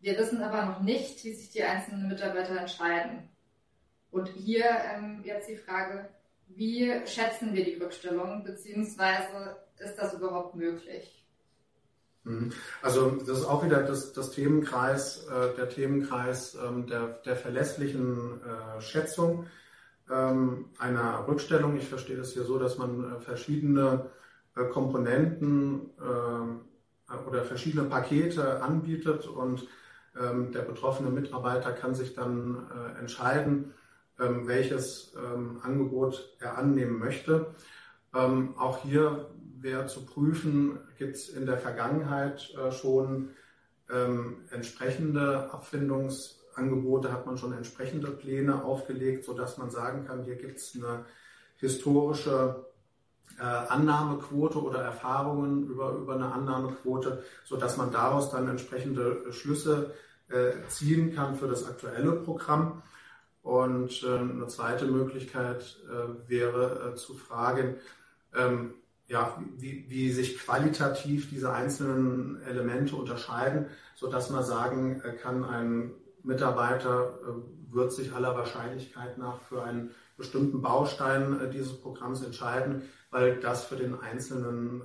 Wir 0.00 0.18
wissen 0.18 0.42
aber 0.42 0.64
noch 0.64 0.80
nicht, 0.80 1.22
wie 1.24 1.32
sich 1.32 1.50
die 1.50 1.62
einzelnen 1.62 2.08
Mitarbeiter 2.08 2.58
entscheiden. 2.58 3.28
Und 4.10 4.28
hier 4.28 4.64
ähm, 4.64 5.22
jetzt 5.24 5.48
die 5.48 5.56
Frage, 5.56 6.08
wie 6.48 7.06
schätzen 7.06 7.54
wir 7.54 7.64
die 7.64 7.76
Rückstellung, 7.76 8.42
beziehungsweise 8.44 9.56
ist 9.78 9.96
das 9.96 10.14
überhaupt 10.14 10.56
möglich? 10.56 11.24
Mhm. 12.24 12.52
Also 12.82 13.10
das 13.10 13.38
ist 13.38 13.44
auch 13.44 13.64
wieder 13.64 13.82
das, 13.82 14.12
das 14.12 14.32
Themenkreis, 14.32 15.26
äh, 15.26 15.54
der 15.56 15.68
Themenkreis 15.68 16.54
ähm, 16.54 16.86
der, 16.86 17.20
der 17.24 17.36
verlässlichen 17.36 18.40
äh, 18.42 18.80
Schätzung 18.80 19.46
einer 20.10 21.24
Rückstellung. 21.28 21.76
Ich 21.76 21.88
verstehe 21.88 22.16
das 22.16 22.32
hier 22.32 22.44
so, 22.44 22.58
dass 22.58 22.78
man 22.78 23.04
äh, 23.04 23.20
verschiedene 23.20 24.10
äh, 24.56 24.64
Komponenten 24.64 25.90
äh, 25.98 27.28
oder 27.28 27.44
verschiedene 27.44 27.84
Pakete 27.84 28.62
anbietet 28.62 29.26
und 29.26 29.66
ähm, 30.20 30.52
der 30.52 30.62
betroffene 30.62 31.10
Mitarbeiter 31.10 31.72
kann 31.72 31.94
sich 31.94 32.14
dann 32.14 32.68
äh, 32.74 32.98
entscheiden, 32.98 33.74
ähm, 34.18 34.46
welches 34.48 35.14
ähm, 35.16 35.60
Angebot 35.62 36.36
er 36.40 36.58
annehmen 36.58 36.98
möchte. 36.98 37.54
Ähm, 38.14 38.54
auch 38.58 38.82
hier 38.82 39.30
wäre 39.60 39.86
zu 39.86 40.04
prüfen, 40.04 40.78
gibt 40.98 41.16
es 41.16 41.28
in 41.28 41.46
der 41.46 41.58
Vergangenheit 41.58 42.54
schon 42.70 43.30
ähm, 43.90 44.38
entsprechende 44.50 45.52
Abfindungsangebote, 46.60 47.12
hat 47.12 47.26
man 47.26 47.38
schon 47.38 47.52
entsprechende 47.52 48.10
Pläne 48.10 48.64
aufgelegt, 48.64 49.24
sodass 49.24 49.58
man 49.58 49.70
sagen 49.70 50.06
kann, 50.06 50.24
hier 50.24 50.36
gibt 50.36 50.58
es 50.58 50.74
eine 50.74 51.04
historische 51.56 52.66
äh, 53.38 53.42
Annahmequote 53.42 54.62
oder 54.62 54.80
Erfahrungen 54.80 55.66
über, 55.68 55.92
über 55.92 56.14
eine 56.14 56.32
Annahmequote, 56.32 57.22
sodass 57.44 57.76
man 57.76 57.90
daraus 57.90 58.30
dann 58.30 58.48
entsprechende 58.48 59.32
Schlüsse 59.32 59.94
äh, 60.28 60.52
ziehen 60.68 61.14
kann 61.14 61.36
für 61.36 61.48
das 61.48 61.66
aktuelle 61.66 62.12
Programm. 62.12 62.82
Und 63.42 64.02
äh, 64.02 64.18
eine 64.18 64.46
zweite 64.48 64.84
Möglichkeit 64.86 65.78
äh, 65.88 66.28
wäre 66.28 66.92
äh, 66.92 66.94
zu 66.96 67.14
fragen, 67.14 67.76
ähm, 68.36 68.74
ja, 69.08 69.42
wie, 69.56 69.86
wie 69.88 70.12
sich 70.12 70.38
qualitativ 70.38 71.30
diese 71.30 71.50
einzelnen 71.50 72.40
Elemente 72.42 72.94
unterscheiden, 72.94 73.66
so 73.96 74.08
dass 74.08 74.30
man 74.30 74.44
sagen 74.44 75.00
äh, 75.02 75.12
kann, 75.12 75.44
ein 75.44 75.90
Mitarbeiter 76.22 77.18
äh, 77.22 77.74
wird 77.74 77.92
sich 77.92 78.12
aller 78.12 78.34
Wahrscheinlichkeit 78.34 79.18
nach 79.18 79.40
für 79.42 79.62
einen 79.62 79.90
bestimmten 80.16 80.60
Baustein 80.60 81.40
äh, 81.40 81.50
dieses 81.50 81.80
Programms 81.80 82.22
entscheiden, 82.22 82.82
weil 83.10 83.40
das 83.40 83.64
für 83.64 83.74
den 83.74 83.98
Einzelnen 83.98 84.82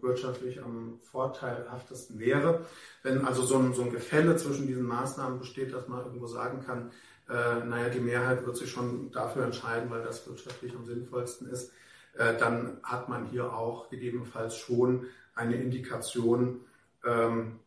wirtschaftlich 0.00 0.62
am 0.62 1.00
vorteilhaftesten 1.02 2.20
wäre. 2.20 2.64
Wenn 3.02 3.24
also 3.24 3.42
so 3.42 3.58
ein, 3.58 3.74
so 3.74 3.82
ein 3.82 3.90
Gefälle 3.90 4.36
zwischen 4.36 4.68
diesen 4.68 4.84
Maßnahmen 4.84 5.40
besteht, 5.40 5.74
dass 5.74 5.88
man 5.88 6.04
irgendwo 6.04 6.28
sagen 6.28 6.62
kann, 6.64 6.92
naja, 7.26 7.88
die 7.88 7.98
Mehrheit 7.98 8.46
wird 8.46 8.56
sich 8.56 8.70
schon 8.70 9.10
dafür 9.10 9.46
entscheiden, 9.46 9.90
weil 9.90 10.04
das 10.04 10.24
wirtschaftlich 10.28 10.76
am 10.76 10.84
sinnvollsten 10.84 11.48
ist, 11.48 11.72
äh, 12.18 12.36
dann 12.38 12.78
hat 12.82 13.08
man 13.08 13.26
hier 13.26 13.52
auch 13.52 13.90
gegebenenfalls 13.90 14.56
schon 14.56 15.06
eine 15.34 15.56
Indikation 15.56 16.60
ähm, 17.04 17.60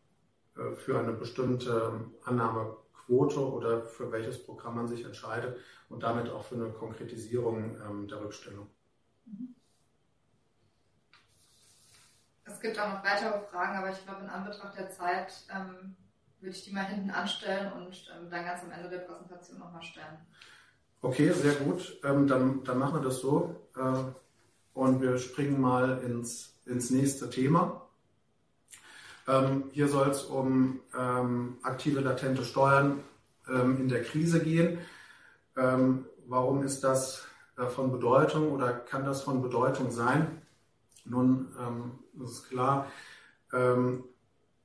äh, 0.56 0.74
für 0.74 0.98
eine 0.98 1.12
bestimmte 1.12 1.92
Annahmequote 3.10 3.52
oder 3.52 3.82
für 3.82 4.10
welches 4.12 4.42
Programm 4.44 4.76
man 4.76 4.88
sich 4.88 5.04
entscheidet 5.04 5.58
und 5.88 6.02
damit 6.02 6.30
auch 6.30 6.44
für 6.44 6.54
eine 6.54 6.70
Konkretisierung 6.70 7.76
ähm, 7.80 8.08
der 8.08 8.20
Rückstellung. 8.20 8.68
Es 12.44 12.60
gibt 12.60 12.78
auch 12.78 12.88
noch 12.88 13.04
weitere 13.04 13.40
Fragen, 13.46 13.76
aber 13.76 13.90
ich 13.90 14.04
glaube, 14.04 14.22
in 14.22 14.28
Anbetracht 14.28 14.76
der 14.76 14.90
Zeit 14.90 15.32
ähm, 15.54 15.96
würde 16.40 16.56
ich 16.56 16.64
die 16.64 16.72
mal 16.72 16.84
hinten 16.84 17.10
anstellen 17.10 17.72
und 17.72 18.10
ähm, 18.16 18.30
dann 18.30 18.44
ganz 18.44 18.62
am 18.62 18.72
Ende 18.72 18.88
der 18.88 18.98
Präsentation 18.98 19.58
nochmal 19.58 19.82
stellen. 19.82 20.18
Okay, 21.02 21.32
sehr 21.32 21.54
gut. 21.54 21.98
Ähm, 22.04 22.26
dann, 22.26 22.64
dann 22.64 22.78
machen 22.78 23.00
wir 23.00 23.02
das 23.02 23.20
so. 23.20 23.56
Äh, 23.76 24.12
und 24.74 25.00
wir 25.00 25.18
springen 25.18 25.60
mal 25.60 25.98
ins, 26.02 26.58
ins 26.66 26.90
nächste 26.90 27.30
Thema. 27.30 27.79
Ähm, 29.30 29.64
hier 29.72 29.88
soll 29.88 30.08
es 30.08 30.24
um 30.24 30.80
ähm, 30.98 31.58
aktive 31.62 32.00
latente 32.00 32.42
Steuern 32.42 33.00
ähm, 33.48 33.78
in 33.78 33.88
der 33.88 34.02
Krise 34.02 34.40
gehen. 34.40 34.78
Ähm, 35.56 36.06
warum 36.26 36.64
ist 36.64 36.82
das 36.82 37.26
äh, 37.56 37.66
von 37.66 37.92
Bedeutung 37.92 38.50
oder 38.50 38.72
kann 38.72 39.04
das 39.04 39.22
von 39.22 39.40
Bedeutung 39.40 39.92
sein? 39.92 40.42
Nun, 41.04 41.48
ähm, 41.58 41.92
ist 42.22 42.50
klar, 42.50 42.86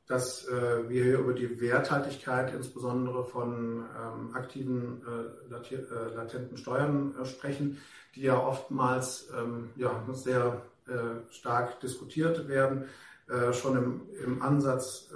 dass 0.08 0.48
äh, 0.48 0.90
wir 0.90 1.04
hier 1.04 1.20
über 1.20 1.34
die 1.34 1.60
Werthaltigkeit 1.60 2.54
insbesondere 2.54 3.24
von 3.24 3.86
ähm, 4.00 4.36
aktiven 4.36 5.02
äh, 5.08 5.54
äh, 5.54 6.16
latenten 6.16 6.58
Steuern 6.58 7.16
äh, 7.20 7.26
sprechen, 7.26 7.82
die 8.14 8.24
ja 8.24 8.38
oftmals 8.38 9.30
ähm, 9.36 9.70
ja, 9.76 10.04
sehr 10.12 10.62
äh, 10.88 11.34
stark 11.34 11.80
diskutiert 11.80 12.48
werden, 12.48 12.86
äh, 13.28 13.54
schon 13.54 13.78
im, 13.78 14.02
im 14.24 14.42
Ansatz 14.42 15.10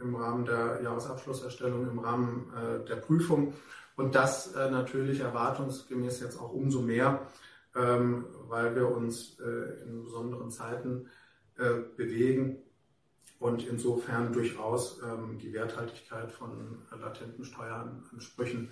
im 0.00 0.14
Rahmen 0.14 0.44
der 0.44 0.80
Jahresabschlusserstellung, 0.82 1.90
im 1.90 1.98
Rahmen 1.98 2.52
der 2.88 2.96
Prüfung 2.96 3.52
und 3.96 4.14
das 4.14 4.54
natürlich 4.54 5.20
erwartungsgemäß 5.20 6.20
jetzt 6.20 6.38
auch 6.38 6.52
umso 6.52 6.82
mehr, 6.82 7.26
ähm, 7.74 8.26
weil 8.46 8.76
wir 8.76 8.88
uns 8.88 9.40
in 9.86 10.04
besonderen 10.04 10.52
Zeiten 10.52 11.08
bewegen 11.96 12.58
und 13.38 13.66
insofern 13.66 14.32
durchaus 14.32 15.00
ähm, 15.02 15.38
die 15.38 15.52
Werthaltigkeit 15.52 16.30
von 16.32 16.78
latenten 16.90 17.44
Steueransprüchen 17.44 18.70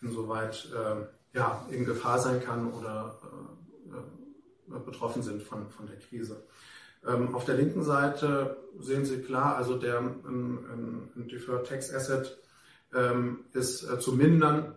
insoweit 0.00 0.68
äh, 0.74 1.36
ja, 1.36 1.66
in 1.70 1.84
Gefahr 1.84 2.18
sein 2.18 2.42
kann 2.42 2.72
oder 2.72 3.18
äh, 3.92 4.76
äh, 4.76 4.80
betroffen 4.80 5.22
sind 5.22 5.42
von, 5.42 5.70
von 5.70 5.86
der 5.86 5.98
Krise. 5.98 6.44
Ähm, 7.06 7.34
auf 7.34 7.44
der 7.44 7.56
linken 7.56 7.82
Seite 7.82 8.58
sehen 8.78 9.04
Sie 9.04 9.22
klar, 9.22 9.56
also 9.56 9.76
der 9.76 9.98
ein, 9.98 11.10
ein 11.16 11.28
Deferred 11.28 11.66
Tax 11.66 11.92
Asset 11.92 12.38
ähm, 12.94 13.44
ist 13.52 13.82
äh, 13.84 13.98
zu 13.98 14.12
mindern, 14.12 14.74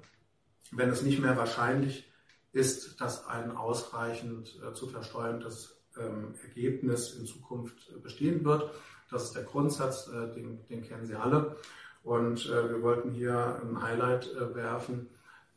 wenn 0.72 0.90
es 0.90 1.02
nicht 1.02 1.20
mehr 1.20 1.38
wahrscheinlich 1.38 2.10
ist, 2.54 3.02
dass 3.02 3.28
ein 3.28 3.56
ausreichend 3.56 4.60
äh, 4.64 4.74
zu 4.74 4.88
versteuerndes 4.88 5.76
ähm, 5.98 6.36
Ergebnis 6.44 7.16
in 7.16 7.26
Zukunft 7.26 8.02
bestehen 8.02 8.46
wird. 8.46 8.72
Das 9.10 9.26
ist 9.26 9.36
der 9.36 9.44
Grundsatz, 9.44 10.08
äh, 10.08 10.34
den, 10.34 10.66
den 10.68 10.84
kennen 10.84 11.06
Sie 11.06 11.16
alle. 11.16 11.58
Und 12.04 12.46
äh, 12.48 12.70
wir 12.70 12.82
wollten 12.82 13.12
hier 13.12 13.62
ein 13.62 13.82
Highlight 13.82 14.32
äh, 14.34 14.56
werfen. 14.56 15.10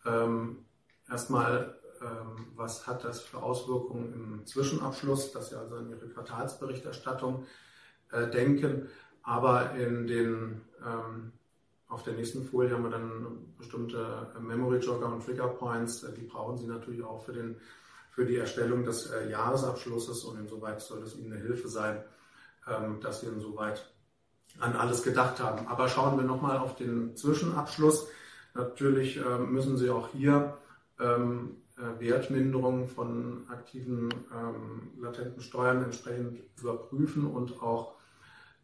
Ähm, 0.04 0.64
erstmal, 1.10 1.54
ähm, 1.60 1.75
was 2.54 2.86
hat 2.86 3.04
das 3.04 3.22
für 3.22 3.42
Auswirkungen 3.42 4.12
im 4.12 4.46
Zwischenabschluss, 4.46 5.32
dass 5.32 5.50
Sie 5.50 5.56
also 5.56 5.76
an 5.76 5.90
Ihre 5.90 6.08
Quartalsberichterstattung 6.08 7.46
denken. 8.32 8.88
Aber 9.22 9.72
in 9.72 10.06
den, 10.06 10.60
ähm, 10.84 11.32
auf 11.88 12.04
der 12.04 12.14
nächsten 12.14 12.44
Folie 12.44 12.72
haben 12.72 12.84
wir 12.84 12.90
dann 12.90 13.54
bestimmte 13.58 14.32
Memory 14.40 14.78
Jogger 14.78 15.12
und 15.12 15.24
Trigger 15.24 15.48
Points. 15.48 16.06
Die 16.16 16.22
brauchen 16.22 16.56
Sie 16.58 16.66
natürlich 16.66 17.02
auch 17.02 17.24
für, 17.24 17.32
den, 17.32 17.56
für 18.10 18.24
die 18.24 18.36
Erstellung 18.36 18.84
des 18.84 19.12
Jahresabschlusses 19.28 20.24
und 20.24 20.38
insoweit 20.38 20.80
soll 20.80 21.00
das 21.00 21.16
Ihnen 21.16 21.32
eine 21.32 21.42
Hilfe 21.42 21.68
sein, 21.68 22.04
ähm, 22.68 23.00
dass 23.00 23.22
wir 23.22 23.32
insoweit 23.32 23.90
an 24.60 24.74
alles 24.74 25.02
gedacht 25.02 25.40
haben. 25.40 25.66
Aber 25.66 25.88
schauen 25.88 26.16
wir 26.16 26.24
nochmal 26.24 26.58
auf 26.58 26.76
den 26.76 27.16
Zwischenabschluss. 27.16 28.06
Natürlich 28.54 29.16
ähm, 29.16 29.52
müssen 29.52 29.76
Sie 29.76 29.90
auch 29.90 30.08
hier 30.08 30.56
ähm, 30.98 31.56
äh, 31.76 32.00
Wertminderungen 32.00 32.88
von 32.88 33.44
aktiven 33.48 34.08
latenten 35.00 35.42
Steuern 35.42 35.84
entsprechend 35.84 36.40
überprüfen 36.58 37.26
und 37.26 37.62
auch 37.62 37.94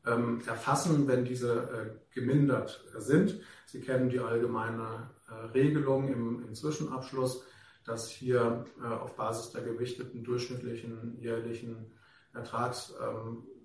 erfassen, 0.04 1.06
wenn 1.06 1.24
diese 1.24 1.52
äh, 1.52 1.90
gemindert 2.12 2.84
sind. 2.98 3.38
Sie 3.66 3.80
kennen 3.80 4.10
die 4.10 4.18
allgemeine 4.18 5.10
äh, 5.28 5.46
Regelung 5.52 6.12
im, 6.12 6.54
Zwischenabschluss, 6.54 7.44
dass 7.84 8.08
hier 8.10 8.64
auf 8.82 9.14
Basis 9.14 9.52
der 9.52 9.62
gewichteten 9.62 10.24
durchschnittlichen 10.24 11.16
jährlichen 11.20 11.92
Ertrags 12.34 12.92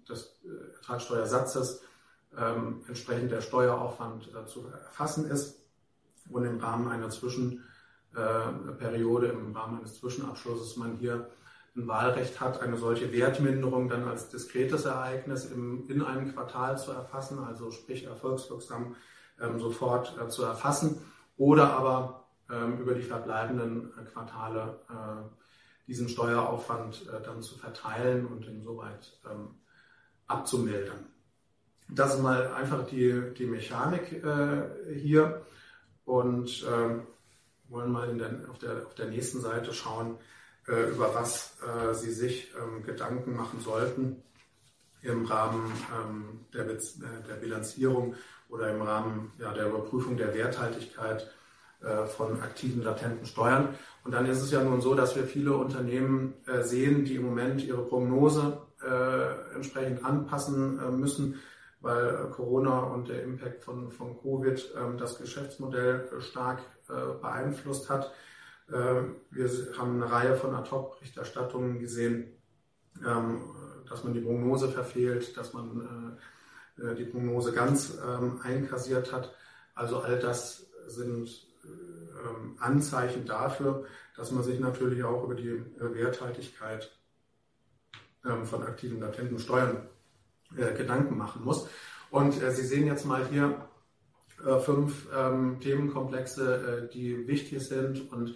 des 0.09 0.39
äh, 0.43 0.75
Ertragssteuersatzes 0.75 1.81
ähm, 2.37 2.83
entsprechend 2.87 3.31
der 3.31 3.41
Steueraufwand 3.41 4.33
äh, 4.33 4.45
zu 4.45 4.67
erfassen 4.67 5.29
ist 5.29 5.61
und 6.29 6.45
im 6.45 6.59
Rahmen 6.59 6.87
einer 6.87 7.09
Zwischenperiode, 7.09 7.63
äh, 8.17 9.29
im 9.29 9.55
Rahmen 9.55 9.79
eines 9.79 9.99
Zwischenabschlusses 9.99 10.77
man 10.77 10.97
hier 10.97 11.29
ein 11.75 11.87
Wahlrecht 11.87 12.41
hat, 12.41 12.61
eine 12.61 12.77
solche 12.77 13.11
Wertminderung 13.11 13.87
dann 13.87 14.07
als 14.07 14.29
diskretes 14.29 14.85
Ereignis 14.85 15.45
im, 15.45 15.87
in 15.87 16.01
einem 16.01 16.33
Quartal 16.33 16.77
zu 16.77 16.91
erfassen, 16.91 17.39
also 17.39 17.71
sprich 17.71 18.05
erfolgswirksam 18.05 18.95
ähm, 19.39 19.59
sofort 19.59 20.17
äh, 20.19 20.27
zu 20.27 20.43
erfassen 20.43 21.01
oder 21.37 21.73
aber 21.73 22.25
ähm, 22.49 22.79
über 22.79 22.95
die 22.95 23.03
verbleibenden 23.03 23.91
äh, 23.97 24.05
Quartale 24.05 24.79
äh, 24.89 25.85
diesen 25.87 26.09
Steueraufwand 26.09 27.07
äh, 27.07 27.21
dann 27.23 27.41
zu 27.41 27.57
verteilen 27.57 28.25
und 28.25 28.47
insoweit 28.47 29.19
ähm, 29.29 29.49
abzumildern. 30.25 31.05
Das 31.89 32.15
ist 32.15 32.21
mal 32.21 32.53
einfach 32.53 32.85
die, 32.87 33.33
die 33.37 33.45
Mechanik 33.45 34.11
äh, 34.23 34.93
hier 34.95 35.45
und 36.05 36.65
ähm, 36.69 37.03
wollen 37.69 37.91
mal 37.91 38.15
der, 38.15 38.49
auf, 38.49 38.57
der, 38.59 38.85
auf 38.85 38.95
der 38.95 39.07
nächsten 39.07 39.41
Seite 39.41 39.73
schauen, 39.73 40.17
äh, 40.67 40.89
über 40.89 41.13
was 41.13 41.57
äh, 41.61 41.93
Sie 41.93 42.11
sich 42.11 42.53
ähm, 42.61 42.83
Gedanken 42.83 43.35
machen 43.35 43.59
sollten 43.61 44.23
im 45.01 45.25
Rahmen 45.25 45.71
ähm, 45.95 46.45
der, 46.53 46.69
äh, 46.69 46.77
der 47.27 47.35
Bilanzierung 47.35 48.15
oder 48.49 48.73
im 48.73 48.81
Rahmen 48.81 49.31
ja, 49.39 49.53
der 49.53 49.67
Überprüfung 49.67 50.17
der 50.17 50.33
Werthaltigkeit 50.33 51.29
äh, 51.81 52.05
von 52.05 52.41
aktiven 52.41 52.83
latenten 52.83 53.25
Steuern. 53.25 53.75
Und 54.03 54.11
dann 54.11 54.25
ist 54.25 54.41
es 54.41 54.51
ja 54.51 54.63
nun 54.63 54.81
so, 54.81 54.95
dass 54.95 55.15
wir 55.15 55.23
viele 55.23 55.55
Unternehmen 55.55 56.33
äh, 56.47 56.63
sehen, 56.63 57.05
die 57.05 57.15
im 57.15 57.25
Moment 57.25 57.63
ihre 57.63 57.83
Prognose 57.83 58.61
äh, 58.81 59.55
entsprechend 59.55 60.03
anpassen 60.03 60.99
müssen, 60.99 61.39
weil 61.81 62.29
Corona 62.31 62.79
und 62.79 63.09
der 63.09 63.23
Impact 63.23 63.63
von, 63.63 63.91
von 63.91 64.19
Covid 64.19 64.73
ähm, 64.77 64.97
das 64.97 65.17
Geschäftsmodell 65.17 66.09
stark 66.19 66.59
beeinflusst 66.87 67.89
hat. 67.89 68.11
Wir 68.67 69.49
haben 69.77 70.01
eine 70.01 70.11
Reihe 70.11 70.35
von 70.35 70.53
Ad-Hoc-Berichterstattungen 70.53 71.79
gesehen, 71.79 72.33
ähm, 73.05 73.41
dass 73.89 74.03
man 74.03 74.13
die 74.13 74.19
Prognose 74.19 74.69
verfehlt, 74.69 75.37
dass 75.37 75.53
man 75.53 76.17
die 76.97 77.05
Prognose 77.05 77.53
ganz 77.53 77.97
ähm, 78.05 78.39
einkassiert 78.43 79.11
hat. 79.11 79.33
Also 79.73 79.99
all 79.99 80.19
das 80.19 80.67
sind 80.87 81.47
ähm, 81.63 82.55
Anzeichen 82.59 83.25
dafür, 83.25 83.85
dass 84.15 84.31
man 84.31 84.43
sich 84.43 84.59
natürlich 84.59 85.03
auch 85.03 85.23
über 85.23 85.35
die 85.35 85.49
äh, 85.49 85.63
Werthaltigkeit 85.79 86.91
ähm, 88.25 88.45
von 88.45 88.63
aktiven 88.63 88.99
latenten 88.99 89.39
Steuern 89.39 89.87
äh, 90.57 90.73
Gedanken 90.73 91.17
machen 91.17 91.43
muss. 91.43 91.67
Und 92.09 92.41
äh, 92.41 92.51
Sie 92.51 92.65
sehen 92.65 92.87
jetzt 92.87 93.05
mal 93.05 93.27
hier 93.27 93.67
fünf 94.61 95.07
ähm, 95.15 95.59
Themenkomplexe, 95.59 96.89
die 96.93 97.27
wichtig 97.27 97.67
sind 97.67 98.11
und 98.11 98.35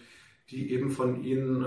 die 0.49 0.73
eben 0.73 0.89
von 0.91 1.23
Ihnen 1.23 1.61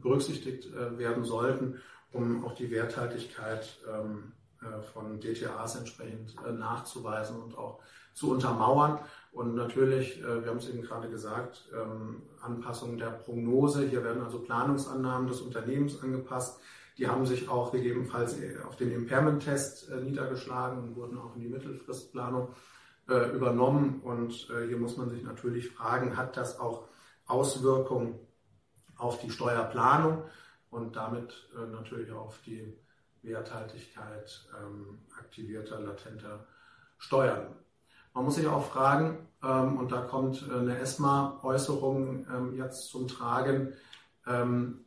berücksichtigt 0.00 0.68
werden 0.96 1.24
sollten, 1.24 1.80
um 2.12 2.44
auch 2.44 2.54
die 2.54 2.70
Werthaltigkeit 2.70 3.78
von 4.94 5.20
DTAs 5.20 5.76
entsprechend 5.76 6.34
nachzuweisen 6.58 7.42
und 7.42 7.58
auch 7.58 7.80
zu 8.14 8.30
untermauern. 8.30 8.98
Und 9.32 9.54
natürlich, 9.54 10.20
äh, 10.22 10.42
wir 10.42 10.50
haben 10.50 10.58
es 10.58 10.68
eben 10.68 10.82
gerade 10.82 11.08
gesagt, 11.08 11.68
ähm, 11.72 12.22
Anpassung 12.42 12.98
der 12.98 13.10
Prognose. 13.10 13.86
Hier 13.86 14.02
werden 14.02 14.22
also 14.22 14.40
Planungsannahmen 14.40 15.28
des 15.28 15.40
Unternehmens 15.40 16.02
angepasst. 16.02 16.60
Die 16.98 17.06
haben 17.06 17.24
sich 17.24 17.48
auch 17.48 17.70
gegebenenfalls 17.70 18.38
äh, 18.40 18.56
auf 18.66 18.76
den 18.76 18.92
Impairment-Test 18.92 19.90
äh, 19.90 19.96
niedergeschlagen 20.02 20.78
und 20.78 20.96
wurden 20.96 21.18
auch 21.18 21.36
in 21.36 21.42
die 21.42 21.48
Mittelfristplanung 21.48 22.48
übernommen. 23.10 24.00
Und 24.02 24.32
hier 24.32 24.76
muss 24.78 24.96
man 24.96 25.10
sich 25.10 25.22
natürlich 25.22 25.70
fragen, 25.70 26.16
hat 26.16 26.36
das 26.36 26.60
auch 26.60 26.88
Auswirkungen 27.26 28.18
auf 28.96 29.20
die 29.20 29.30
Steuerplanung 29.30 30.22
und 30.70 30.96
damit 30.96 31.48
natürlich 31.72 32.12
auch 32.12 32.26
auf 32.26 32.40
die 32.46 32.72
Werthaltigkeit 33.22 34.48
ähm, 34.60 34.98
aktivierter, 35.18 35.80
latenter 35.80 36.46
Steuern. 36.98 37.54
Man 38.14 38.24
muss 38.24 38.36
sich 38.36 38.46
auch 38.46 38.66
fragen, 38.66 39.28
ähm, 39.42 39.78
und 39.78 39.92
da 39.92 40.02
kommt 40.02 40.46
äh, 40.48 40.54
eine 40.54 40.78
ESMA-Äußerung 40.78 42.26
ähm, 42.28 42.56
jetzt 42.56 42.88
zum 42.88 43.08
Tragen, 43.08 43.72
ähm, 44.26 44.80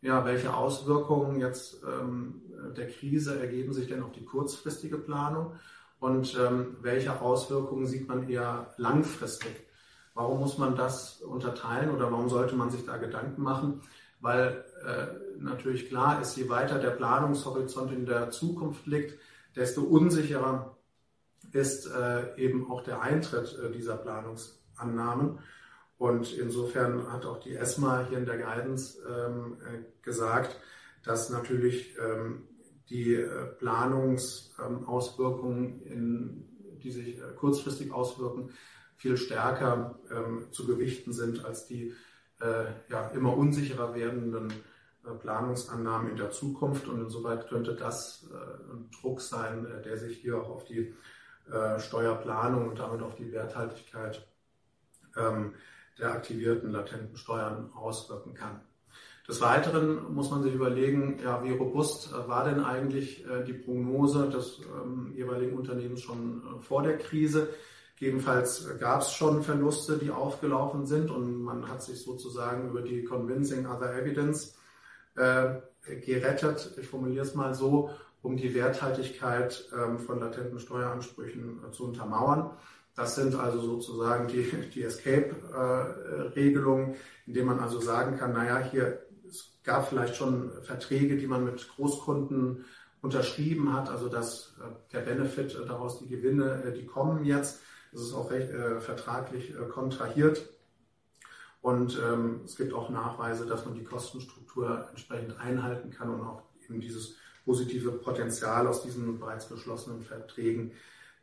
ja, 0.00 0.24
welche 0.24 0.54
Auswirkungen 0.54 1.40
jetzt 1.40 1.82
ähm, 1.82 2.42
der 2.76 2.88
Krise 2.88 3.40
ergeben 3.40 3.72
sich 3.72 3.88
denn 3.88 4.02
auf 4.02 4.12
die 4.12 4.24
kurzfristige 4.24 4.96
Planung 4.98 5.54
und 6.00 6.36
ähm, 6.38 6.76
welche 6.80 7.20
Auswirkungen 7.20 7.86
sieht 7.86 8.08
man 8.08 8.28
eher 8.28 8.72
langfristig? 8.76 9.68
Warum 10.14 10.40
muss 10.40 10.58
man 10.58 10.76
das 10.76 11.20
unterteilen 11.20 11.90
oder 11.90 12.10
warum 12.10 12.28
sollte 12.28 12.56
man 12.56 12.70
sich 12.70 12.84
da 12.84 12.96
Gedanken 12.96 13.42
machen? 13.42 13.82
Weil 14.20 14.64
äh, 14.84 15.40
natürlich 15.40 15.88
klar 15.88 16.20
ist, 16.20 16.36
je 16.36 16.48
weiter 16.48 16.78
der 16.78 16.90
Planungshorizont 16.90 17.92
in 17.92 18.04
der 18.04 18.30
Zukunft 18.30 18.86
liegt, 18.86 19.18
desto 19.54 19.82
unsicherer 19.82 20.76
ist 21.52 21.86
äh, 21.86 22.36
eben 22.36 22.70
auch 22.70 22.82
der 22.82 23.00
Eintritt 23.00 23.56
äh, 23.58 23.70
dieser 23.70 23.96
Planungsannahmen. 23.96 25.38
Und 25.98 26.32
insofern 26.32 27.12
hat 27.12 27.24
auch 27.24 27.40
die 27.40 27.56
ESMA 27.56 28.06
hier 28.08 28.18
in 28.18 28.26
der 28.26 28.38
Guidance 28.38 28.98
ähm, 29.08 29.56
äh, 29.62 29.84
gesagt, 30.02 30.56
dass 31.04 31.30
natürlich 31.30 31.96
ähm, 31.98 32.46
die 32.90 33.14
äh, 33.14 33.46
Planungsauswirkungen, 33.58 35.82
in, 35.82 36.44
die 36.82 36.90
sich 36.90 37.18
äh, 37.18 37.22
kurzfristig 37.36 37.92
auswirken, 37.92 38.50
viel 38.96 39.16
stärker 39.16 39.96
ähm, 40.10 40.48
zu 40.50 40.66
gewichten 40.66 41.12
sind 41.12 41.44
als 41.44 41.66
die 41.66 41.94
äh, 42.40 42.64
ja, 42.88 43.08
immer 43.08 43.36
unsicherer 43.36 43.94
werdenden 43.94 44.52
Planungsannahmen 45.20 46.10
in 46.10 46.16
der 46.16 46.32
Zukunft. 46.32 46.88
Und 46.88 47.00
insoweit 47.00 47.48
könnte 47.48 47.74
das 47.74 48.28
ein 48.30 48.90
Druck 49.00 49.22
sein, 49.22 49.66
der 49.82 49.96
sich 49.96 50.18
hier 50.18 50.36
auch 50.36 50.50
auf 50.50 50.66
die 50.66 50.92
Steuerplanung 51.78 52.68
und 52.68 52.78
damit 52.78 53.00
auf 53.00 53.14
die 53.14 53.32
Werthaltigkeit 53.32 54.28
ähm, 55.16 55.54
der 55.98 56.12
aktivierten 56.12 56.70
latenten 56.70 57.16
Steuern 57.16 57.72
auswirken 57.72 58.34
kann. 58.34 58.60
Des 59.28 59.40
Weiteren 59.42 60.14
muss 60.14 60.30
man 60.30 60.42
sich 60.42 60.54
überlegen, 60.54 61.18
ja, 61.22 61.44
wie 61.44 61.52
robust 61.52 62.12
äh, 62.12 62.28
war 62.28 62.44
denn 62.44 62.64
eigentlich 62.64 63.26
äh, 63.26 63.44
die 63.44 63.52
Prognose 63.52 64.30
des 64.30 64.60
ähm, 64.60 65.12
jeweiligen 65.14 65.58
Unternehmens 65.58 66.00
schon 66.00 66.42
äh, 66.42 66.62
vor 66.62 66.82
der 66.82 66.96
Krise. 66.96 67.50
Gegebenenfalls 67.96 68.66
gab 68.78 69.02
es 69.02 69.12
schon 69.12 69.42
Verluste, 69.42 69.98
die 69.98 70.10
aufgelaufen 70.10 70.86
sind 70.86 71.10
und 71.10 71.42
man 71.42 71.68
hat 71.68 71.82
sich 71.82 72.00
sozusagen 72.00 72.70
über 72.70 72.80
die 72.80 73.04
Convincing 73.04 73.66
Other 73.66 73.94
Evidence 73.94 74.56
äh, 75.16 75.56
gerettet. 76.06 76.72
Ich 76.80 76.86
formuliere 76.86 77.26
es 77.26 77.34
mal 77.34 77.54
so 77.54 77.90
um 78.22 78.38
die 78.38 78.54
Werthaltigkeit 78.54 79.68
ähm, 79.76 79.98
von 79.98 80.20
latenten 80.20 80.58
Steueransprüchen 80.58 81.60
äh, 81.68 81.72
zu 81.72 81.84
untermauern. 81.84 82.52
Das 82.96 83.14
sind 83.14 83.34
also 83.36 83.60
sozusagen 83.60 84.26
die, 84.26 84.50
die 84.74 84.82
Escape-Regelungen, 84.82 86.96
indem 87.26 87.46
man 87.46 87.60
also 87.60 87.80
sagen 87.80 88.16
kann, 88.16 88.32
naja, 88.32 88.58
hier, 88.58 89.06
gab 89.68 89.86
vielleicht 89.86 90.16
schon 90.16 90.50
Verträge, 90.62 91.18
die 91.18 91.26
man 91.26 91.44
mit 91.44 91.68
Großkunden 91.68 92.64
unterschrieben 93.02 93.74
hat, 93.74 93.90
also 93.90 94.08
dass 94.08 94.56
äh, 94.60 94.92
der 94.92 95.00
Benefit 95.00 95.54
daraus, 95.68 95.98
die 95.98 96.08
Gewinne, 96.08 96.72
die 96.74 96.86
kommen 96.86 97.24
jetzt. 97.24 97.60
Das 97.92 98.00
ist 98.00 98.14
auch 98.14 98.30
recht, 98.30 98.50
äh, 98.50 98.80
vertraglich 98.80 99.50
äh, 99.50 99.68
kontrahiert. 99.68 100.48
Und 101.60 102.00
ähm, 102.02 102.40
es 102.46 102.56
gibt 102.56 102.72
auch 102.72 102.88
Nachweise, 102.88 103.44
dass 103.44 103.66
man 103.66 103.74
die 103.74 103.84
Kostenstruktur 103.84 104.88
entsprechend 104.88 105.38
einhalten 105.38 105.90
kann 105.90 106.08
und 106.08 106.22
auch 106.22 106.42
eben 106.66 106.80
dieses 106.80 107.16
positive 107.44 107.92
Potenzial 107.92 108.66
aus 108.66 108.82
diesen 108.82 109.18
bereits 109.18 109.50
beschlossenen 109.50 110.00
Verträgen 110.00 110.72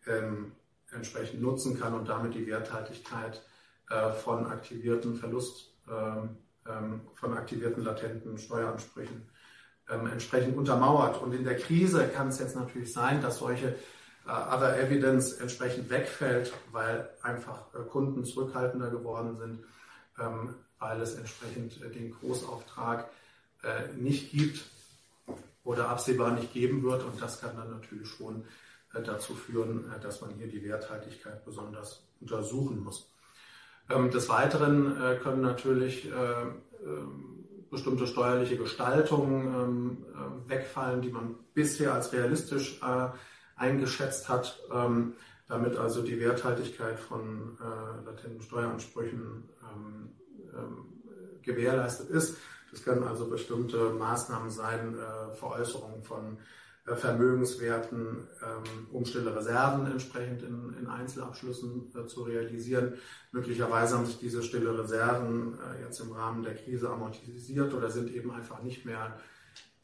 ähm, 0.05 0.51
entsprechend 0.91 1.41
nutzen 1.41 1.79
kann 1.79 1.95
und 1.95 2.07
damit 2.09 2.35
die 2.35 2.45
Werthaltigkeit 2.45 3.41
äh, 3.89 4.11
von 4.11 4.45
aktivierten 4.45 5.15
Verlust, 5.15 5.73
ähm, 5.89 5.95
ähm, 5.95 6.37
von 7.13 7.37
aktivierten 7.37 7.83
latenten 7.83 8.39
Steueransprüchen 8.39 9.21
ähm, 9.89 10.07
entsprechend 10.07 10.57
untermauert. 10.57 11.21
Und 11.21 11.33
in 11.33 11.43
der 11.43 11.57
Krise 11.57 12.07
kann 12.07 12.29
es 12.29 12.39
jetzt 12.39 12.55
natürlich 12.55 12.91
sein, 12.91 13.21
dass 13.21 13.37
solche 13.37 13.75
äh, 14.25 14.29
Other 14.29 14.79
Evidence 14.79 15.33
entsprechend 15.33 15.89
wegfällt, 15.89 16.51
weil 16.71 17.09
einfach 17.21 17.73
äh, 17.75 17.83
Kunden 17.87 18.25
zurückhaltender 18.25 18.89
geworden 18.89 19.35
sind, 19.37 19.59
ähm, 20.19 20.55
weil 20.79 20.99
es 21.01 21.15
entsprechend 21.15 21.81
äh, 21.83 21.89
den 21.89 22.11
Großauftrag 22.11 23.09
nicht 23.97 24.31
gibt 24.31 24.63
oder 25.63 25.89
absehbar 25.89 26.29
nicht 26.33 26.53
geben 26.53 26.83
wird. 26.83 27.03
Und 27.03 27.19
das 27.19 27.41
kann 27.41 27.57
dann 27.57 27.71
natürlich 27.71 28.07
schon 28.07 28.45
dazu 28.93 29.33
führen, 29.33 29.91
dass 30.03 30.21
man 30.21 30.29
hier 30.35 30.47
die 30.47 30.63
Werthaltigkeit 30.63 31.43
besonders 31.43 32.03
untersuchen 32.21 32.83
muss. 32.83 33.09
Ähm, 33.89 34.11
des 34.11 34.29
Weiteren 34.29 35.01
äh, 35.01 35.15
können 35.17 35.41
natürlich 35.41 36.07
ähm, 36.07 36.61
bestimmte 37.69 38.07
steuerliche 38.07 38.57
Gestaltungen 38.57 39.47
ähm, 39.55 40.05
wegfallen, 40.47 41.01
die 41.01 41.09
man 41.09 41.35
bisher 41.53 41.93
als 41.93 42.13
realistisch 42.13 42.79
eingeschätzt 43.55 44.29
hat, 44.29 44.59
damit 45.47 45.77
also 45.77 46.03
die 46.03 46.19
Werthaltigkeit 46.19 46.99
von 46.99 47.57
latenten 48.05 48.41
Steueransprüchen 48.41 49.49
gewährleistet 51.41 52.09
ist. 52.09 52.37
Das 52.71 52.83
können 52.83 53.03
also 53.03 53.29
bestimmte 53.29 53.91
Maßnahmen 53.91 54.49
sein, 54.49 54.97
äh, 54.97 55.33
Veräußerung 55.35 56.03
von 56.03 56.33
äh, 56.33 56.39
Vermögenswerten, 56.85 58.27
ähm, 58.43 58.87
um 58.91 59.05
stille 59.05 59.35
Reserven 59.35 59.87
entsprechend 59.87 60.43
in, 60.43 60.75
in 60.79 60.87
Einzelabschlüssen 60.87 61.91
äh, 61.95 62.05
zu 62.05 62.23
realisieren. 62.23 62.93
Möglicherweise 63.31 63.97
haben 63.97 64.05
sich 64.05 64.19
diese 64.19 64.43
stille 64.43 64.77
Reserven 64.77 65.57
äh, 65.57 65.81
jetzt 65.81 65.99
im 65.99 66.11
Rahmen 66.11 66.43
der 66.43 66.53
Krise 66.53 66.89
amortisiert 66.89 67.73
oder 67.73 67.89
sind 67.89 68.13
eben 68.13 68.29
einfach 68.29 68.61
nicht 68.61 68.85
mehr, 68.85 69.19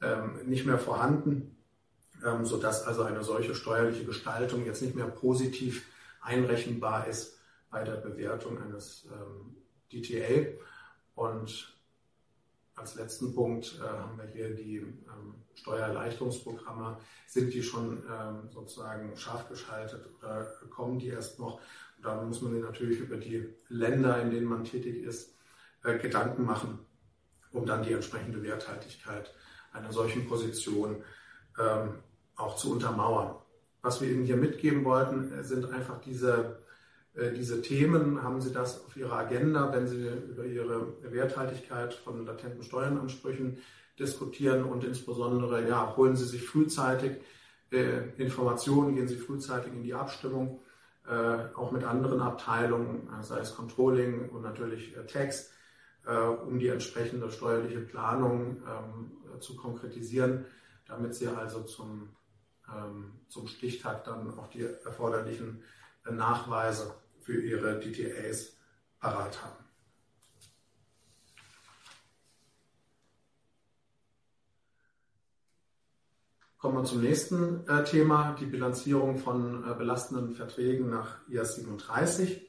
ähm, 0.01 0.41
nicht 0.45 0.67
mehr 0.67 0.77
vorhanden, 0.77 1.57
ähm, 2.23 2.45
sodass 2.45 2.85
also 2.85 3.01
eine 3.01 3.23
solche 3.23 3.55
steuerliche 3.55 4.05
Gestaltung 4.05 4.63
jetzt 4.65 4.83
nicht 4.83 4.95
mehr 4.95 5.07
positiv 5.07 5.87
einrechenbar 6.21 7.07
ist 7.07 7.39
bei 7.71 7.83
der 7.83 7.95
Bewertung 7.95 8.61
eines 8.61 9.07
ähm, 9.11 9.55
DTA. 9.91 10.51
Und 11.15 11.80
als 12.75 12.95
letzten 12.95 13.33
Punkt 13.33 13.79
äh, 13.79 13.87
haben 13.87 14.17
wir 14.17 14.27
hier 14.27 14.55
die 14.55 14.77
ähm, 14.77 15.35
Steuererleichterungsprogramme. 15.55 16.97
Sind 17.27 17.53
die 17.53 17.63
schon 17.63 18.03
ähm, 18.09 18.49
sozusagen 18.49 19.15
scharf 19.17 19.47
geschaltet 19.49 20.09
oder 20.17 20.45
kommen 20.69 20.99
die 20.99 21.09
erst 21.09 21.39
noch? 21.39 21.59
Da 22.01 22.21
muss 22.23 22.41
man 22.41 22.53
sich 22.53 22.63
natürlich 22.63 22.99
über 22.99 23.17
die 23.17 23.47
Länder, 23.69 24.21
in 24.21 24.31
denen 24.31 24.47
man 24.47 24.63
tätig 24.63 25.03
ist, 25.03 25.35
äh, 25.83 25.97
Gedanken 25.97 26.45
machen, 26.45 26.79
um 27.51 27.65
dann 27.65 27.83
die 27.83 27.93
entsprechende 27.93 28.41
Werthaltigkeit 28.41 29.33
einer 29.73 29.91
solchen 29.91 30.27
Position 30.27 31.03
ähm, 31.59 31.99
auch 32.35 32.55
zu 32.55 32.71
untermauern. 32.71 33.35
Was 33.81 34.01
wir 34.01 34.09
Ihnen 34.09 34.25
hier 34.25 34.37
mitgeben 34.37 34.83
wollten, 34.85 35.31
äh, 35.31 35.43
sind 35.43 35.69
einfach 35.71 36.01
diese 36.01 36.59
diese 37.13 37.61
Themen, 37.61 38.23
haben 38.23 38.39
Sie 38.39 38.53
das 38.53 38.85
auf 38.85 38.95
Ihrer 38.95 39.17
Agenda, 39.17 39.73
wenn 39.73 39.87
Sie 39.87 40.07
über 40.07 40.45
Ihre 40.45 40.93
Werthaltigkeit 41.03 41.93
von 41.93 42.25
latenten 42.25 42.63
Steuernansprüchen 42.63 43.57
diskutieren 43.99 44.63
und 44.63 44.83
insbesondere 44.83 45.67
ja, 45.67 45.95
holen 45.95 46.15
Sie 46.15 46.25
sich 46.25 46.45
frühzeitig 46.45 47.17
äh, 47.71 48.09
Informationen, 48.17 48.95
gehen 48.95 49.07
Sie 49.07 49.17
frühzeitig 49.17 49.71
in 49.73 49.83
die 49.83 49.93
Abstimmung, 49.93 50.59
äh, 51.07 51.55
auch 51.55 51.71
mit 51.71 51.83
anderen 51.83 52.21
Abteilungen, 52.21 53.09
äh, 53.09 53.23
sei 53.23 53.39
es 53.39 53.55
Controlling 53.55 54.29
und 54.29 54.41
natürlich 54.41 54.95
äh, 54.95 55.05
Tax, 55.05 55.51
äh, 56.05 56.17
um 56.17 56.59
die 56.59 56.67
entsprechende 56.67 57.31
steuerliche 57.31 57.79
Planung 57.79 58.61
ähm, 58.67 59.39
zu 59.39 59.55
konkretisieren, 59.55 60.45
damit 60.87 61.15
Sie 61.15 61.27
also 61.27 61.63
zum, 61.63 62.09
ähm, 62.67 63.11
zum 63.27 63.47
Stichtag 63.47 64.03
dann 64.03 64.37
auch 64.37 64.47
die 64.47 64.63
erforderlichen 64.63 65.63
Nachweise 66.09 66.95
für 67.21 67.39
ihre 67.41 67.79
DTAs 67.79 68.57
parat 68.99 69.43
haben. 69.43 69.61
Kommen 76.61 76.77
wir 76.77 76.83
zum 76.83 77.01
nächsten 77.01 77.67
äh, 77.67 77.83
Thema, 77.85 78.35
die 78.39 78.45
Bilanzierung 78.45 79.17
von 79.17 79.67
äh, 79.67 79.73
belastenden 79.73 80.35
Verträgen 80.35 80.91
nach 80.91 81.17
IAS 81.27 81.55
37. 81.55 82.47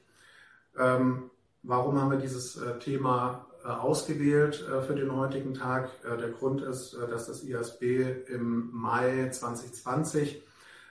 Ähm, 0.77 1.31
warum 1.63 1.99
haben 1.99 2.11
wir 2.11 2.19
dieses 2.19 2.55
äh, 2.57 2.77
Thema 2.77 3.47
äh, 3.63 3.69
ausgewählt 3.69 4.67
äh, 4.69 4.83
für 4.83 4.93
den 4.93 5.15
heutigen 5.15 5.55
Tag? 5.55 5.89
Äh, 6.03 6.17
der 6.17 6.29
Grund 6.29 6.61
ist, 6.61 6.93
dass 6.93 7.25
das 7.25 7.43
IASB 7.43 7.81
im 8.27 8.69
Mai 8.71 9.29
2020 9.31 10.43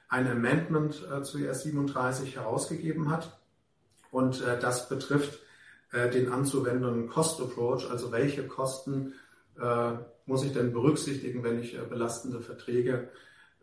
ein 0.09 0.29
Amendment 0.29 1.07
zu 1.23 1.39
IAS 1.39 1.63
37 1.63 2.35
herausgegeben 2.37 3.09
hat. 3.09 3.41
Und 4.13 4.43
äh, 4.43 4.61
das 4.61 4.89
betrifft 4.89 5.41
äh, 5.91 6.11
den 6.11 6.31
anzuwendenden 6.31 7.09
Cost 7.09 7.41
Approach, 7.41 7.91
also 7.91 8.13
welche 8.13 8.47
Kosten 8.47 9.15
äh, 9.59 9.93
muss 10.27 10.45
ich 10.45 10.53
denn 10.53 10.73
berücksichtigen, 10.73 11.43
wenn 11.43 11.59
ich 11.59 11.75
äh, 11.75 11.81
belastende 11.81 12.41
Verträge 12.41 13.09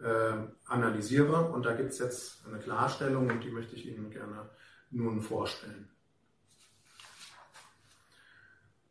äh, 0.01 0.33
analysiere. 0.65 1.51
Und 1.51 1.65
da 1.65 1.73
gibt 1.73 1.91
es 1.91 1.99
jetzt 1.99 2.45
eine 2.47 2.59
Klarstellung 2.59 3.29
und 3.29 3.43
die 3.43 3.51
möchte 3.51 3.75
ich 3.75 3.85
Ihnen 3.85 4.09
gerne 4.09 4.49
nun 4.91 5.21
vorstellen. 5.21 5.87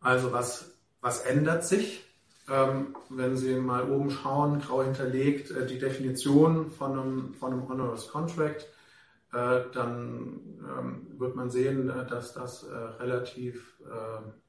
Also 0.01 0.33
was, 0.33 0.71
was 1.01 1.23
ändert 1.23 1.65
sich? 1.65 2.05
Ähm, 2.49 2.97
wenn 3.09 3.37
Sie 3.37 3.57
mal 3.57 3.91
oben 3.91 4.11
schauen, 4.11 4.61
grau 4.61 4.85
hinterlegt, 4.85 5.51
äh, 5.51 5.67
die 5.67 5.81
Definition 5.81 6.71
von 6.71 6.93
einem, 6.93 7.35
von 7.35 7.53
einem 7.53 7.69
Honorous 7.69 8.09
Contract 8.09 8.65
dann 9.33 10.41
ähm, 10.61 11.07
wird 11.19 11.37
man 11.37 11.51
sehen, 11.51 11.91
äh, 11.91 12.07
dass 12.07 12.33
das 12.33 12.65
äh, 12.65 12.75
relativ 12.75 13.75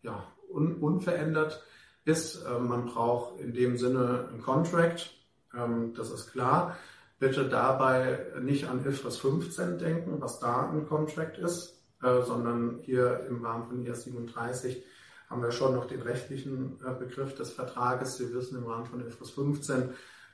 ja, 0.02 0.26
un 0.50 0.76
unverändert 0.76 1.64
ist. 2.04 2.44
man 2.60 2.88
braucht 2.88 3.40
in 3.40 3.54
dem 3.54 3.78
Sinne 3.78 4.28
ein 4.34 4.42
Contract, 4.42 5.14
ähm, 5.56 5.94
das 5.94 6.12
ist 6.12 6.32
klar. 6.32 6.76
Bitte 7.20 7.48
dabei 7.48 8.26
nicht 8.42 8.68
an 8.68 8.84
IFRS 8.86 9.18
15 9.18 9.78
denken, 9.78 10.22
was 10.22 10.40
da 10.40 10.70
ein 10.70 10.88
Contract 10.88 11.38
ist, 11.38 11.84
sondern 12.02 12.80
hier 12.82 13.26
im 13.28 13.46
Rahmen 13.46 13.68
von 13.68 13.86
IAS 13.86 14.04
37 14.04 14.84
haben 15.30 15.42
wir 15.44 15.52
schon 15.52 15.76
noch 15.76 15.86
den 15.86 16.02
rechtlichen 16.02 16.80
Begriff 16.98 17.36
des 17.36 17.52
Vertrages. 17.52 18.18
Sie 18.18 18.34
wissen, 18.34 18.58
im 18.58 18.66
Rahmen 18.66 18.86
von 18.86 19.06
IFRS 19.06 19.32
15 19.32 19.90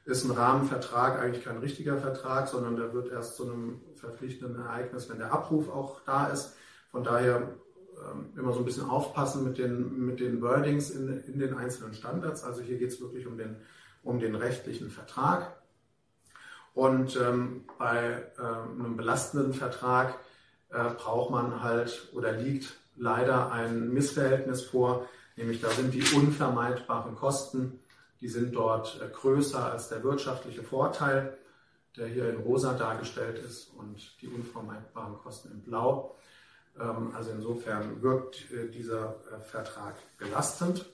ist 0.06 0.24
ein 0.24 0.32
Rahmenvertrag 0.32 1.20
eigentlich 1.20 1.44
kein 1.44 1.58
richtiger 1.58 1.98
Vertrag, 1.98 2.48
sondern 2.48 2.76
der 2.76 2.94
wird 2.94 3.12
erst 3.12 3.36
zu 3.36 3.44
einem 3.44 3.82
verpflichtenden 3.96 4.60
Ereignis, 4.60 5.10
wenn 5.10 5.18
der 5.18 5.34
Abruf 5.34 5.70
auch 5.70 6.02
da 6.06 6.28
ist. 6.28 6.56
Von 6.92 7.04
daher 7.04 7.56
ähm, 8.06 8.30
immer 8.38 8.54
so 8.54 8.60
ein 8.60 8.66
bisschen 8.66 8.88
aufpassen 8.88 9.44
mit 9.44 9.58
den, 9.58 10.06
mit 10.06 10.20
den 10.20 10.42
Wordings 10.42 10.92
in, 10.92 11.24
in 11.24 11.40
den 11.40 11.56
einzelnen 11.56 11.94
Standards. 11.94 12.44
Also 12.44 12.62
hier 12.62 12.78
geht 12.78 12.92
es 12.92 13.02
wirklich 13.02 13.26
um 13.26 13.38
den, 13.38 13.58
um 14.04 14.20
den 14.20 14.36
rechtlichen 14.36 14.92
Vertrag. 14.92 15.56
Und 16.76 17.20
ähm, 17.20 17.64
bei 17.80 18.24
ähm, 18.38 18.86
einem 18.86 18.98
belastenden 18.98 19.54
Vertrag 19.54 20.20
äh, 20.70 20.90
braucht 20.98 21.32
man 21.32 21.64
halt 21.64 22.10
oder 22.14 22.34
liegt 22.34 22.76
leider 22.96 23.52
ein 23.52 23.94
Missverhältnis 23.94 24.64
vor, 24.64 25.08
nämlich 25.36 25.62
da 25.62 25.70
sind 25.70 25.94
die 25.94 26.04
unvermeidbaren 26.16 27.16
Kosten 27.16 27.80
die 28.22 28.28
sind 28.28 28.56
dort 28.56 29.02
äh, 29.02 29.10
größer 29.10 29.72
als 29.72 29.90
der 29.90 30.04
wirtschaftliche 30.04 30.64
Vorteil, 30.64 31.38
der 31.98 32.08
hier 32.08 32.30
in 32.30 32.38
rosa 32.38 32.74
dargestellt 32.74 33.40
ist 33.40 33.72
und 33.78 34.22
die 34.22 34.28
unvermeidbaren 34.28 35.18
Kosten 35.18 35.52
in 35.52 35.62
blau. 35.62 36.16
Ähm, 36.80 37.14
also 37.16 37.32
insofern 37.32 38.02
wirkt 38.02 38.52
äh, 38.52 38.70
dieser 38.70 39.16
äh, 39.32 39.40
Vertrag 39.42 39.96
belastend. 40.18 40.86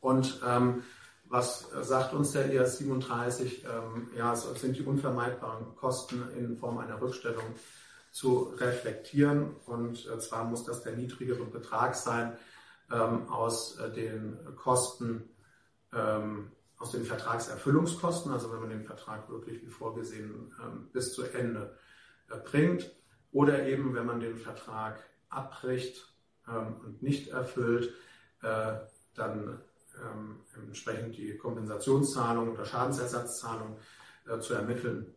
Und 0.00 0.40
ähm, 0.46 0.82
was 1.26 1.66
sagt 1.82 2.12
uns 2.12 2.32
der 2.32 2.52
IAS 2.52 2.78
37? 2.78 3.64
Ähm, 3.64 4.10
ja, 4.14 4.34
es 4.34 4.44
sind 4.60 4.76
die 4.76 4.82
unvermeidbaren 4.82 5.74
Kosten 5.76 6.22
in 6.36 6.58
Form 6.58 6.78
einer 6.78 7.00
Rückstellung 7.00 7.44
zu 8.12 8.54
reflektieren. 8.58 9.56
Und 9.64 10.06
zwar 10.20 10.44
muss 10.44 10.64
das 10.64 10.82
der 10.82 10.94
niedrigere 10.94 11.44
Betrag 11.46 11.96
sein 11.96 12.36
aus 12.90 13.78
den 13.96 14.38
Kosten 14.56 15.33
ähm, 15.94 16.50
aus 16.78 16.92
den 16.92 17.04
Vertragserfüllungskosten, 17.04 18.32
also 18.32 18.52
wenn 18.52 18.60
man 18.60 18.70
den 18.70 18.84
Vertrag 18.84 19.28
wirklich 19.30 19.62
wie 19.62 19.70
vorgesehen 19.70 20.52
ähm, 20.62 20.88
bis 20.92 21.12
zu 21.12 21.22
Ende 21.24 21.76
äh, 22.30 22.36
bringt, 22.36 22.90
oder 23.32 23.66
eben 23.66 23.94
wenn 23.94 24.06
man 24.06 24.20
den 24.20 24.36
Vertrag 24.36 25.02
abbricht 25.28 26.14
ähm, 26.48 26.76
und 26.84 27.02
nicht 27.02 27.28
erfüllt, 27.28 27.92
äh, 28.42 28.74
dann 29.14 29.60
ähm, 30.00 30.40
entsprechend 30.66 31.16
die 31.16 31.36
Kompensationszahlung 31.36 32.52
oder 32.52 32.64
Schadensersatzzahlung 32.64 33.76
äh, 34.28 34.38
zu 34.38 34.54
ermitteln. 34.54 35.14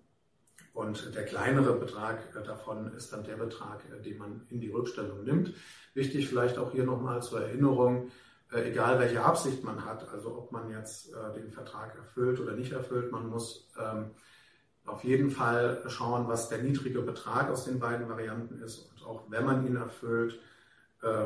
Und 0.74 1.16
der 1.16 1.26
kleinere 1.26 1.74
Betrag 1.74 2.36
äh, 2.36 2.44
davon 2.44 2.94
ist 2.94 3.12
dann 3.12 3.24
der 3.24 3.38
Betrag, 3.38 3.82
äh, 3.92 4.02
den 4.02 4.18
man 4.18 4.46
in 4.50 4.60
die 4.60 4.70
Rückstellung 4.70 5.24
nimmt. 5.24 5.54
Wichtig 5.94 6.28
vielleicht 6.28 6.58
auch 6.58 6.72
hier 6.72 6.84
nochmal 6.84 7.22
zur 7.24 7.42
Erinnerung, 7.42 8.12
äh, 8.52 8.70
egal 8.70 9.00
welche 9.00 9.24
Absicht 9.24 9.64
man 9.64 9.86
hat, 9.86 10.08
also 10.10 10.38
ob 10.38 10.52
man 10.52 10.70
jetzt 10.70 11.14
äh, 11.14 11.34
den 11.34 11.52
Vertrag 11.52 11.96
erfüllt 11.96 12.40
oder 12.40 12.54
nicht 12.54 12.72
erfüllt, 12.72 13.12
man 13.12 13.28
muss 13.28 13.70
ähm, 13.80 14.12
auf 14.86 15.04
jeden 15.04 15.32
Fall 15.32 15.84
schauen, 15.88 16.28
was 16.28 16.50
der 16.50 16.60
niedrige 16.60 17.02
Betrag 17.02 17.50
aus 17.50 17.66
den 17.66 17.80
beiden 17.80 18.08
Varianten 18.08 18.62
ist. 18.62 18.90
Und 18.90 19.06
auch 19.06 19.30
wenn 19.30 19.46
man 19.46 19.68
ihn 19.68 19.76
erfüllt 19.76 20.40
äh, 21.02 21.26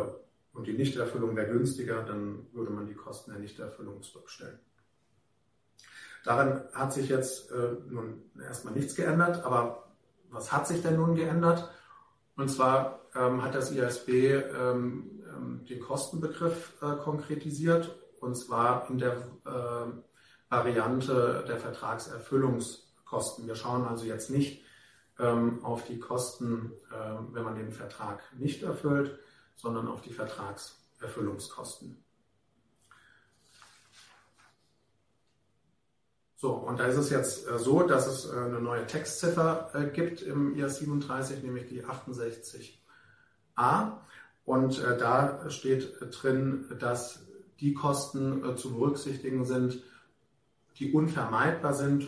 und 0.54 0.68
die 0.68 0.74
Nichterfüllung 0.74 1.36
wäre 1.36 1.52
günstiger, 1.52 2.02
dann 2.04 2.48
würde 2.54 2.72
man 2.72 2.88
die 2.88 2.96
Kosten 2.96 3.32
der 3.32 3.40
Nichterfüllung 3.40 4.02
zurückstellen. 4.02 4.60
Daran 6.24 6.64
hat 6.74 6.94
sich 6.94 7.10
jetzt 7.10 7.52
äh, 7.52 7.76
nun 7.88 8.24
erstmal 8.40 8.74
nichts 8.74 8.96
geändert, 8.96 9.44
aber 9.44 9.92
was 10.30 10.52
hat 10.52 10.68
sich 10.68 10.82
denn 10.82 10.96
nun 10.96 11.16
geändert? 11.16 11.70
Und 12.36 12.50
zwar 12.50 13.02
ähm, 13.16 13.44
hat 13.44 13.56
das 13.56 13.72
ISB 13.72 14.10
ähm, 14.10 15.11
den 15.70 15.80
Kostenbegriff 15.80 16.74
äh, 16.82 16.96
konkretisiert, 16.98 17.96
und 18.20 18.36
zwar 18.36 18.90
in 18.90 18.98
der 18.98 19.18
äh, 19.46 19.92
Variante 20.50 21.44
der 21.48 21.58
Vertragserfüllungskosten. 21.58 23.48
Wir 23.48 23.56
schauen 23.56 23.86
also 23.86 24.06
jetzt 24.06 24.30
nicht 24.30 24.64
ähm, 25.20 25.64
auf 25.64 25.86
die 25.86 26.00
Kosten, 26.00 26.72
äh, 26.92 27.34
wenn 27.34 27.44
man 27.44 27.56
den 27.56 27.72
Vertrag 27.72 28.22
nicht 28.38 28.64
erfüllt, 28.64 29.20
sondern 29.56 29.88
auf 29.88 30.02
die 30.02 30.14
Vertragserfüllungskosten. 30.14 32.04
So, 36.42 36.54
und 36.54 36.80
da 36.80 36.86
ist 36.86 36.98
es 36.98 37.12
jetzt 37.12 37.48
äh, 37.48 37.60
so, 37.60 37.84
dass 37.84 38.08
es 38.08 38.26
äh, 38.26 38.36
eine 38.36 38.60
neue 38.60 38.88
Textziffer 38.88 39.70
äh, 39.76 39.92
gibt 39.92 40.24
im 40.24 40.56
IAS 40.56 40.78
37, 40.80 41.44
nämlich 41.44 41.68
die 41.68 41.86
68a. 41.86 42.80
Und 44.46 44.80
da 44.80 45.50
steht 45.50 45.94
drin, 46.12 46.66
dass 46.80 47.26
die 47.60 47.74
Kosten 47.74 48.58
zu 48.58 48.74
berücksichtigen 48.74 49.46
sind, 49.46 49.84
die 50.78 50.92
unvermeidbar 50.92 51.74
sind, 51.74 52.08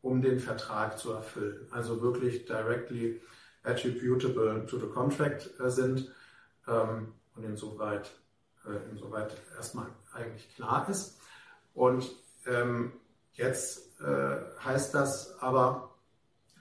um 0.00 0.22
den 0.22 0.38
Vertrag 0.38 0.98
zu 0.98 1.12
erfüllen. 1.12 1.66
Also 1.72 2.00
wirklich 2.00 2.44
directly 2.44 3.20
attributable 3.64 4.64
to 4.66 4.78
the 4.78 4.86
contract 4.86 5.50
sind 5.66 6.10
ähm, 6.68 7.12
und 7.34 7.44
insoweit, 7.44 8.12
insoweit 8.92 9.34
erstmal 9.56 9.88
eigentlich 10.12 10.54
klar 10.54 10.88
ist. 10.88 11.18
Und 11.74 12.14
ähm, 12.46 12.92
Jetzt 13.34 14.00
äh, 14.00 14.36
heißt 14.64 14.94
das 14.94 15.40
aber, 15.40 15.90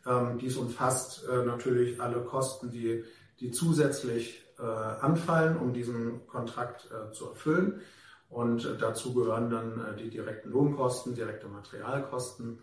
ähm, 0.05 0.39
dies 0.39 0.57
umfasst 0.57 1.23
äh, 1.29 1.45
natürlich 1.45 2.01
alle 2.01 2.21
Kosten, 2.21 2.71
die, 2.71 3.03
die 3.39 3.51
zusätzlich 3.51 4.42
äh, 4.59 4.63
anfallen, 4.63 5.57
um 5.57 5.73
diesen 5.73 6.27
Kontrakt 6.27 6.89
äh, 6.91 7.11
zu 7.11 7.29
erfüllen. 7.29 7.81
Und 8.29 8.65
äh, 8.65 8.77
dazu 8.77 9.13
gehören 9.13 9.49
dann 9.49 9.79
äh, 9.79 9.95
die 9.95 10.09
direkten 10.09 10.51
Lohnkosten, 10.51 11.15
direkte 11.15 11.47
Materialkosten. 11.47 12.59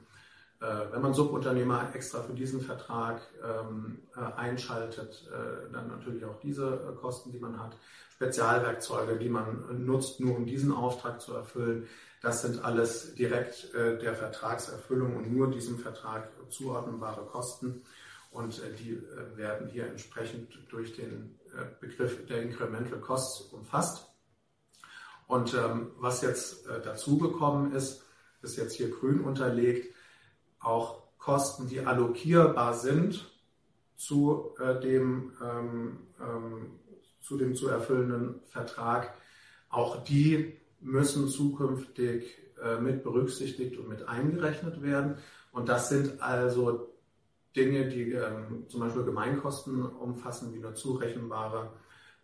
wenn 0.93 1.01
man 1.01 1.15
Subunternehmer 1.15 1.89
extra 1.95 2.21
für 2.21 2.35
diesen 2.35 2.61
Vertrag 2.61 3.23
ähm, 3.43 4.03
einschaltet, 4.37 5.27
dann 5.73 5.89
natürlich 5.89 6.23
auch 6.27 6.39
diese 6.39 6.99
Kosten, 7.01 7.33
die 7.33 7.41
man 7.41 7.59
hat. 7.59 7.79
Spezialwerkzeuge, 8.21 9.17
die 9.17 9.31
man 9.31 9.87
nutzt, 9.87 10.21
nur 10.21 10.37
um 10.37 10.45
diesen 10.45 10.73
Auftrag 10.73 11.23
zu 11.23 11.33
erfüllen. 11.33 11.89
Das 12.21 12.43
sind 12.43 12.63
alles 12.63 13.15
direkt 13.15 13.73
äh, 13.73 13.99
der 13.99 14.15
Vertragserfüllung 14.15 15.17
und 15.17 15.33
nur 15.33 15.51
diesem 15.51 15.79
Vertrag 15.79 16.29
zuordnenbare 16.51 17.25
Kosten. 17.25 17.83
Und 18.31 18.59
äh, 18.63 18.75
die 18.79 18.91
äh, 18.91 19.37
werden 19.39 19.69
hier 19.69 19.87
entsprechend 19.87 20.59
durch 20.69 20.93
den 20.93 21.40
Begriff 21.81 22.27
der 22.27 22.43
Incremental 22.43 23.01
Costs 23.01 23.41
umfasst. 23.53 24.07
Und 25.27 25.55
ähm, 25.55 25.93
was 25.99 26.23
jetzt 26.23 26.67
dazugekommen 26.67 27.73
ist, 27.73 28.03
ist 28.43 28.57
jetzt 28.57 28.75
hier 28.75 28.91
grün 28.91 29.21
unterlegt, 29.21 29.95
auch 30.59 31.03
Kosten, 31.19 31.69
die 31.69 31.81
allokierbar 31.81 32.75
sind 32.75 33.31
zu 33.95 34.55
dem, 34.83 35.33
ähm, 35.43 35.99
ähm, 36.19 36.81
zu 37.21 37.37
dem 37.37 37.55
zu 37.55 37.69
erfüllenden 37.69 38.41
Vertrag, 38.47 39.15
auch 39.69 40.03
die 40.03 40.57
müssen 40.81 41.29
zukünftig 41.29 42.39
äh, 42.63 42.81
mit 42.81 43.05
berücksichtigt 43.05 43.79
und 43.79 43.89
mit 43.89 44.09
eingerechnet 44.09 44.83
werden. 44.83 45.19
Und 45.53 45.69
das 45.69 45.89
sind 45.89 46.21
also 46.23 46.90
Dinge, 47.57 47.89
die 47.89 48.13
ähm, 48.13 48.65
zum 48.69 48.81
Beispiel 48.81 49.05
Gemeinkosten 49.05 49.85
umfassen, 49.85 50.53
wie 50.55 50.65
eine 50.65 50.75
zurechenbare 50.75 51.73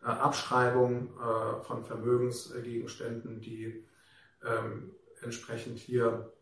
äh, 0.03 0.07
Abschreibung 0.07 1.09
äh, 1.19 1.63
von 1.65 1.85
Vermögensgegenständen, 1.85 3.41
die 3.41 3.85
ähm, 4.45 4.93
entsprechend 5.23 5.79
hier 5.79 6.33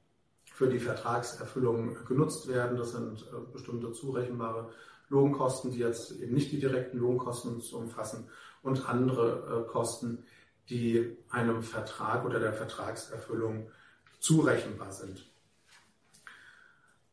für 0.44 0.68
die 0.68 0.78
Vertragserfüllung 0.78 1.96
genutzt 2.06 2.48
werden. 2.48 2.76
Das 2.76 2.92
sind 2.92 3.22
äh, 3.22 3.52
bestimmte 3.52 3.92
zurechenbare 3.92 4.70
Lohnkosten, 5.08 5.70
die 5.70 5.78
jetzt 5.78 6.12
eben 6.20 6.34
nicht 6.34 6.52
die 6.52 6.60
direkten 6.60 6.98
Lohnkosten 6.98 7.60
umfassen 7.72 8.28
und 8.62 8.88
andere 8.88 9.64
äh, 9.66 9.70
Kosten, 9.70 10.24
die 10.68 11.16
einem 11.30 11.62
Vertrag 11.62 12.24
oder 12.24 12.40
der 12.40 12.52
Vertragserfüllung 12.52 13.70
zurechenbar 14.18 14.92
sind. 14.92 15.26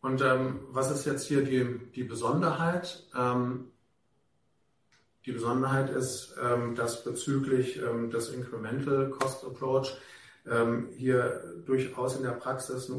Und 0.02 0.22
ähm, 0.22 0.62
was 0.72 0.89
ist 0.89 1.06
jetzt 1.06 1.28
hier 1.28 1.43
die, 1.43 1.80
die 1.95 2.04
Besonderheit? 2.04 3.04
Ähm, 3.16 3.72
die 5.28 5.32
Besonderheit 5.32 5.91
ist, 5.91 6.36
ähm, 6.41 6.74
dass 6.74 7.04
bezüglich 7.04 7.80
ähm, 7.80 8.10
des 8.10 8.30
Incremental 8.30 9.12
Cost 9.12 9.45
Approach 9.45 9.95
ähm, 10.49 10.89
hier 10.97 11.43
durchaus 11.68 12.18
in 12.18 12.24
der 12.24 12.32
Praxis 12.32 12.89
eine 12.89 12.97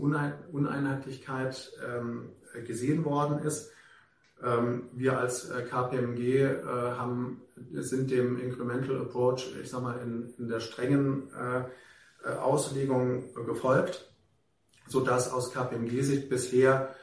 Uneinheitlichkeit 0.52 1.72
ähm, 1.84 2.30
gesehen 2.66 3.04
worden 3.04 3.40
ist. 3.40 3.70
Wir 4.92 5.20
als 5.20 5.50
äh, 5.50 5.62
KPMG 5.62 6.18
äh, 6.18 6.64
haben, 6.64 7.42
sind 7.74 8.10
dem 8.10 8.40
Incremental 8.40 9.00
Approach, 9.00 9.54
ich 9.62 9.70
sag 9.70 9.82
mal, 9.82 10.00
in, 10.02 10.34
in 10.36 10.48
der 10.48 10.58
strengen 10.58 11.30
äh, 11.30 12.28
Auslegung 12.28 13.32
gefolgt, 13.46 14.11
sodass 14.92 15.32
aus 15.32 15.52
KPMG-Sicht 15.52 16.28
bisher 16.28 16.94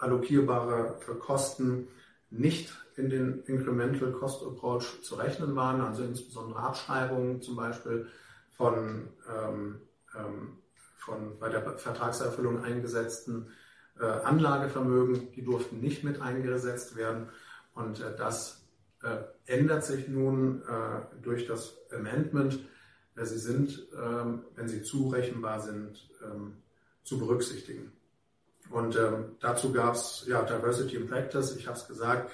allokierbare 0.00 0.96
Kosten 1.20 1.86
nicht 2.30 2.72
in 2.96 3.08
den 3.08 3.42
Incremental 3.44 4.12
Cost 4.12 4.44
Approach 4.44 5.02
zu 5.02 5.14
rechnen 5.14 5.54
waren, 5.54 5.80
also 5.80 6.02
insbesondere 6.02 6.60
Abschreibungen 6.60 7.40
zum 7.40 7.56
Beispiel 7.56 8.08
von, 8.56 9.08
ähm, 9.32 9.80
ähm, 10.16 10.58
von 10.98 11.38
bei 11.38 11.48
der 11.48 11.78
Vertragserfüllung 11.78 12.64
eingesetzten 12.64 13.52
äh, 14.00 14.04
Anlagevermögen, 14.04 15.32
die 15.32 15.44
durften 15.44 15.80
nicht 15.80 16.02
mit 16.02 16.20
eingesetzt 16.20 16.96
werden. 16.96 17.28
Und 17.74 18.00
äh, 18.00 18.16
das 18.16 18.66
äh, 19.02 19.18
ändert 19.46 19.84
sich 19.84 20.08
nun 20.08 20.62
durch 21.22 21.46
das 21.46 21.78
Amendment. 21.92 22.58
Sie 23.14 23.38
sind, 23.38 23.88
ähm, 23.96 24.44
wenn 24.54 24.68
sie 24.68 24.82
zurechenbar 24.82 25.60
sind, 25.60 26.10
ähm, 26.22 26.56
zu 27.08 27.18
berücksichtigen. 27.18 27.92
Und 28.70 28.96
ähm, 28.96 29.36
dazu 29.40 29.72
gab 29.72 29.94
es 29.94 30.24
ja, 30.28 30.42
Diversity 30.42 30.96
in 30.96 31.08
Practice, 31.08 31.56
ich 31.56 31.66
habe 31.66 31.78
es 31.78 31.86
gesagt, 31.86 32.30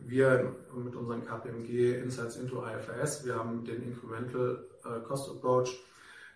wir 0.00 0.56
mit 0.74 0.96
unserem 0.96 1.26
KPMG 1.26 2.00
Insights 2.00 2.36
into 2.36 2.64
IFRS, 2.64 3.26
wir 3.26 3.34
haben 3.34 3.66
den 3.66 3.82
Incremental 3.82 4.64
Cost 5.06 5.28
Approach 5.28 5.76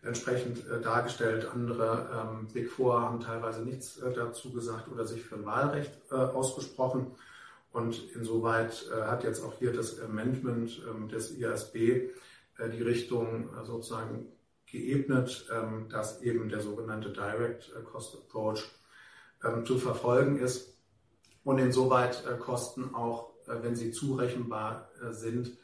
entsprechend 0.02 0.66
äh, 0.68 0.80
dargestellt. 0.80 1.46
Andere 1.52 2.08
ähm, 2.14 2.48
Big 2.52 2.70
Four 2.70 3.00
haben 3.02 3.20
teilweise 3.20 3.62
nichts 3.62 3.98
äh, 3.98 4.12
dazu 4.12 4.50
gesagt 4.52 4.88
oder 4.88 5.06
sich 5.06 5.22
für 5.22 5.36
ein 5.36 5.44
Wahlrecht 5.44 5.92
äh, 6.10 6.14
ausgesprochen. 6.14 7.12
Und 7.72 8.12
insoweit 8.14 8.86
äh, 8.90 9.02
hat 9.02 9.24
jetzt 9.24 9.44
auch 9.44 9.54
hier 9.58 9.72
das 9.72 10.00
Amendment 10.00 10.82
ähm, 10.88 11.08
des 11.08 11.36
IASB 11.36 11.76
äh, 11.76 12.10
die 12.74 12.82
Richtung 12.82 13.50
äh, 13.54 13.64
sozusagen 13.64 14.26
geebnet, 14.70 15.46
ähm, 15.52 15.88
dass 15.88 16.22
eben 16.22 16.48
der 16.48 16.60
sogenannte 16.60 17.10
Direct 17.10 17.72
Cost 17.84 18.16
Approach 18.16 18.64
ähm, 19.44 19.66
zu 19.66 19.78
verfolgen 19.78 20.38
ist 20.38 20.76
und 21.44 21.58
insoweit 21.58 22.22
Kosten 22.38 22.94
auch, 22.94 23.30
wenn 23.46 23.74
sie 23.74 23.92
zurechenbar 23.92 24.90
sind, 25.10 25.56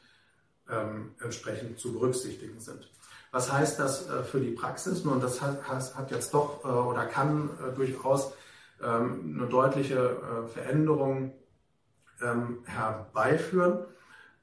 ähm, 0.69 1.11
entsprechend 1.21 1.79
zu 1.79 1.93
berücksichtigen 1.93 2.59
sind. 2.59 2.89
Was 3.31 3.51
heißt 3.51 3.79
das 3.79 4.09
äh, 4.09 4.23
für 4.23 4.39
die 4.39 4.51
Praxis? 4.51 5.03
Nun, 5.03 5.19
das 5.19 5.41
hat, 5.41 6.11
jetzt 6.11 6.33
doch 6.33 6.63
äh, 6.63 6.67
oder 6.67 7.05
kann 7.05 7.49
äh, 7.59 7.75
durchaus 7.75 8.33
eine 8.79 9.47
deutliche 9.49 10.45
Veränderung 10.53 11.33
herbeiführen. 12.19 13.85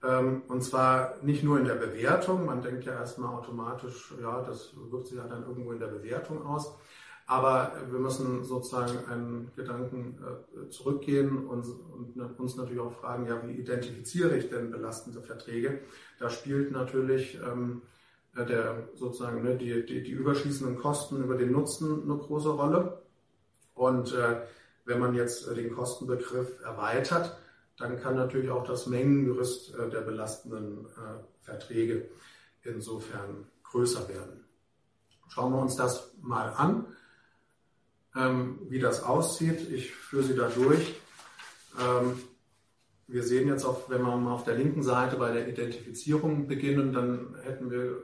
Ähm, 0.07 0.43
und 0.49 0.63
zwar 0.63 1.17
nicht 1.23 1.43
nur 1.43 1.59
in 1.59 1.65
der 1.65 1.75
Bewertung. 1.75 2.47
Man 2.47 2.63
denkt 2.63 2.85
ja 2.85 2.93
erstmal 2.93 3.35
automatisch, 3.35 4.15
ja, 4.21 4.43
das 4.43 4.73
wirkt 4.91 5.09
sich 5.09 5.19
ja 5.19 5.27
dann 5.27 5.45
irgendwo 5.45 5.73
in 5.73 5.79
der 5.79 5.89
Bewertung 5.89 6.45
aus. 6.45 6.77
Aber 7.27 7.73
wir 7.91 7.99
müssen 7.99 8.45
sozusagen 8.45 9.07
einen 9.11 9.51
Gedanken 9.57 10.19
zurückgehen 10.69 11.47
und, 11.47 11.65
uns 12.37 12.57
natürlich 12.57 12.81
auch 12.81 12.93
fragen, 12.93 13.27
ja, 13.27 13.41
wie 13.47 13.53
identifiziere 13.53 14.37
ich 14.37 14.51
denn 14.51 14.71
belastende 14.71 15.23
Verträge? 15.23 15.81
Da 16.19 16.29
spielt 16.29 16.71
natürlich 16.71 17.39
äh, 18.37 18.45
der 18.45 18.89
sozusagen 18.95 19.43
ne, 19.43 19.57
die, 19.57 19.87
die, 19.87 20.03
die 20.03 20.11
überschießenden 20.11 20.77
Kosten 20.77 21.23
über 21.23 21.37
den 21.37 21.53
Nutzen 21.53 22.03
eine 22.03 22.19
große 22.19 22.51
Rolle. 22.51 23.03
Und 23.75 24.13
äh, 24.13 24.43
wenn 24.85 24.99
man 24.99 25.15
jetzt 25.15 25.49
äh, 25.49 25.55
den 25.55 25.73
Kostenbegriff 25.73 26.61
erweitert, 26.63 27.37
dann 27.79 28.01
kann 28.01 28.17
natürlich 28.17 28.51
auch 28.51 28.65
das 28.65 28.87
Mengengerüst 28.87 29.75
äh, 29.75 29.91
der 29.91 30.01
belastenden 30.01 30.87
äh, 30.87 31.45
Verträge 31.45 32.09
insofern 32.63 33.47
größer 33.65 34.09
werden. 34.09 34.45
Schauen 35.29 35.53
wir 35.53 35.61
uns 35.61 35.77
das 35.77 36.13
mal 36.21 36.49
an, 36.51 36.87
ähm, 38.15 38.61
wie 38.69 38.79
das 38.79 39.03
aussieht. 39.03 39.69
Ich 39.71 39.93
führe 39.93 40.23
Sie 40.23 40.37
da 40.37 40.49
durch. 40.49 40.95
Ähm, 41.81 42.19
wir 43.07 43.23
sehen 43.23 43.49
jetzt, 43.49 43.65
auch, 43.65 43.91
wenn 43.91 44.03
wir 44.03 44.17
mal 44.17 44.33
auf 44.33 44.45
der 44.45 44.55
linken 44.55 44.83
Seite 44.83 45.17
bei 45.17 45.33
der 45.33 45.49
Identifizierung 45.49 46.47
beginnen, 46.47 46.93
dann 46.93 47.37
hätten 47.43 47.71
wir 47.71 47.83
äh, 47.83 47.97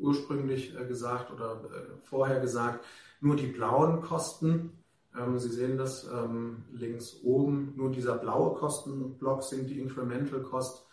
ursprünglich 0.00 0.74
gesagt 0.86 1.32
oder 1.32 1.60
vorher 2.04 2.40
gesagt, 2.40 2.84
nur 3.20 3.36
die 3.36 3.48
blauen 3.48 4.00
Kosten. 4.00 4.72
Ähm, 5.18 5.38
Sie 5.38 5.50
sehen 5.50 5.76
das 5.76 6.04
ähm, 6.04 6.64
links 6.72 7.16
oben, 7.22 7.74
nur 7.76 7.90
dieser 7.90 8.16
blaue 8.16 8.54
Kostenblock 8.54 9.42
sind 9.42 9.68
die 9.68 9.80
Incremental 9.80 10.42
Cost 10.42 10.86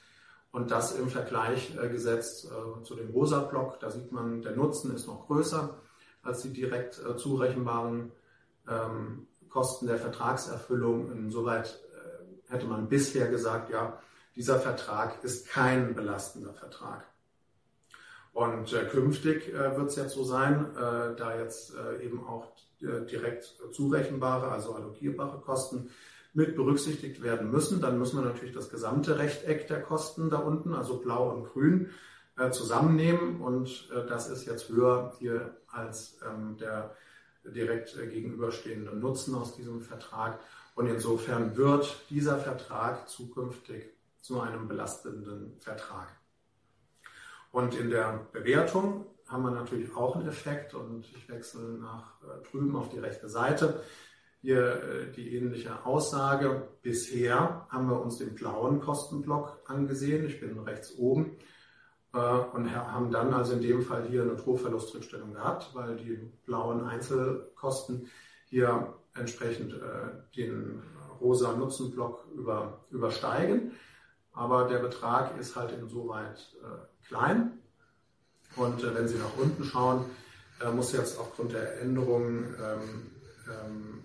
und 0.52 0.72
das 0.72 0.98
im 0.98 1.10
Vergleich 1.10 1.78
gesetzt 1.92 2.50
zu 2.84 2.96
dem 2.96 3.10
rosa 3.10 3.42
Block. 3.42 3.78
Da 3.82 3.92
sieht 3.92 4.14
man, 4.14 4.42
der 4.42 4.56
Nutzen 4.56 4.96
ist 4.96 5.06
noch 5.06 5.28
größer 5.28 5.78
als 6.24 6.44
die 6.44 6.54
direkt 6.54 6.94
zurechenbaren 7.18 8.14
ähm, 8.70 9.28
Kosten 9.50 9.88
der 9.88 9.98
Vertragserfüllung. 9.98 11.12
Insoweit 11.12 11.80
äh, 11.94 12.52
hätte 12.52 12.68
man 12.68 12.90
bisher 12.90 13.30
gesagt, 13.30 13.70
ja, 13.70 14.02
dieser 14.36 14.60
Vertrag 14.60 15.24
ist 15.24 15.48
kein 15.48 15.96
belastender 15.96 16.54
Vertrag. 16.54 17.06
Und 18.34 18.74
äh, 18.74 18.86
künftig 18.86 19.48
äh, 19.54 19.78
wird 19.78 19.90
es 19.90 19.96
jetzt 19.96 20.14
so 20.14 20.26
sein, 20.26 20.76
äh, 20.76 21.16
da 21.16 21.38
jetzt 21.40 21.74
äh, 21.74 22.04
eben 22.04 22.28
auch 22.28 22.48
äh, 22.48 22.65
direkt 22.82 23.56
zurechenbare, 23.72 24.52
also 24.52 24.74
allokierbare 24.76 25.40
Kosten 25.42 25.90
mit 26.34 26.56
berücksichtigt 26.56 27.24
werden 27.24 27.50
müssen. 27.50 27.82
Dann 27.82 27.98
müssen 27.98 28.20
wir 28.20 28.26
natürlich 28.26 28.54
das 28.54 28.70
gesamte 28.70 29.18
Rechteck 29.18 29.68
der 29.68 29.82
Kosten 29.82 30.30
da 30.30 30.38
unten, 30.38 30.74
also 30.74 30.98
blau 30.98 31.30
und 31.32 31.46
grün, 31.46 31.90
äh, 32.38 32.52
zusammennehmen. 32.52 33.40
Und 33.40 33.90
das 34.10 34.30
ist 34.30 34.46
jetzt 34.46 34.70
höher 34.70 35.14
hier 35.20 35.56
als 35.68 36.20
ähm, 36.26 36.58
der 36.58 36.96
direkt 37.46 37.96
gegenüberstehende 37.96 38.96
Nutzen 38.96 39.36
aus 39.36 39.56
diesem 39.56 39.82
Vertrag. 39.82 40.40
Und 40.76 40.88
insofern 40.88 41.56
wird 41.56 41.96
dieser 42.10 42.38
Vertrag 42.38 43.08
zukünftig 43.08 43.86
zu 44.20 44.42
einem 44.42 44.68
belastenden 44.68 45.56
Vertrag. 45.60 46.10
Und 47.52 47.76
in 47.76 47.90
der 47.90 48.28
Bewertung 48.34 49.06
haben 49.28 49.44
wir 49.44 49.52
natürlich 49.52 49.96
auch 49.96 50.16
einen 50.16 50.28
Effekt 50.28 50.74
und 50.74 51.06
ich 51.16 51.30
wechsle 51.30 51.62
nach 51.80 52.22
äh, 52.22 52.48
drüben 52.50 52.76
auf 52.76 52.90
die 52.90 53.00
rechte 53.00 53.28
Seite. 53.28 53.82
Hier 54.42 54.84
äh, 54.84 55.12
die 55.12 55.36
ähnliche 55.36 55.86
Aussage. 55.86 56.68
Bisher 56.84 57.66
haben 57.70 57.90
wir 57.90 58.00
uns 58.02 58.18
den 58.18 58.36
blauen 58.36 58.82
Kostenblock 58.82 59.62
angesehen. 59.66 60.26
Ich 60.26 60.40
bin 60.40 60.60
rechts 60.60 60.96
oben 60.98 61.38
äh, 62.14 62.18
und 62.18 62.72
haben 62.76 63.12
dann 63.12 63.34
also 63.34 63.54
in 63.54 63.62
dem 63.62 63.82
Fall 63.82 64.08
hier 64.08 64.22
eine 64.22 64.36
Drohverlustrückstellung 64.36 65.34
gehabt, 65.34 65.72
weil 65.74 65.96
die 65.96 66.32
blauen 66.46 66.86
Einzelkosten 66.86 68.08
hier 68.48 68.94
entsprechend 69.16 69.74
den 70.36 70.84
rosa 71.20 71.54
Nutzenblock 71.54 72.26
über, 72.36 72.86
übersteigen. 72.92 73.72
Aber 74.34 74.68
der 74.68 74.80
Betrag 74.80 75.40
ist 75.40 75.56
halt 75.56 75.72
insoweit 75.72 76.54
klein. 77.08 77.60
Und 78.56 78.84
äh, 78.84 78.96
wenn 78.96 79.08
Sie 79.08 79.18
nach 79.18 79.38
unten 79.38 79.64
schauen, 79.64 80.06
äh, 80.62 80.72
muss 80.72 80.92
jetzt 80.94 81.20
aufgrund 81.20 81.54
der 81.54 81.82
Änderungen 81.82 82.56
ähm, 82.62 83.12
ähm, 83.48 84.04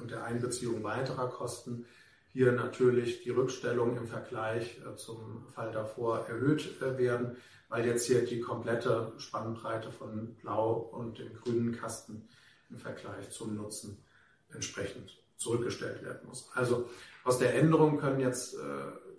und 0.00 0.10
der 0.10 0.24
Einbeziehung 0.24 0.82
weiterer 0.82 1.28
Kosten 1.28 1.86
hier 2.32 2.52
natürlich 2.52 3.22
die 3.22 3.30
Rückstellung 3.30 3.96
im 3.96 4.06
Vergleich 4.06 4.78
äh, 4.78 4.96
zum 4.96 5.46
Fall 5.54 5.72
davor 5.72 6.26
erhöht 6.28 6.80
äh, 6.80 6.96
werden, 6.96 7.36
weil 7.68 7.86
jetzt 7.86 8.06
hier 8.06 8.24
die 8.24 8.40
komplette 8.40 9.12
Spannbreite 9.18 9.90
von 9.90 10.34
Blau 10.36 10.74
und 10.74 11.18
dem 11.18 11.34
grünen 11.34 11.72
Kasten 11.72 12.28
im 12.70 12.78
Vergleich 12.78 13.30
zum 13.30 13.56
Nutzen 13.56 13.98
entsprechend 14.52 15.16
zurückgestellt 15.36 16.04
werden 16.04 16.28
muss. 16.28 16.48
Also 16.54 16.88
aus 17.24 17.38
der 17.38 17.54
Änderung 17.54 17.98
können 17.98 18.20
jetzt 18.20 18.54
äh, 18.54 18.58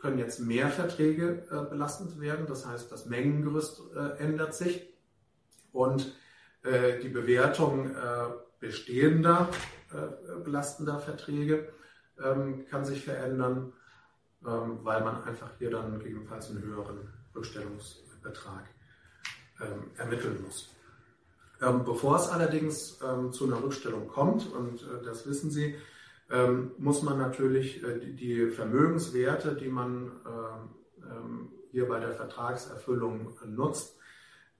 können 0.01 0.17
jetzt 0.17 0.39
mehr 0.39 0.69
Verträge 0.69 1.43
äh, 1.51 1.69
belastend 1.69 2.19
werden. 2.19 2.45
Das 2.47 2.65
heißt, 2.65 2.91
das 2.91 3.05
Mengengerüst 3.05 3.81
äh, 3.95 4.17
ändert 4.17 4.55
sich 4.55 4.89
und 5.71 6.15
äh, 6.63 6.99
die 6.99 7.09
Bewertung 7.09 7.91
äh, 7.91 8.29
bestehender 8.59 9.49
äh, 9.91 10.39
belastender 10.43 10.99
Verträge 10.99 11.67
ähm, 12.23 12.65
kann 12.69 12.85
sich 12.85 13.03
verändern, 13.03 13.73
ähm, 14.45 14.79
weil 14.83 15.03
man 15.03 15.23
einfach 15.23 15.49
hier 15.59 15.69
dann 15.69 15.99
gegebenenfalls 15.99 16.49
einen 16.49 16.61
höheren 16.61 17.11
Rückstellungsbetrag 17.35 18.63
ähm, 19.59 19.91
ermitteln 19.97 20.41
muss. 20.43 20.69
Ähm, 21.61 21.83
bevor 21.83 22.15
es 22.15 22.29
allerdings 22.29 22.99
ähm, 23.03 23.31
zu 23.31 23.45
einer 23.45 23.61
Rückstellung 23.61 24.07
kommt, 24.07 24.51
und 24.51 24.81
äh, 24.81 25.03
das 25.03 25.27
wissen 25.27 25.51
Sie, 25.51 25.75
muss 26.77 27.01
man 27.01 27.17
natürlich 27.17 27.83
äh, 27.83 27.99
die, 27.99 28.47
Vermögenswerte, 28.47 29.55
die 29.55 29.67
man 29.67 30.11
äh, 30.25 31.05
ähm, 31.11 31.49
hier 31.71 31.87
bei 31.87 31.99
der 31.99 32.11
Vertragserfüllung 32.11 33.37
nutzt, 33.45 33.97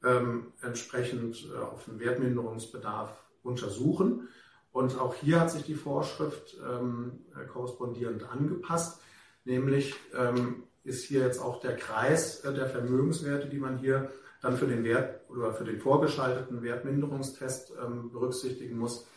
ähm, 0.03 0.51
entsprechend 0.61 1.47
äh, 1.53 1.59
auf 1.59 1.85
den 1.85 1.99
Wertminderungsbedarf 1.99 3.23
untersuchen. 3.43 4.27
Und 4.73 4.99
auch 4.99 5.15
hier 5.15 5.39
hat 5.39 5.51
sich 5.51 5.63
die 5.63 5.75
Vorschrift 5.75 6.57
ähm, 6.65 7.25
korrespondierend 7.51 8.29
angepasst, 8.29 9.01
nämlich 9.43 9.95
ähm, 10.15 10.63
ist 10.83 11.05
hier 11.05 11.21
jetzt 11.21 11.39
auch 11.39 11.59
der 11.59 11.75
Kreis 11.75 12.41
äh, 12.41 12.53
der 12.53 12.67
Vermögenswerte, 12.67 13.47
die 13.47 13.59
man 13.59 13.77
hier 13.77 14.11
dann 14.41 14.57
für 14.57 14.67
den 14.67 14.83
Wert 14.83 15.29
oder 15.29 15.53
für 15.53 15.65
den 15.65 15.79
vorgeschalteten 15.79 16.63
Wertminderungstest 16.63 17.73
ähm, 17.81 18.11
berücksichtigen 18.11 18.77
muss, 18.77 19.07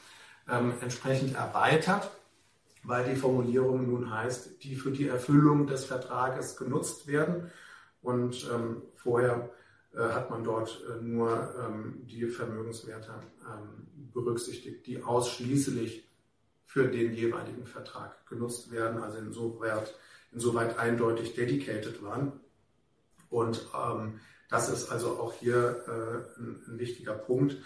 entsprechend 0.47 1.37
erweitert 1.37 2.11
weil 2.85 3.05
die 3.05 3.17
Formulierung 3.17 3.91
nun 3.91 4.11
heißt, 4.11 4.63
die 4.63 4.77
für 4.77 4.91
die 4.91 5.09
Erfüllung 5.09 5.67
des 5.67 5.85
Vertrages 5.85 6.57
genutzt 6.57 7.07
werden. 7.07 7.51
Und 8.03 8.49
ähm, 8.53 8.83
vorher 8.95 9.51
äh, 9.95 10.01
hat 10.01 10.31
man 10.31 10.45
dort 10.45 10.83
äh, 10.89 11.03
nur 11.03 11.55
ähm, 11.59 12.07
die 12.07 12.27
Vermögenswerte 12.27 13.13
ähm, 13.43 13.87
berücksichtigt, 14.13 14.87
die 14.87 15.03
ausschließlich 15.03 16.09
für 16.67 16.89
den 16.89 17.15
jeweiligen 17.15 17.67
Vertrag 17.67 18.27
genutzt 18.27 18.71
werden, 18.71 19.03
also 19.03 19.19
insoweit, 19.19 19.95
insoweit 20.33 20.79
eindeutig 20.79 21.35
dedicated 21.35 22.03
waren. 22.03 22.41
Und 23.31 23.67
ähm, 23.75 24.21
das 24.51 24.69
ist 24.69 24.91
also 24.91 25.19
auch 25.19 25.33
hier 25.35 25.85
äh, 25.87 26.41
ein, 26.41 26.63
ein, 26.67 26.79
wichtiger 26.79 27.15
Punkt. 27.15 27.57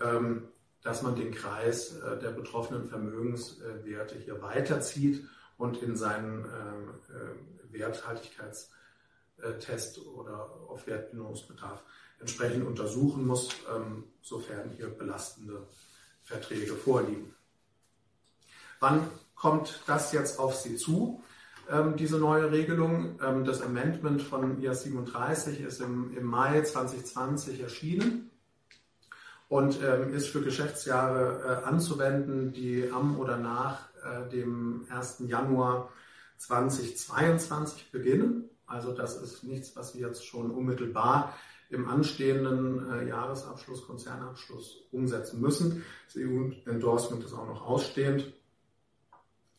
Ähm, 0.00 0.48
dass 0.84 1.02
man 1.02 1.16
den 1.16 1.32
Kreis 1.32 1.96
äh, 1.96 2.16
der 2.20 2.30
betroffenen 2.30 2.86
Vermögenswerte 2.86 4.16
hier 4.18 4.40
weiterzieht 4.42 5.26
und 5.56 5.82
in 5.82 5.96
seinen 5.96 6.44
ähm, 6.44 6.90
äh, 7.08 7.30
Werthaltigkeitstest 7.72 10.06
oder 10.06 10.50
auf 10.68 10.86
Wertbindungsbedarf 10.86 11.82
entsprechend 12.20 12.66
untersuchen 12.66 13.26
muss, 13.26 13.48
ähm, 13.74 14.04
sofern 14.22 14.70
hier 14.76 14.88
belastende 14.88 15.66
Verträge 16.22 16.74
vorliegen. 16.74 17.34
Wann 18.78 19.08
kommt 19.34 19.82
das 19.86 20.12
jetzt 20.12 20.38
auf 20.38 20.54
Sie 20.54 20.76
zu? 20.76 21.24
Ähm, 21.70 21.96
diese 21.96 22.18
neue 22.18 22.52
Regelung. 22.52 23.16
das 23.44 23.62
Amendment 23.62 24.20
von 24.20 24.60
IAS 24.60 24.82
37 24.82 25.62
ist 25.62 25.80
im, 25.80 26.14
im 26.14 26.24
Mai 26.24 26.60
2020 26.60 27.60
erschienen 27.60 28.30
und 29.48 29.80
ähm, 29.82 30.12
ist 30.12 30.28
für 30.28 30.42
Geschäftsjahre 30.42 31.62
äh, 31.62 31.66
anzuwenden, 31.66 32.52
die 32.52 32.90
am 32.90 33.18
oder 33.18 33.36
nach 33.36 33.88
äh, 34.02 34.28
dem 34.30 34.86
1. 34.90 35.24
Januar 35.26 35.90
2022 36.38 37.90
beginnen. 37.90 38.48
Also 38.66 38.92
das 38.92 39.16
ist 39.16 39.44
nichts, 39.44 39.76
was 39.76 39.94
wir 39.94 40.08
jetzt 40.08 40.26
schon 40.26 40.50
unmittelbar 40.50 41.34
im 41.70 41.88
anstehenden 41.88 42.90
äh, 42.90 43.08
Jahresabschluss, 43.08 43.86
Konzernabschluss 43.86 44.86
umsetzen 44.92 45.40
müssen. 45.40 45.84
Das 46.06 46.16
EU-Endorsement 46.16 47.24
ist 47.24 47.34
auch 47.34 47.46
noch 47.46 47.66
ausstehend. 47.66 48.32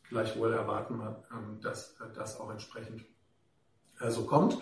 Gleichwohl 0.08 0.52
erwarten 0.52 0.98
wir, 0.98 1.24
ähm, 1.32 1.60
dass 1.60 2.00
äh, 2.00 2.04
das 2.14 2.40
auch 2.40 2.50
entsprechend 2.50 3.04
äh, 4.00 4.10
so 4.10 4.24
kommt. 4.24 4.58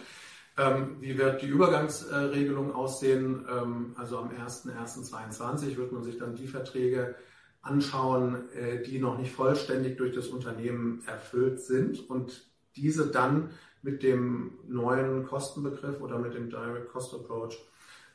Ähm, 0.56 0.98
wie 1.00 1.18
wird 1.18 1.42
die 1.42 1.48
Übergangsregelung 1.48 2.72
aussehen? 2.72 3.44
Ähm, 3.50 3.92
also 3.96 4.18
am 4.18 4.30
01.01.2022 4.30 5.76
wird 5.76 5.90
man 5.90 6.04
sich 6.04 6.16
dann 6.18 6.36
die 6.36 6.46
Verträge 6.46 7.16
anschauen, 7.60 8.48
äh, 8.52 8.80
die 8.82 9.00
noch 9.00 9.18
nicht 9.18 9.32
vollständig 9.32 9.96
durch 9.96 10.14
das 10.14 10.28
Unternehmen 10.28 11.02
erfüllt 11.06 11.58
sind 11.60 12.08
und 12.08 12.48
diese 12.76 13.08
dann 13.08 13.50
mit 13.82 14.04
dem 14.04 14.58
neuen 14.68 15.26
Kostenbegriff 15.26 16.00
oder 16.00 16.18
mit 16.18 16.34
dem 16.34 16.50
Direct 16.50 16.90
Cost 16.90 17.14
Approach 17.14 17.58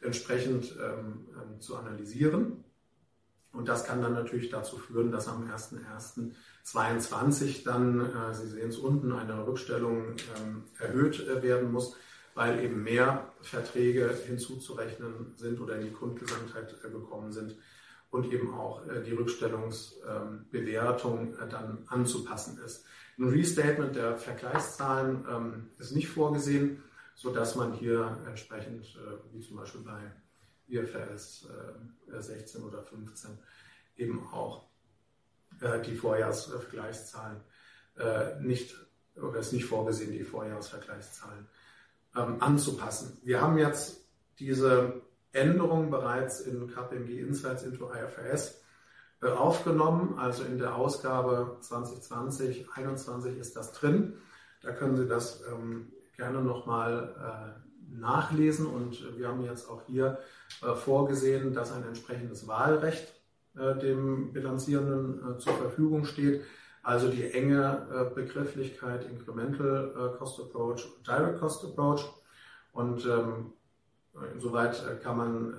entsprechend 0.02 0.78
ähm, 0.82 1.28
ähm 1.34 1.60
zu 1.60 1.76
analysieren. 1.76 2.64
Und 3.52 3.68
das 3.68 3.84
kann 3.84 4.02
dann 4.02 4.14
natürlich 4.14 4.50
dazu 4.50 4.78
führen, 4.78 5.12
dass 5.12 5.28
am 5.28 5.46
01.01.2022 5.50 7.66
dann, 7.66 8.00
äh, 8.00 8.34
Sie 8.34 8.48
sehen 8.48 8.70
es 8.70 8.78
unten, 8.78 9.12
eine 9.12 9.46
Rückstellung 9.46 10.16
ähm, 10.38 10.64
erhöht 10.78 11.20
äh, 11.28 11.44
werden 11.44 11.74
muss 11.74 11.98
weil 12.36 12.64
eben 12.64 12.84
mehr 12.84 13.34
Verträge 13.42 14.16
hinzuzurechnen 14.26 15.34
sind 15.36 15.60
oder 15.60 15.76
in 15.76 15.88
die 15.88 15.94
Grundgesamtheit 15.94 16.76
äh, 16.84 16.90
gekommen 16.90 17.32
sind 17.32 17.56
und 18.12 18.32
eben 18.32 18.54
auch 18.54 18.86
äh, 18.88 19.02
die 19.04 19.14
Rückstellungsbewertung 19.14 21.34
äh, 21.36 21.48
dann 21.50 21.88
anzupassen 21.88 22.60
ist. 22.64 22.86
Ein 23.18 23.30
Restatement 23.30 23.96
der 23.96 24.18
Vergleichszahlen 24.18 25.26
ähm, 25.30 25.70
ist 25.78 25.96
nicht 25.96 26.10
vorgesehen, 26.10 26.84
sodass 27.16 27.56
man 27.56 27.74
hier 27.74 28.18
entsprechend, 28.26 28.98
wie 29.34 29.42
zum 29.42 29.58
Beispiel 29.58 29.82
bei 29.82 30.00
IFRS 30.70 31.50
16 32.08 32.64
oder 32.64 32.82
15, 32.82 33.38
eben 33.98 34.26
auch 34.32 34.70
die 35.86 35.96
Vorjahresvergleichszahlen 35.96 37.42
nicht, 38.40 38.74
oder 39.18 39.40
ist 39.40 39.52
nicht 39.52 39.66
vorgesehen, 39.66 40.14
die 40.14 40.24
Vorjahresvergleichszahlen 40.24 41.50
ähm, 42.16 42.38
anzupassen. 42.42 43.18
Wir 43.24 43.42
haben 43.42 43.58
jetzt 43.58 44.06
diese 44.40 45.02
Änderung 45.32 45.92
bereits 45.92 46.42
in 46.42 46.68
KPMG 46.68 47.20
Insights 47.20 47.64
into 47.64 47.92
IFRS 47.92 48.62
aufgenommen. 49.22 50.18
Also 50.18 50.44
in 50.44 50.58
der 50.58 50.76
Ausgabe 50.76 51.58
2020, 51.62 52.66
2021 52.66 53.38
ist 53.38 53.56
das 53.56 53.74
drin. 53.74 54.14
Da 54.62 54.72
können 54.72 54.96
Sie 54.96 55.08
das 55.08 55.44
ähm, 55.52 55.92
gerne 56.16 56.42
nochmal 56.42 57.16
äh, 57.20 58.00
nachlesen. 58.00 58.66
Und 58.66 59.18
wir 59.18 59.28
haben 59.28 59.44
jetzt 59.44 59.70
auch 59.70 59.84
hier 59.88 60.20
äh, 60.62 60.74
vorgesehen, 60.74 61.54
dass 61.54 61.72
ein 61.72 61.84
entsprechendes 61.84 62.48
Wahlrecht 62.48 63.14
äh, 63.58 63.78
dem 63.78 64.34
Bilanzierenden 64.34 65.36
äh, 65.36 65.38
zur 65.40 65.54
Verfügung 65.54 66.06
steht. 66.06 66.44
Also 66.82 67.10
die 67.10 67.32
enge 67.32 67.88
äh, 67.92 68.14
Begrifflichkeit 68.16 69.06
Incremental 69.10 69.92
äh, 69.96 70.18
Cost 70.18 70.40
Approach 70.40 70.88
Direct 71.06 71.40
Cost 71.40 71.64
Approach. 71.66 72.06
Und 72.72 73.06
ähm, 73.06 73.54
insoweit 74.34 75.02
kann 75.02 75.18
man 75.18 75.54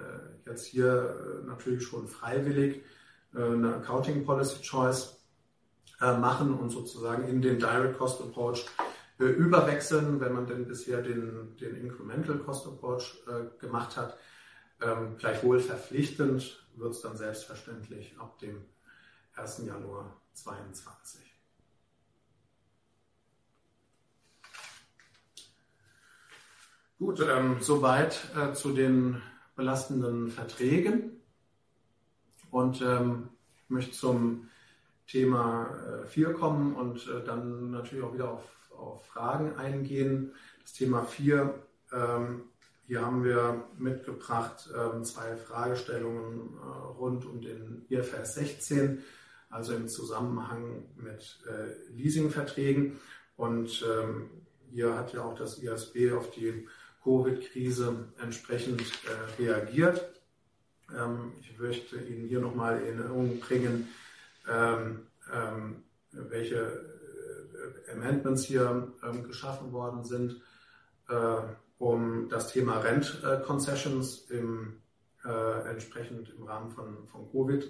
jetzt 0.46 0.66
hier 0.66 1.42
natürlich 1.46 1.82
schon 1.84 2.06
freiwillig 2.06 2.82
eine 3.34 3.76
Accounting 3.76 4.24
Policy 4.24 4.62
Choice 4.62 5.20
machen 5.98 6.54
und 6.54 6.70
sozusagen 6.70 7.26
in 7.26 7.42
den 7.42 7.58
Direct 7.58 7.98
Cost 7.98 8.20
Approach 8.20 8.66
überwechseln, 9.18 10.20
wenn 10.20 10.32
man 10.34 10.46
denn 10.46 10.66
bisher 10.66 11.02
den, 11.02 11.56
den 11.60 11.76
Incremental 11.76 12.38
Cost 12.38 12.66
Approach 12.66 13.22
gemacht 13.58 13.96
hat. 13.96 14.16
Ähm, 14.82 15.16
gleichwohl 15.18 15.60
verpflichtend 15.60 16.66
wird 16.76 16.92
es 16.92 17.02
dann 17.02 17.16
selbstverständlich 17.16 18.14
ab 18.18 18.38
dem 18.38 18.62
1. 19.34 19.66
Januar 19.66 20.20
2022. 20.34 21.20
Gut, 26.98 27.20
ähm, 27.20 27.56
soweit 27.60 28.20
äh, 28.36 28.52
zu 28.52 28.72
den 28.72 29.22
belastenden 29.56 30.30
Verträgen. 30.30 31.22
Und 32.50 32.82
ähm, 32.82 33.30
ich 33.56 33.70
möchte 33.70 33.92
zum 33.92 34.48
Thema 35.06 36.04
4 36.08 36.28
äh, 36.28 36.32
kommen 36.34 36.74
und 36.74 37.08
äh, 37.08 37.24
dann 37.24 37.70
natürlich 37.70 38.04
auch 38.04 38.12
wieder 38.12 38.30
auf, 38.30 38.44
auf 38.76 39.06
Fragen 39.06 39.56
eingehen. 39.56 40.34
Das 40.62 40.74
Thema 40.74 41.04
4 41.04 41.54
ähm, 41.92 42.42
hier 42.90 43.06
haben 43.06 43.22
wir 43.22 43.68
mitgebracht 43.78 44.68
ähm, 44.76 45.04
zwei 45.04 45.36
Fragestellungen 45.36 46.54
äh, 46.56 46.98
rund 46.98 47.24
um 47.24 47.40
den 47.40 47.86
IFRS 47.88 48.34
16, 48.34 49.04
also 49.50 49.74
im 49.74 49.88
Zusammenhang 49.88 50.84
mit 50.96 51.40
äh, 51.46 51.92
Leasingverträgen. 51.92 52.98
Und 53.36 53.84
ähm, 53.84 54.30
hier 54.70 54.96
hat 54.96 55.12
ja 55.12 55.24
auch 55.24 55.34
das 55.34 55.58
ISB 55.58 56.12
auf 56.12 56.30
die 56.30 56.66
Covid-Krise 57.02 58.08
entsprechend 58.22 58.80
äh, 58.80 59.42
reagiert. 59.42 60.20
Ähm, 60.96 61.32
ich 61.40 61.58
möchte 61.58 61.96
Ihnen 61.96 62.28
hier 62.28 62.40
nochmal 62.40 62.80
in 62.80 62.98
Erinnerung 62.98 63.40
bringen, 63.40 63.88
welche 66.12 66.84
Amendments 67.92 68.44
hier 68.44 68.90
geschaffen 69.28 69.70
worden 69.72 70.02
sind 70.02 70.40
um 71.78 72.28
das 72.28 72.52
Thema 72.52 72.78
Rent 72.78 73.22
Concessions 73.46 74.30
im, 74.30 74.80
äh, 75.24 75.68
entsprechend 75.68 76.30
im 76.30 76.44
Rahmen 76.44 76.70
von, 76.70 77.06
von 77.06 77.30
Covid 77.30 77.64
äh, 77.64 77.68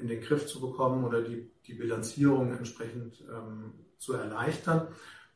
in 0.00 0.06
den 0.08 0.20
Griff 0.20 0.46
zu 0.46 0.60
bekommen 0.60 1.04
oder 1.04 1.22
die, 1.22 1.50
die 1.66 1.74
Bilanzierung 1.74 2.52
entsprechend 2.56 3.20
ähm, 3.22 3.72
zu 3.98 4.14
erleichtern. 4.14 4.86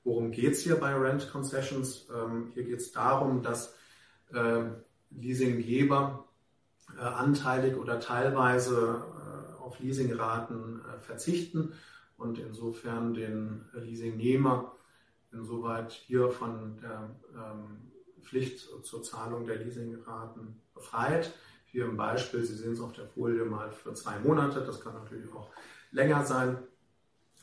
Worum 0.04 0.30
geht 0.30 0.52
es 0.52 0.61
hier 0.61 0.76
bei 0.76 0.94
Rent 0.94 1.30
Concessions? 1.32 2.09
Ähm, 2.14 2.52
hier 2.54 2.62
geht 2.62 2.78
es 2.78 2.92
darum, 2.92 3.42
dass 3.42 3.74
äh, 4.32 4.62
Leasinggeber 5.11 6.24
äh, 6.96 7.00
anteilig 7.00 7.76
oder 7.76 7.98
teilweise 7.98 9.02
äh, 9.04 9.61
auf 9.61 9.80
Leasingraten 9.80 10.80
äh, 10.80 11.00
verzichten 11.00 11.72
und 12.16 12.38
insofern 12.38 13.14
den 13.14 13.64
Leasingnehmer 13.72 14.72
insoweit 15.32 15.92
hier 15.92 16.30
von 16.30 16.78
der 16.80 17.11
ähm, 17.34 17.90
Pflicht 18.22 18.68
zur 18.84 19.02
Zahlung 19.02 19.46
der 19.46 19.57
Leasingraten 19.57 20.61
befreit. 20.74 21.32
Hier 21.76 21.84
im 21.84 21.98
Beispiel, 21.98 22.42
Sie 22.42 22.54
sehen 22.54 22.72
es 22.72 22.80
auf 22.80 22.94
der 22.94 23.04
Folie 23.04 23.44
mal 23.44 23.70
für 23.70 23.92
zwei 23.92 24.18
Monate, 24.20 24.62
das 24.62 24.80
kann 24.80 24.94
natürlich 24.94 25.30
auch 25.34 25.50
länger 25.90 26.24
sein 26.24 26.56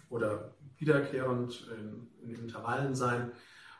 oder 0.09 0.55
wiederkehrend 0.79 1.69
in, 1.77 2.07
in 2.23 2.39
Intervallen 2.39 2.95
sein. 2.95 3.31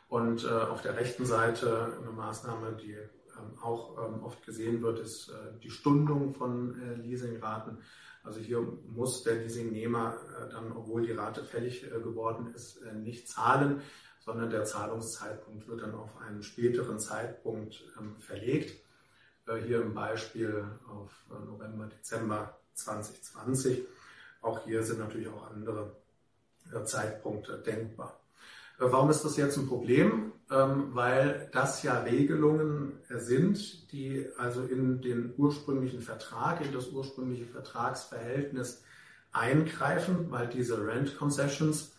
Und 0.06 0.44
äh, 0.44 0.48
auf 0.48 0.80
der 0.80 0.96
rechten 0.96 1.26
Seite 1.26 1.98
eine 2.00 2.12
Maßnahme, 2.12 2.76
die 2.76 2.92
ähm, 2.92 3.58
auch 3.60 3.98
ähm, 3.98 4.22
oft 4.22 4.46
gesehen 4.46 4.80
wird, 4.80 5.00
ist 5.00 5.30
äh, 5.30 5.58
die 5.60 5.70
Stundung 5.70 6.34
von 6.34 6.80
äh, 6.80 6.94
Leasingraten. 7.02 7.78
Also 8.22 8.38
hier 8.38 8.60
muss 8.86 9.24
der 9.24 9.34
Leasingnehmer 9.34 10.14
äh, 10.38 10.52
dann, 10.52 10.70
obwohl 10.70 11.02
die 11.02 11.10
Rate 11.10 11.42
fällig 11.42 11.82
äh, 11.82 11.98
geworden 11.98 12.54
ist, 12.54 12.76
äh, 12.76 12.94
nicht 12.94 13.28
zahlen 13.28 13.82
sondern 14.20 14.48
der 14.48 14.64
Zahlungszeitpunkt 14.64 15.68
wird 15.68 15.82
dann 15.82 15.94
auf 15.94 16.16
einen 16.22 16.42
späteren 16.42 16.98
Zeitpunkt 16.98 17.84
ähm, 17.98 18.16
verlegt. 18.16 18.83
Äh, 19.46 19.56
hier 19.66 19.82
im 19.82 19.94
Beispiel 19.94 20.64
auf 20.88 21.12
äh, 21.30 21.44
November, 21.44 21.86
Dezember 21.86 22.58
2020. 22.74 23.82
Auch 24.40 24.64
hier 24.64 24.82
sind 24.82 24.98
natürlich 24.98 25.28
auch 25.28 25.50
andere 25.50 25.96
äh, 26.72 26.84
Zeitpunkte 26.84 27.58
denkbar. 27.58 28.20
Warum 28.78 29.08
ist 29.08 29.24
das 29.24 29.36
jetzt 29.36 29.56
ein 29.56 29.68
Problem? 29.68 30.32
Ähm, 30.50 30.94
weil 30.94 31.48
das 31.52 31.82
ja 31.82 32.00
Regelungen 32.00 32.98
sind, 33.08 33.92
die 33.92 34.26
also 34.36 34.62
in 34.62 35.00
den 35.00 35.32
ursprünglichen 35.36 36.00
Vertrag, 36.00 36.60
in 36.60 36.72
das 36.72 36.88
ursprüngliche 36.88 37.46
Vertragsverhältnis 37.46 38.82
eingreifen, 39.32 40.30
weil 40.30 40.48
diese 40.48 40.84
Rent 40.86 41.16
Concessions 41.16 41.96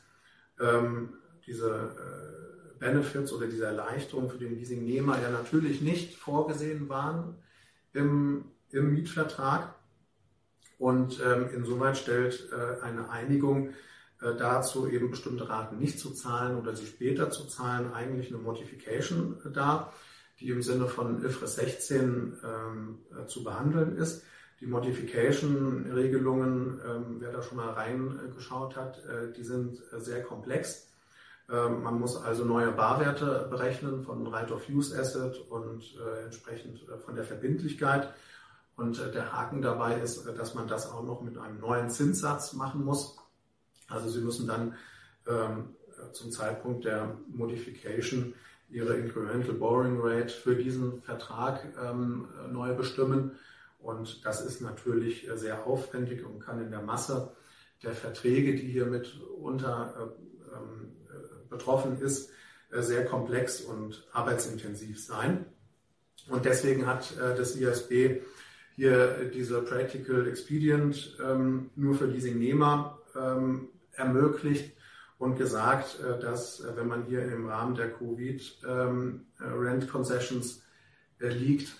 ähm, 0.59 1.13
diese 1.47 2.44
Benefits 2.79 3.33
oder 3.33 3.47
diese 3.47 3.65
Erleichterungen 3.65 4.29
für 4.29 4.37
den 4.37 4.55
Leasingnehmer 4.55 5.21
ja 5.21 5.29
natürlich 5.29 5.81
nicht 5.81 6.15
vorgesehen 6.15 6.89
waren 6.89 7.35
im, 7.93 8.45
im 8.71 8.93
Mietvertrag. 8.93 9.73
Und 10.77 11.21
ähm, 11.25 11.49
insoweit 11.53 11.97
stellt 11.97 12.49
äh, 12.51 12.81
eine 12.81 13.09
Einigung 13.09 13.69
äh, 14.21 14.35
dazu, 14.37 14.87
eben 14.87 15.09
bestimmte 15.09 15.47
Raten 15.47 15.77
nicht 15.77 15.99
zu 15.99 16.11
zahlen 16.11 16.57
oder 16.57 16.75
sie 16.75 16.85
später 16.85 17.29
zu 17.29 17.45
zahlen, 17.45 17.93
eigentlich 17.93 18.29
eine 18.29 18.41
Modification 18.41 19.37
dar, 19.53 19.93
die 20.39 20.49
im 20.49 20.61
Sinne 20.61 20.87
von 20.87 21.23
IFRS 21.23 21.55
16 21.55 22.37
ähm, 22.43 22.99
äh, 23.17 23.25
zu 23.27 23.43
behandeln 23.43 23.97
ist. 23.97 24.23
Die 24.61 24.67
Modification-Regelungen, 24.67 26.79
ähm, 26.85 27.17
wer 27.19 27.31
da 27.31 27.41
schon 27.41 27.57
mal 27.57 27.71
reingeschaut 27.71 28.75
hat, 28.75 29.03
äh, 29.05 29.33
die 29.35 29.43
sind 29.43 29.81
äh, 29.91 29.99
sehr 29.99 30.23
komplex. 30.23 30.87
Ähm, 31.49 31.83
man 31.83 31.99
muss 31.99 32.17
also 32.17 32.43
neue 32.43 32.71
Barwerte 32.71 33.47
berechnen 33.49 34.03
von 34.03 34.25
Right 34.27 34.51
of 34.51 34.67
Use 34.67 34.97
Asset 34.99 35.39
und 35.49 35.83
äh, 35.97 36.23
entsprechend 36.23 36.87
äh, 36.89 36.97
von 36.97 37.15
der 37.15 37.23
Verbindlichkeit. 37.23 38.11
Und 38.75 38.99
äh, 38.99 39.11
der 39.11 39.31
Haken 39.31 39.61
dabei 39.61 39.99
ist, 39.99 40.25
dass 40.25 40.55
man 40.55 40.67
das 40.67 40.91
auch 40.91 41.03
noch 41.03 41.21
mit 41.21 41.37
einem 41.37 41.59
neuen 41.59 41.89
Zinssatz 41.89 42.53
machen 42.53 42.83
muss. 42.83 43.17
Also 43.87 44.09
Sie 44.09 44.21
müssen 44.21 44.47
dann 44.47 44.75
ähm, 45.27 45.75
zum 46.13 46.31
Zeitpunkt 46.31 46.85
der 46.85 47.15
Modification 47.27 48.33
Ihre 48.69 48.95
Incremental 48.95 49.53
Borrowing 49.53 49.99
Rate 50.01 50.33
für 50.33 50.55
diesen 50.55 51.03
Vertrag 51.03 51.63
ähm, 51.81 52.27
neu 52.51 52.73
bestimmen. 52.73 53.31
Und 53.79 54.25
das 54.25 54.43
ist 54.43 54.61
natürlich 54.61 55.29
sehr 55.35 55.67
aufwendig 55.67 56.25
und 56.25 56.39
kann 56.39 56.59
in 56.59 56.71
der 56.71 56.81
Masse 56.81 57.31
der 57.83 57.93
Verträge, 57.93 58.55
die 58.55 58.67
hier 58.71 58.87
mit 58.87 59.21
unter 59.39 60.15
betroffen 61.57 61.99
ist, 62.01 62.29
äh, 62.71 62.81
sehr 62.81 63.05
komplex 63.05 63.61
und 63.61 64.05
arbeitsintensiv 64.11 65.03
sein. 65.03 65.45
Und 66.29 66.45
deswegen 66.45 66.85
hat 66.85 67.15
äh, 67.17 67.35
das 67.35 67.55
ISB 67.55 68.21
hier 68.75 69.31
diese 69.33 69.61
Practical 69.61 70.27
Expedient 70.27 71.17
ähm, 71.23 71.69
nur 71.75 71.95
für 71.95 72.05
Leasingnehmer 72.05 72.99
ähm, 73.15 73.69
ermöglicht 73.93 74.75
und 75.17 75.37
gesagt, 75.37 75.99
äh, 76.01 76.19
dass 76.19 76.63
wenn 76.75 76.87
man 76.87 77.05
hier 77.05 77.23
im 77.23 77.47
Rahmen 77.47 77.75
der 77.75 77.91
Covid 77.91 78.59
ähm, 78.67 79.27
Concessions 79.89 80.61
liegt, 81.19 81.73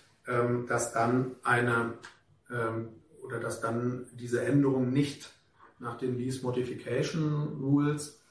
dass 0.68 0.94
dann 0.94 1.36
eine 1.44 2.00
oder 3.22 3.40
dass 3.40 3.60
dann 3.60 4.08
diese 4.14 4.42
Änderung 4.44 4.92
nicht 4.92 5.30
nach 5.80 5.98
den 5.98 6.18
Lease 6.18 6.42
Modification 6.42 7.60
Rules 7.62 8.22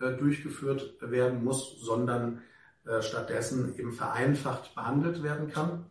durchgeführt 0.00 0.96
werden 1.00 1.44
muss, 1.44 1.80
sondern 1.80 2.42
äh, 2.86 3.02
stattdessen 3.02 3.78
eben 3.78 3.92
vereinfacht 3.92 4.74
behandelt 4.74 5.22
werden 5.22 5.48
kann. 5.48 5.84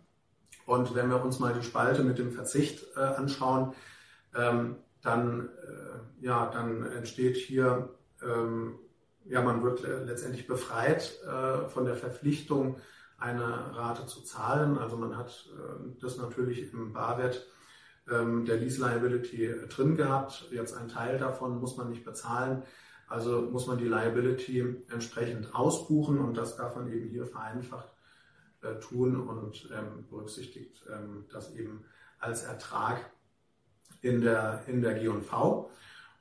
Und 0.66 0.96
wenn 0.96 1.10
wir 1.10 1.24
uns 1.24 1.40
mal 1.40 1.54
die 1.54 1.64
Spalte 1.64 2.04
mit 2.04 2.18
dem 2.18 2.32
Verzicht 2.32 2.86
äh, 2.96 3.00
anschauen, 3.00 3.74
ähm, 4.36 4.78
dann, 5.02 5.48
ja, 6.20 6.52
dann 6.52 6.86
entsteht 6.92 7.38
hier, 7.38 7.90
ähm, 8.22 8.76
ja, 9.24 9.42
man 9.42 9.64
wird 9.64 9.82
letztendlich 9.82 10.46
befreit 10.46 11.22
von 11.70 11.86
der 11.86 11.96
Verpflichtung, 11.96 12.82
eine 13.18 13.78
Rate 13.78 14.08
zu 14.08 14.24
zahlen. 14.24 14.78
Also 14.78 14.98
man 14.98 15.16
hat 15.16 15.50
das 16.02 16.18
natürlich 16.18 16.74
im 16.74 16.92
Barwert 16.92 17.48
ähm, 18.12 18.44
der 18.44 18.58
Lease 18.58 18.82
Liability 18.82 19.54
drin 19.70 19.96
gehabt. 19.96 20.48
Jetzt 20.52 20.76
ein 20.76 20.90
Teil 20.90 21.18
davon 21.18 21.62
muss 21.62 21.78
man 21.78 21.90
nicht 21.90 22.04
bezahlen. 22.04 22.64
Also 23.10 23.42
muss 23.42 23.68
man 23.68 23.80
die 23.80 23.88
Liability 23.88 24.84
entsprechend 24.92 25.54
ausbuchen 25.56 26.20
und 26.20 26.38
das 26.38 26.56
darf 26.56 26.76
man 26.76 26.92
eben 26.92 27.10
hier 27.10 27.26
vereinfacht 27.26 27.90
äh, 28.62 28.76
tun 28.76 29.20
und 29.20 29.70
ähm, 29.74 30.06
berücksichtigt 30.10 30.86
ähm, 30.92 31.26
das 31.32 31.54
eben 31.56 31.86
als 32.20 32.44
Ertrag 32.44 33.10
in 34.02 34.22
der, 34.22 34.64
in 34.68 34.82
der 34.82 34.94
G&V. 34.94 35.72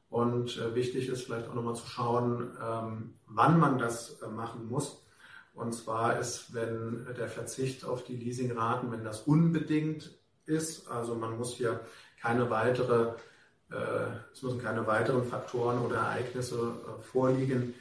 Und 0.08 0.56
äh, 0.56 0.74
wichtig 0.74 1.08
ist 1.08 1.24
vielleicht 1.24 1.48
auch 1.48 1.54
nochmal 1.54 1.76
zu 1.76 1.86
schauen, 1.86 2.56
ähm, 2.62 3.14
wann 3.26 3.60
man 3.60 3.78
das 3.78 4.22
äh, 4.22 4.28
machen 4.28 4.68
muss. 4.68 5.04
Und 5.52 5.72
zwar 5.72 6.18
ist, 6.18 6.54
wenn 6.54 7.06
der 7.18 7.28
Verzicht 7.28 7.84
auf 7.84 8.04
die 8.04 8.16
Leasingraten, 8.16 8.90
wenn 8.92 9.04
das 9.04 9.22
unbedingt 9.22 10.16
ist, 10.46 10.88
also 10.88 11.14
man 11.14 11.36
muss 11.36 11.54
hier 11.54 11.80
keine 12.20 12.48
weitere, 12.48 13.14
es 14.32 14.42
müssen 14.42 14.62
keine 14.62 14.86
weiteren 14.86 15.24
Faktoren 15.24 15.78
oder 15.78 15.96
Ereignisse 15.96 16.56
äh, 16.56 17.02
vorliegen, 17.02 17.74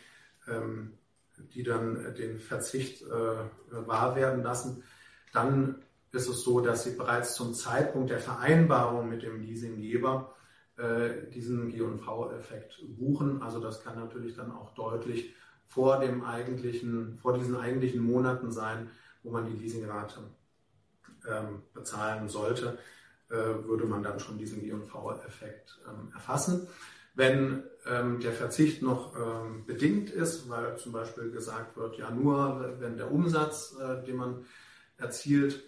ähm, 0.47 0.93
die 1.53 1.63
dann 1.63 2.15
den 2.15 2.39
Verzicht 2.39 3.03
äh, 3.03 3.07
wahr 3.87 4.15
werden 4.15 4.43
lassen, 4.43 4.83
dann 5.33 5.75
ist 6.11 6.27
es 6.27 6.41
so, 6.41 6.61
dass 6.61 6.83
Sie 6.83 6.95
bereits 6.95 7.35
zum 7.35 7.53
Zeitpunkt 7.53 8.09
der 8.09 8.19
Vereinbarung 8.19 9.07
mit 9.09 9.23
dem 9.23 9.41
Leasinggeber 9.41 10.33
äh, 10.77 11.29
diesen 11.33 11.69
G&V-Effekt 11.69 12.81
buchen. 12.97 13.41
Also 13.41 13.59
das 13.59 13.83
kann 13.83 13.99
natürlich 13.99 14.35
dann 14.35 14.51
auch 14.51 14.73
deutlich 14.73 15.35
vor 15.65 15.99
dem 15.99 16.23
eigentlichen, 16.23 17.17
vor 17.17 17.33
diesen 17.33 17.55
eigentlichen 17.55 18.01
Monaten 18.01 18.51
sein, 18.51 18.89
wo 19.21 19.31
man 19.31 19.45
die 19.45 19.57
Leasingrate 19.57 20.21
ähm, 21.29 21.61
bezahlen 21.73 22.29
sollte, 22.29 22.69
äh, 22.69 22.96
würde 23.29 23.85
man 23.85 24.03
dann 24.03 24.19
schon 24.19 24.37
diesen 24.37 24.61
G&V-Effekt 24.61 25.79
ähm, 25.87 26.11
erfassen. 26.13 26.67
Wenn 27.13 27.63
ähm, 27.85 28.19
der 28.19 28.31
Verzicht 28.31 28.81
noch 28.81 29.15
ähm, 29.15 29.65
bedingt 29.65 30.09
ist, 30.09 30.49
weil 30.49 30.77
zum 30.77 30.91
Beispiel 30.91 31.31
gesagt 31.31 31.75
wird, 31.75 31.97
ja 31.97 32.11
nur 32.11 32.75
wenn 32.79 32.95
der 32.95 33.11
Umsatz, 33.11 33.75
äh, 33.81 34.05
den 34.05 34.17
man 34.17 34.45
erzielt, 34.97 35.63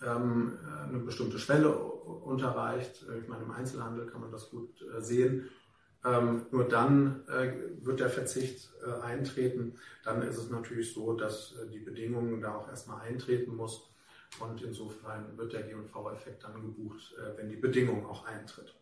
eine 0.00 0.98
bestimmte 1.04 1.38
Schwelle 1.38 1.78
unterreicht. 1.78 3.06
Ich 3.22 3.28
meine, 3.28 3.44
im 3.44 3.50
Einzelhandel 3.52 4.06
kann 4.06 4.20
man 4.20 4.32
das 4.32 4.50
gut 4.50 4.82
äh, 4.82 5.00
sehen. 5.00 5.48
Ähm, 6.04 6.46
nur 6.50 6.64
dann 6.64 7.26
äh, 7.28 7.52
wird 7.80 8.00
der 8.00 8.10
Verzicht 8.10 8.70
äh, 8.84 8.90
eintreten. 9.02 9.78
Dann 10.04 10.22
ist 10.22 10.36
es 10.36 10.50
natürlich 10.50 10.92
so, 10.92 11.14
dass 11.14 11.54
die 11.72 11.78
Bedingungen 11.78 12.40
da 12.40 12.56
auch 12.56 12.68
erstmal 12.68 13.00
eintreten 13.02 13.56
muss. 13.56 13.88
Und 14.40 14.62
insofern 14.62 15.36
wird 15.36 15.52
der 15.52 15.62
G&V-Effekt 15.62 16.44
dann 16.44 16.54
gebucht, 16.54 17.14
wenn 17.36 17.48
die 17.48 17.56
Bedingung 17.56 18.04
auch 18.06 18.26
eintritt. 18.26 18.74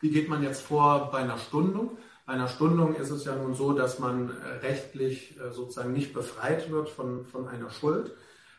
Wie 0.00 0.10
geht 0.10 0.28
man 0.28 0.42
jetzt 0.42 0.60
vor 0.60 1.10
bei 1.10 1.18
einer 1.18 1.38
Stundung? 1.38 1.96
Bei 2.26 2.34
einer 2.34 2.48
Stundung 2.48 2.94
ist 2.94 3.10
es 3.10 3.24
ja 3.24 3.34
nun 3.36 3.54
so, 3.54 3.72
dass 3.72 3.98
man 3.98 4.30
rechtlich 4.60 5.38
sozusagen 5.50 5.92
nicht 5.92 6.12
befreit 6.12 6.70
wird 6.70 6.90
von, 6.90 7.24
von 7.24 7.48
einer 7.48 7.70
Schuld 7.70 8.14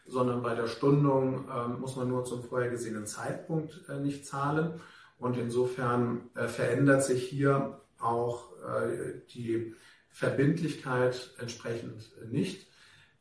sondern 0.08 0.44
bei 0.44 0.56
der 0.56 0.68
Stundung 0.68 1.48
äh, 1.50 1.68
muss 1.68 1.96
man 1.96 2.08
nur 2.08 2.26
zum 2.26 2.44
vorher 2.44 2.70
gesehenen 2.70 3.08
Zeitpunkt 3.08 3.82
äh, 3.90 4.00
nicht 4.00 4.26
zahlen. 4.26 4.80
Und 5.18 5.38
insofern 5.38 6.30
äh, 6.36 6.48
verändert 6.48 7.04
sich 7.04 7.28
hier 7.28 7.80
auch 8.00 8.52
äh, 8.64 9.22
die 9.34 9.74
Verbindlichkeit 10.10 11.34
entsprechend 11.40 12.12
nicht. 12.32 12.68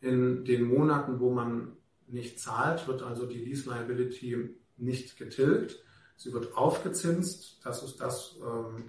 In 0.01 0.45
den 0.45 0.65
Monaten, 0.65 1.21
wo 1.21 1.31
man 1.31 1.77
nicht 2.09 2.41
zahlt, 2.41 2.87
wird 2.87 3.03
also 3.03 3.27
die 3.27 3.39
Lease 3.39 3.71
Liability 3.71 4.57
nicht 4.77 5.17
getilgt. 5.17 5.79
Sie 6.17 6.33
wird 6.33 6.57
aufgezinst. 6.57 7.61
Das 7.65 7.83
ist 7.83 8.01
das, 8.01 8.37
ähm, 8.41 8.89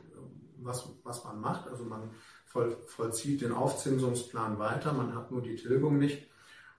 was, 0.58 0.88
was 1.04 1.24
man 1.24 1.40
macht. 1.40 1.68
Also 1.68 1.84
man 1.86 2.12
voll, 2.46 2.78
vollzieht 2.88 3.42
den 3.42 3.52
Aufzinsungsplan 3.52 4.60
weiter. 4.60 4.94
Man 4.94 5.16
hat 5.16 5.32
nur 5.32 5.42
die 5.42 5.56
Tilgung 5.56 5.98
nicht. 5.98 6.28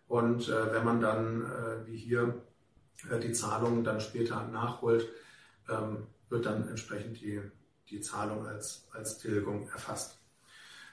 Und 0.08 0.48
äh, 0.48 0.72
wenn 0.72 0.84
man 0.84 1.00
dann, 1.00 1.42
äh, 1.42 1.86
wie 1.86 1.96
hier, 1.96 2.42
äh, 3.10 3.18
die 3.18 3.32
Zahlungen 3.32 3.82
dann 3.82 4.00
später 4.00 4.46
nachholt, 4.46 5.08
ähm, 5.68 6.06
wird 6.28 6.46
dann 6.46 6.68
entsprechend 6.68 7.20
die, 7.20 7.40
die 7.90 8.00
Zahlung 8.00 8.46
als, 8.46 8.88
als 8.92 9.18
Tilgung 9.18 9.68
erfasst. 9.70 10.18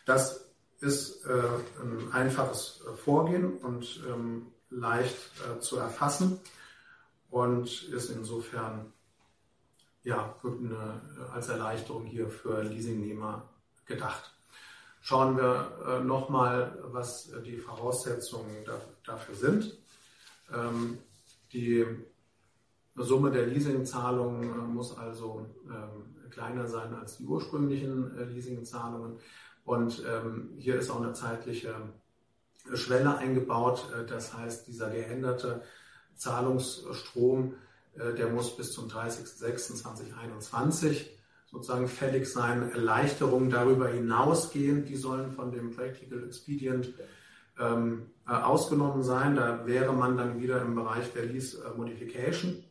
Das 0.06 0.52
ist 0.80 1.26
äh, 1.26 1.32
ein 1.82 2.12
einfaches 2.12 2.84
Vorgehen 2.98 3.58
und 3.58 4.04
ähm, 4.08 4.48
leicht 4.74 5.18
äh, 5.42 5.60
zu 5.60 5.78
erfassen 5.78 6.40
und 7.30 7.84
ist 7.84 8.10
insofern 8.10 8.92
ja, 10.04 10.36
eine, 10.44 11.02
als 11.32 11.50
Erleichterung 11.50 12.06
hier 12.06 12.30
für 12.30 12.62
Leasingnehmer 12.62 13.50
gedacht 13.86 14.34
schauen 15.04 15.38
wir 15.38 15.68
äh, 15.86 16.04
nochmal, 16.04 16.80
was 16.92 17.30
äh, 17.30 17.42
die 17.42 17.58
Voraussetzungen 17.58 18.66
dafür 19.06 19.36
sind. 19.36 19.78
Ähm, 20.52 20.98
die 21.52 21.86
Summe 22.96 23.30
der 23.30 23.46
Leasingzahlungen 23.46 24.44
äh, 24.44 24.64
muss 24.64 24.98
also 24.98 25.46
ähm, 25.68 26.30
kleiner 26.32 26.68
sein 26.68 26.96
als 26.96 27.18
die 27.18 27.26
ursprünglichen 27.26 28.30
Leasingzahlungen. 28.30 29.20
Und 29.66 30.04
ähm, 30.08 30.54
hier 30.58 30.78
ist 30.78 30.90
auch 30.90 31.02
eine 31.02 31.14
zeitliche 31.14 31.76
Schwelle 32.74 33.18
eingebaut. 33.18 33.90
Das 34.08 34.34
heißt, 34.34 34.68
dieser 34.68 34.90
geänderte 34.90 35.62
Zahlungsstrom, 36.16 37.56
der 37.96 38.30
muss 38.30 38.56
bis 38.56 38.72
zum 38.72 38.88
30.06.2021 38.88 41.08
sozusagen 41.54 41.88
fällig 41.88 42.28
sein. 42.28 42.72
Erleichterungen 42.72 43.50
darüber 43.50 43.88
hinausgehen, 43.88 44.86
die 44.86 44.96
sollen 44.96 45.32
von 45.32 45.52
dem 45.52 45.76
Practical 45.76 46.24
Expedient 46.24 46.94
ähm, 47.60 48.08
äh, 48.28 48.32
ausgenommen 48.32 49.04
sein. 49.04 49.36
Da 49.36 49.66
wäre 49.66 49.94
man 49.94 50.18
dann 50.18 50.42
wieder 50.42 50.62
im 50.62 50.76
Bereich 50.76 51.14
der 51.14 51.26
Lease 51.26 51.64
äh, 51.64 51.78
Modification. 51.78 52.64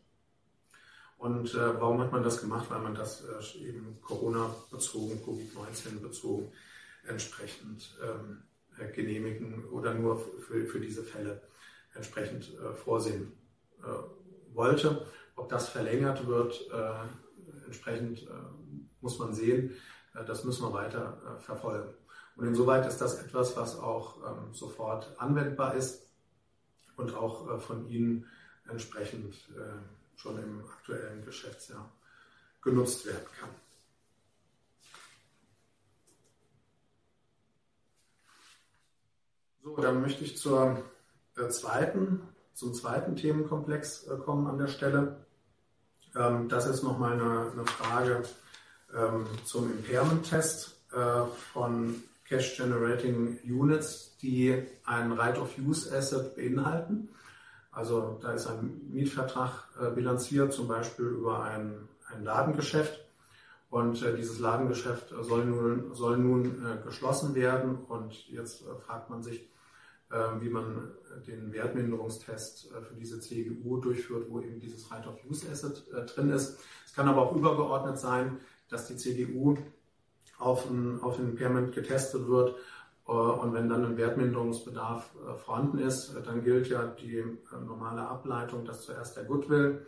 Und 1.17 1.55
äh, 1.55 1.81
warum 1.81 2.01
hat 2.01 2.11
man 2.11 2.25
das 2.25 2.41
gemacht? 2.41 2.67
Weil 2.69 2.81
man 2.81 2.97
das 2.97 3.23
äh, 3.23 3.69
eben 3.69 3.99
Corona-bezogen, 4.03 5.21
Covid-19 5.25 6.01
bezogen 6.01 6.51
entsprechend 7.07 7.97
ähm, 8.03 8.39
äh, 8.39 8.52
genehmigen 8.95 9.65
oder 9.67 9.95
nur 9.95 10.19
für, 10.19 10.67
für 10.67 10.81
diese 10.81 11.03
Fälle 11.03 11.43
entsprechend 11.95 12.53
äh, 12.59 12.73
vorsehen 12.75 13.33
wollte. 14.53 15.07
Ob 15.35 15.49
das 15.49 15.69
verlängert 15.69 16.25
wird, 16.29 16.71
entsprechend 17.67 18.29
muss 19.01 19.19
man 19.19 19.35
sehen, 19.35 19.75
äh, 20.15 20.25
das 20.25 20.45
müssen 20.45 20.65
wir 20.65 20.73
weiter 20.73 21.21
äh, 21.27 21.41
verfolgen. 21.41 21.93
Und 22.37 22.47
insoweit 22.47 22.87
ist 22.87 22.99
das 22.99 23.23
etwas, 23.23 23.57
was 23.57 23.79
auch 23.79 24.17
ähm, 24.27 24.55
sofort 24.55 25.15
anwendbar 25.19 25.75
ist 25.75 26.09
und 26.97 27.15
auch 27.15 27.51
äh, 27.51 27.59
von 27.61 27.87
Ihnen 27.89 28.27
entsprechend 28.69 29.35
schon 30.15 30.39
im 30.39 30.65
aktuellen 30.65 31.25
Geschäftsjahr 31.25 31.93
genutzt 32.63 33.05
werden 33.05 33.27
kann. 33.39 33.51
So, 39.63 39.77
dann 39.77 40.01
möchte 40.01 40.25
ich 40.25 40.37
zur 40.37 40.83
zweiten, 41.51 42.21
zum 42.53 42.75
zweiten 42.75 43.17
Themenkomplex 43.17 44.09
kommen 44.25 44.47
an 44.47 44.59
der 44.59 44.67
Stelle. 44.67 45.25
Ähm, 46.17 46.49
das 46.49 46.67
ist 46.67 46.83
nochmal 46.83 47.13
eine, 47.13 47.53
eine 47.53 47.65
Frage 47.65 48.23
ähm, 48.95 49.27
zum 49.45 49.71
Impairment-Test 49.71 50.77
äh, 50.93 51.25
von 51.53 52.03
Cash 52.27 52.57
Generating 52.57 53.39
Units, 53.45 54.17
die 54.21 54.67
ein 54.85 55.13
Right-of-Use-Asset 55.13 56.35
beinhalten. 56.37 57.09
Also 57.71 58.19
da 58.21 58.33
ist 58.33 58.47
ein 58.47 58.81
Mietvertrag 58.91 59.69
äh, 59.81 59.91
bilanziert, 59.91 60.53
zum 60.53 60.69
Beispiel 60.69 61.07
über 61.07 61.43
ein, 61.45 61.89
ein 62.13 62.25
Ladengeschäft. 62.25 63.01
Und 63.71 64.03
äh, 64.03 64.15
dieses 64.17 64.39
Ladengeschäft 64.39 65.15
soll 65.21 65.47
nun, 65.47 65.95
soll 65.95 66.19
nun 66.19 66.67
äh, 66.67 66.85
geschlossen 66.85 67.35
werden. 67.35 67.77
Und 67.89 68.29
jetzt 68.29 68.63
äh, 68.63 68.75
fragt 68.87 69.09
man 69.09 69.23
sich, 69.23 69.41
äh, 69.41 69.52
wie 70.41 70.51
man 70.51 70.93
den 71.27 71.53
Wertminderungstest 71.53 72.71
äh, 72.73 72.83
für 72.83 72.95
diese 72.95 73.21
CGU 73.21 73.79
durchführt, 73.79 74.27
wo 74.29 74.41
eben 74.41 74.61
dieses 74.61 74.91
Right-of-Use-Asset 74.91 75.85
drin 76.15 76.31
ist. 76.31 76.59
Es 76.87 76.95
kann 76.95 77.09
aber 77.09 77.23
auch 77.23 77.35
übergeordnet 77.35 77.99
sein, 77.99 78.39
dass 78.69 78.89
die 78.89 78.97
CDU 78.97 79.57
auf 80.39 80.69
ein, 80.69 81.01
auf 81.03 81.19
ein 81.19 81.31
Impairment 81.31 81.75
getestet 81.75 82.27
wird. 82.29 82.57
Äh, 83.07 83.13
und 83.13 83.53
wenn 83.55 83.69
dann 83.69 83.85
ein 83.85 83.97
Wertminderungsbedarf 83.97 85.11
äh, 85.15 85.35
vorhanden 85.35 85.79
ist, 85.79 86.15
äh, 86.15 86.23
dann 86.23 86.43
gilt 86.43 86.69
ja 86.69 86.87
die 86.87 87.25
normale 87.67 88.07
Ableitung, 88.07 88.65
dass 88.65 88.83
zuerst 88.83 89.17
der 89.17 89.25
Goodwill, 89.25 89.87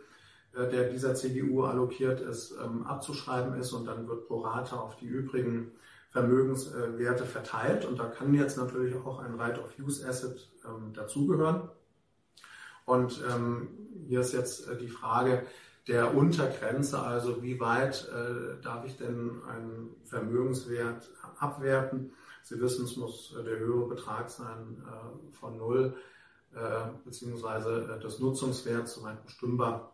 der 0.53 0.89
dieser 0.89 1.15
CDU 1.15 1.63
allokiert 1.63 2.21
ist, 2.21 2.55
ähm, 2.63 2.85
abzuschreiben 2.87 3.59
ist 3.59 3.73
und 3.73 3.85
dann 3.85 4.07
wird 4.07 4.25
pro 4.25 4.39
Rata 4.39 4.77
auf 4.77 4.95
die 4.95 5.05
übrigen 5.05 5.73
Vermögenswerte 6.15 7.25
verteilt. 7.25 7.83
Und 7.83 7.99
da 7.99 8.05
kann 8.05 8.33
jetzt 8.33 8.57
natürlich 8.57 8.95
auch 8.95 9.19
ein 9.19 9.35
Right-of-Use-Asset 9.35 10.49
ähm, 10.65 10.93
dazugehören. 10.93 11.69
Und 12.85 13.21
ähm, 13.29 13.67
hier 14.07 14.21
ist 14.21 14.31
jetzt 14.31 14.69
die 14.79 14.87
Frage, 14.87 15.45
der 15.89 16.15
Untergrenze, 16.15 16.99
also 16.99 17.43
wie 17.43 17.59
weit 17.59 18.07
äh, 18.07 18.61
darf 18.63 18.85
ich 18.85 18.95
denn 18.95 19.41
einen 19.49 19.93
Vermögenswert 20.05 21.11
abwerten. 21.37 22.13
Sie 22.43 22.61
wissen, 22.61 22.85
es 22.85 22.95
muss 22.95 23.35
der 23.45 23.59
höhere 23.59 23.89
Betrag 23.89 24.29
sein 24.29 24.81
äh, 24.87 25.35
von 25.35 25.57
null 25.57 25.95
äh, 26.53 26.59
beziehungsweise 27.03 27.99
des 28.01 28.19
Nutzungswerts 28.19 28.95
soweit 28.95 29.21
bestimmbar 29.25 29.91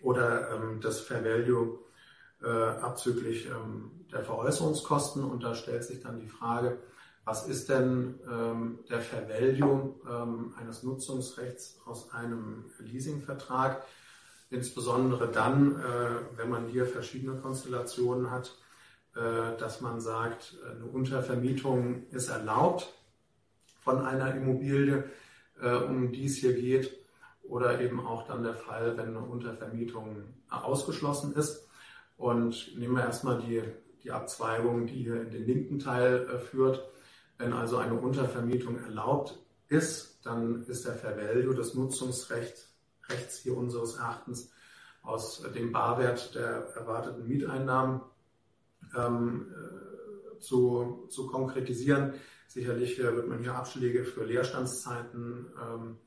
oder 0.00 0.52
ähm, 0.52 0.80
das 0.80 1.00
Fair 1.00 1.24
Value 1.24 1.80
äh, 2.42 2.48
abzüglich 2.48 3.46
ähm, 3.46 4.06
der 4.12 4.22
Veräußerungskosten. 4.22 5.24
Und 5.24 5.42
da 5.42 5.54
stellt 5.54 5.84
sich 5.84 6.00
dann 6.00 6.20
die 6.20 6.28
Frage, 6.28 6.78
was 7.24 7.48
ist 7.48 7.68
denn 7.68 8.20
ähm, 8.30 8.78
der 8.88 9.00
Fair 9.00 9.28
ähm, 9.28 10.54
eines 10.58 10.84
Nutzungsrechts 10.84 11.80
aus 11.84 12.12
einem 12.12 12.66
Leasingvertrag? 12.78 13.84
Insbesondere 14.48 15.28
dann, 15.28 15.74
äh, 15.74 16.38
wenn 16.38 16.48
man 16.48 16.68
hier 16.68 16.86
verschiedene 16.86 17.40
Konstellationen 17.40 18.30
hat, 18.30 18.56
äh, 19.16 19.56
dass 19.58 19.80
man 19.80 20.00
sagt, 20.00 20.56
eine 20.70 20.84
Untervermietung 20.84 22.06
ist 22.10 22.28
erlaubt 22.28 22.92
von 23.80 24.06
einer 24.06 24.34
Immobilie, 24.36 25.10
äh, 25.60 25.74
um 25.74 26.12
die 26.12 26.26
es 26.26 26.36
hier 26.36 26.52
geht, 26.52 26.96
oder 27.42 27.80
eben 27.80 28.04
auch 28.06 28.26
dann 28.26 28.42
der 28.42 28.54
Fall, 28.54 28.96
wenn 28.96 29.08
eine 29.08 29.20
Untervermietung 29.20 30.24
ausgeschlossen 30.48 31.34
ist. 31.34 31.65
Und 32.16 32.76
nehmen 32.76 32.96
wir 32.96 33.04
erstmal 33.04 33.40
die, 33.40 33.62
die 34.02 34.10
Abzweigung, 34.10 34.86
die 34.86 35.02
hier 35.04 35.20
in 35.20 35.30
den 35.30 35.46
linken 35.46 35.78
Teil 35.78 36.28
äh, 36.28 36.38
führt. 36.38 36.88
Wenn 37.38 37.52
also 37.52 37.76
eine 37.76 37.94
Untervermietung 37.94 38.78
erlaubt 38.78 39.38
ist, 39.68 40.20
dann 40.24 40.64
ist 40.64 40.86
der 40.86 40.94
Fair 40.94 41.16
Value 41.16 41.54
des 41.54 41.74
Nutzungsrechts 41.74 42.72
rechts 43.08 43.38
hier 43.38 43.56
unseres 43.56 43.96
Erachtens 43.96 44.50
aus 45.02 45.42
dem 45.54 45.72
Barwert 45.72 46.34
der 46.34 46.68
erwarteten 46.74 47.28
Mieteinnahmen 47.28 48.00
ähm, 48.96 49.46
äh, 49.52 50.38
zu, 50.40 51.06
zu 51.10 51.26
konkretisieren. 51.26 52.14
Sicherlich 52.48 52.98
äh, 52.98 53.14
wird 53.14 53.28
man 53.28 53.40
hier 53.40 53.54
Abschläge 53.54 54.04
für 54.04 54.24
Leerstandszeiten 54.24 55.46
ähm, 55.62 55.96
äh, 55.96 56.05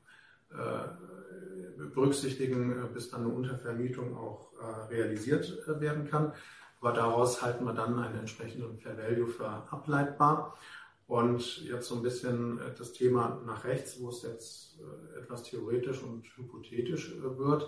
berücksichtigen, 1.88 2.72
äh, 2.72 2.86
bis 2.92 3.10
dann 3.10 3.22
eine 3.22 3.32
Untervermietung 3.32 4.16
auch 4.16 4.52
äh, 4.60 4.94
realisiert 4.94 5.62
äh, 5.66 5.80
werden 5.80 6.08
kann. 6.08 6.32
Aber 6.80 6.92
daraus 6.92 7.42
halten 7.42 7.64
wir 7.64 7.74
dann 7.74 7.98
einen 7.98 8.20
entsprechenden 8.20 8.78
Fair 8.78 8.96
Value 8.96 9.26
für 9.26 9.46
ableitbar. 9.48 10.56
Und 11.06 11.62
jetzt 11.62 11.88
so 11.88 11.96
ein 11.96 12.02
bisschen 12.02 12.60
das 12.78 12.92
Thema 12.92 13.42
nach 13.44 13.64
rechts, 13.64 14.00
wo 14.00 14.10
es 14.10 14.22
jetzt 14.22 14.78
etwas 15.20 15.42
theoretisch 15.42 16.02
und 16.04 16.24
hypothetisch 16.36 17.16
wird, 17.20 17.66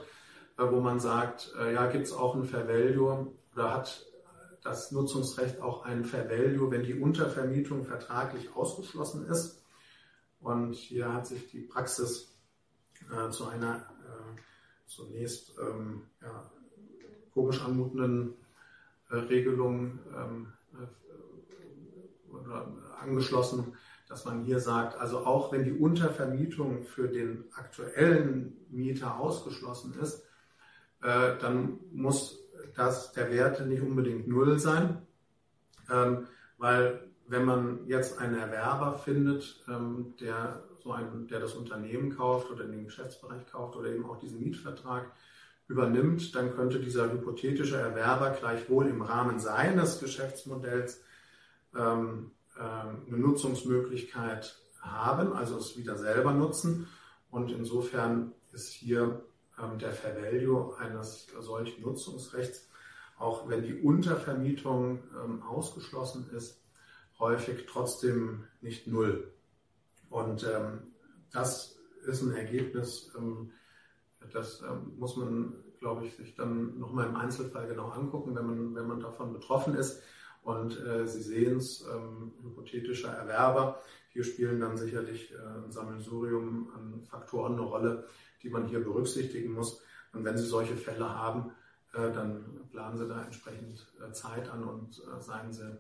wo 0.56 0.80
man 0.80 1.00
sagt, 1.00 1.52
ja, 1.58 1.90
gibt 1.90 2.06
es 2.06 2.12
auch 2.12 2.36
ein 2.36 2.44
Fair 2.44 2.68
Value 2.68 3.32
oder 3.52 3.74
hat 3.74 4.06
das 4.62 4.92
Nutzungsrecht 4.92 5.60
auch 5.60 5.84
ein 5.84 6.04
Fair 6.04 6.30
Value, 6.30 6.70
wenn 6.70 6.84
die 6.84 6.94
Untervermietung 6.94 7.84
vertraglich 7.84 8.54
ausgeschlossen 8.54 9.26
ist. 9.26 9.60
Und 10.40 10.74
hier 10.74 11.12
hat 11.12 11.26
sich 11.26 11.48
die 11.48 11.62
Praxis 11.62 12.31
äh, 13.10 13.30
zu 13.30 13.46
einer 13.48 13.76
äh, 13.76 14.40
zunächst 14.86 15.54
ähm, 15.60 16.02
ja, 16.20 16.50
komisch 17.32 17.62
anmutenden 17.62 18.34
äh, 19.10 19.16
Regelung 19.16 19.98
ähm, 20.16 20.52
äh, 20.74 20.86
angeschlossen, 23.00 23.74
dass 24.08 24.24
man 24.24 24.44
hier 24.44 24.60
sagt, 24.60 24.98
also 24.98 25.24
auch 25.26 25.52
wenn 25.52 25.64
die 25.64 25.72
Untervermietung 25.72 26.82
für 26.82 27.08
den 27.08 27.44
aktuellen 27.54 28.56
Mieter 28.70 29.18
ausgeschlossen 29.18 29.94
ist, 30.00 30.22
äh, 31.02 31.38
dann 31.38 31.80
muss 31.92 32.42
dass 32.74 33.12
der 33.12 33.30
Wert 33.30 33.64
nicht 33.66 33.82
unbedingt 33.82 34.28
null 34.28 34.58
sein, 34.58 35.02
ähm, 35.90 36.26
weil 36.58 37.08
wenn 37.26 37.44
man 37.44 37.86
jetzt 37.86 38.18
einen 38.18 38.38
Erwerber 38.38 38.98
findet, 38.98 39.64
ähm, 39.68 40.14
der 40.20 40.62
so 40.82 40.92
ein, 40.92 41.28
der 41.28 41.40
das 41.40 41.54
Unternehmen 41.54 42.16
kauft 42.16 42.50
oder 42.50 42.64
den 42.64 42.84
Geschäftsbereich 42.84 43.46
kauft 43.50 43.76
oder 43.76 43.90
eben 43.90 44.04
auch 44.06 44.18
diesen 44.18 44.40
Mietvertrag 44.40 45.10
übernimmt, 45.68 46.34
dann 46.34 46.54
könnte 46.54 46.80
dieser 46.80 47.10
hypothetische 47.10 47.76
Erwerber 47.76 48.30
gleichwohl 48.30 48.88
im 48.88 49.02
Rahmen 49.02 49.38
seines 49.38 50.00
Geschäftsmodells 50.00 51.02
ähm, 51.76 52.32
äh, 52.56 52.60
eine 52.60 53.18
Nutzungsmöglichkeit 53.18 54.56
haben, 54.80 55.32
also 55.32 55.58
es 55.58 55.76
wieder 55.76 55.96
selber 55.96 56.32
nutzen. 56.32 56.88
Und 57.30 57.50
insofern 57.50 58.32
ist 58.52 58.68
hier 58.68 59.22
ähm, 59.58 59.78
der 59.78 59.92
Fair 59.92 60.20
Value 60.20 60.76
eines 60.78 61.28
solchen 61.40 61.82
Nutzungsrechts, 61.82 62.68
auch 63.18 63.48
wenn 63.48 63.62
die 63.62 63.80
Untervermietung 63.80 64.98
ähm, 65.24 65.42
ausgeschlossen 65.42 66.28
ist, 66.36 66.60
häufig 67.18 67.66
trotzdem 67.66 68.44
nicht 68.60 68.86
null. 68.86 69.32
Und 70.12 70.44
ähm, 70.44 70.92
das 71.32 71.78
ist 72.06 72.22
ein 72.22 72.34
Ergebnis, 72.34 73.10
das 74.32 74.62
muss 74.96 75.16
man, 75.16 75.54
glaube 75.80 76.06
ich, 76.06 76.16
sich 76.16 76.34
dann 76.34 76.78
nochmal 76.78 77.08
im 77.08 77.16
Einzelfall 77.16 77.66
genau 77.66 77.88
angucken, 77.88 78.36
wenn 78.36 78.46
man, 78.46 78.74
wenn 78.74 78.86
man 78.86 79.00
davon 79.00 79.32
betroffen 79.32 79.74
ist. 79.74 80.02
Und 80.42 80.78
äh, 80.84 81.06
Sie 81.06 81.22
sehen 81.22 81.56
es, 81.56 81.86
ähm, 81.86 82.32
hypothetischer 82.42 83.10
Erwerber. 83.10 83.80
Hier 84.10 84.24
spielen 84.24 84.60
dann 84.60 84.76
sicherlich 84.76 85.32
äh, 85.32 85.36
ein 85.36 85.70
Sammelsurium 85.70 86.70
an 86.74 87.04
Faktoren 87.04 87.52
eine 87.54 87.62
Rolle, 87.62 88.06
die 88.42 88.50
man 88.50 88.66
hier 88.66 88.80
berücksichtigen 88.80 89.52
muss. 89.52 89.82
Und 90.12 90.24
wenn 90.24 90.36
Sie 90.36 90.46
solche 90.46 90.76
Fälle 90.76 91.08
haben, 91.08 91.52
äh, 91.94 92.12
dann 92.12 92.68
planen 92.70 92.98
Sie 92.98 93.08
da 93.08 93.22
entsprechend 93.22 93.86
äh, 94.04 94.12
Zeit 94.12 94.50
an 94.50 94.64
und 94.64 94.98
äh, 94.98 95.20
seien 95.20 95.52
Sie 95.52 95.78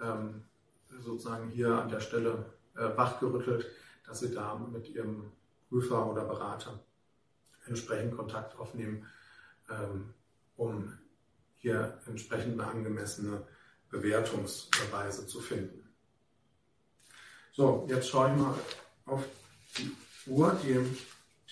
ähm, 0.00 0.42
sozusagen 0.88 1.50
hier 1.50 1.74
an 1.74 1.88
der 1.88 2.00
Stelle 2.00 2.46
wachgerüttelt, 2.96 3.66
dass 4.06 4.20
Sie 4.20 4.34
da 4.34 4.54
mit 4.54 4.88
Ihrem 4.88 5.32
Prüfer 5.68 6.10
oder 6.10 6.24
Berater 6.24 6.80
entsprechend 7.66 8.16
Kontakt 8.16 8.58
aufnehmen, 8.58 9.06
ähm, 9.70 10.14
um 10.56 10.92
hier 11.58 11.98
entsprechend 12.06 12.60
eine 12.60 12.70
angemessene 12.70 13.46
Bewertungsweise 13.90 15.26
zu 15.26 15.40
finden. 15.40 15.88
So, 17.52 17.86
jetzt 17.88 18.08
schaue 18.08 18.30
ich 18.30 18.36
mal 18.36 18.54
auf 19.06 19.24
die 19.76 19.92
Uhr. 20.26 20.58
Die 20.62 20.78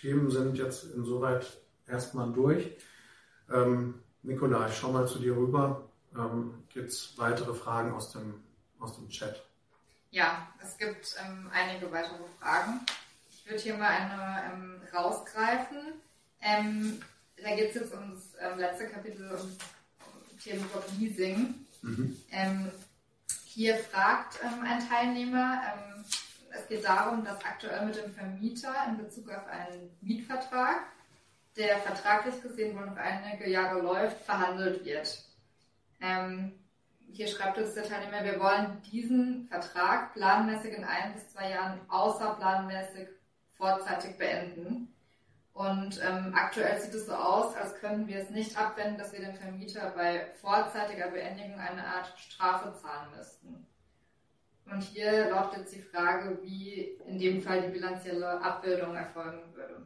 Themen 0.01 0.31
sind 0.31 0.57
jetzt 0.57 0.85
insoweit 0.95 1.47
erstmal 1.87 2.33
durch. 2.33 2.71
Ähm, 3.51 3.95
Nikolai, 4.23 4.71
schau 4.71 4.93
mal 4.93 5.09
zu 5.09 5.19
dir 5.19 5.37
rüber. 5.37 5.89
Ähm, 6.17 6.65
gibt 6.69 6.89
es 6.89 7.19
weitere 7.19 7.55
Fragen 7.55 7.93
aus 7.93 8.13
dem, 8.13 8.35
aus 8.79 8.97
dem 8.97 9.09
Chat? 9.09 9.48
Ja, 10.11 10.49
es 10.63 10.77
gibt 10.79 11.15
ähm, 11.25 11.51
einige 11.53 11.93
weitere 11.93 12.25
Fragen. 12.41 12.81
Ich 13.31 13.45
würde 13.47 13.61
hier 13.63 13.77
mal 13.77 13.89
eine 13.89 14.53
ähm, 14.53 14.81
rausgreifen. 14.95 15.79
Ähm, 16.41 17.03
da 17.43 17.55
geht 17.55 17.71
es 17.71 17.75
jetzt 17.75 17.93
ums 17.93 18.35
ähm, 18.41 18.59
letzte 18.59 18.89
Kapitel, 18.89 19.31
um 19.31 19.57
Themenblock 20.43 20.85
Leasing. 20.99 21.55
Mhm. 21.81 22.21
hier 23.45 23.77
fragt 23.77 24.43
ein 24.43 24.89
Teilnehmer, 24.89 25.63
es 26.51 26.67
geht 26.69 26.85
darum, 26.85 27.25
dass 27.25 27.45
aktuell 27.45 27.87
mit 27.87 27.97
dem 27.97 28.13
Vermieter 28.13 28.75
in 28.89 28.99
Bezug 28.99 29.31
auf 29.31 29.47
einen 29.47 29.97
Mietvertrag, 30.01 30.83
der 31.57 31.79
vertraglich 31.79 32.43
gesehen 32.43 32.77
wohl 32.77 32.87
noch 32.87 32.97
einige 32.97 33.49
Jahre 33.49 33.81
läuft, 33.81 34.25
verhandelt 34.25 34.85
wird. 34.85 35.25
Ähm, 36.01 36.58
hier 37.11 37.29
schreibt 37.29 37.59
uns 37.59 37.75
der 37.75 37.85
Teilnehmer, 37.85 38.25
wir 38.25 38.41
wollen 38.41 38.81
diesen 38.91 39.47
Vertrag 39.49 40.15
planmäßig 40.15 40.75
in 40.75 40.85
ein 40.85 41.15
bis 41.15 41.29
zwei 41.31 41.51
Jahren 41.51 41.81
außerplanmäßig 41.89 43.09
vorzeitig 43.57 44.17
beenden. 44.17 44.95
Und 45.53 46.01
ähm, 46.05 46.33
aktuell 46.37 46.81
sieht 46.81 46.95
es 46.95 47.07
so 47.07 47.15
aus, 47.15 47.57
als 47.57 47.75
könnten 47.81 48.07
wir 48.07 48.19
es 48.19 48.31
nicht 48.31 48.57
abwenden, 48.57 48.99
dass 48.99 49.13
wir 49.13 49.21
dem 49.21 49.35
Vermieter 49.35 49.91
bei 49.97 50.27
vorzeitiger 50.41 51.09
Beendigung 51.09 51.59
eine 51.59 51.85
Art 51.85 52.17
Strafe 52.17 52.73
zahlen 52.81 53.11
müssten. 53.17 53.67
Und 54.71 54.83
hier 54.83 55.31
lautet 55.31 55.61
jetzt 55.61 55.75
die 55.75 55.83
Frage, 55.83 56.39
wie 56.43 56.99
in 57.07 57.19
dem 57.19 57.43
Fall 57.43 57.63
die 57.63 57.73
bilanzielle 57.73 58.41
Abbildung 58.41 58.95
erfolgen 58.95 59.53
würde. 59.55 59.83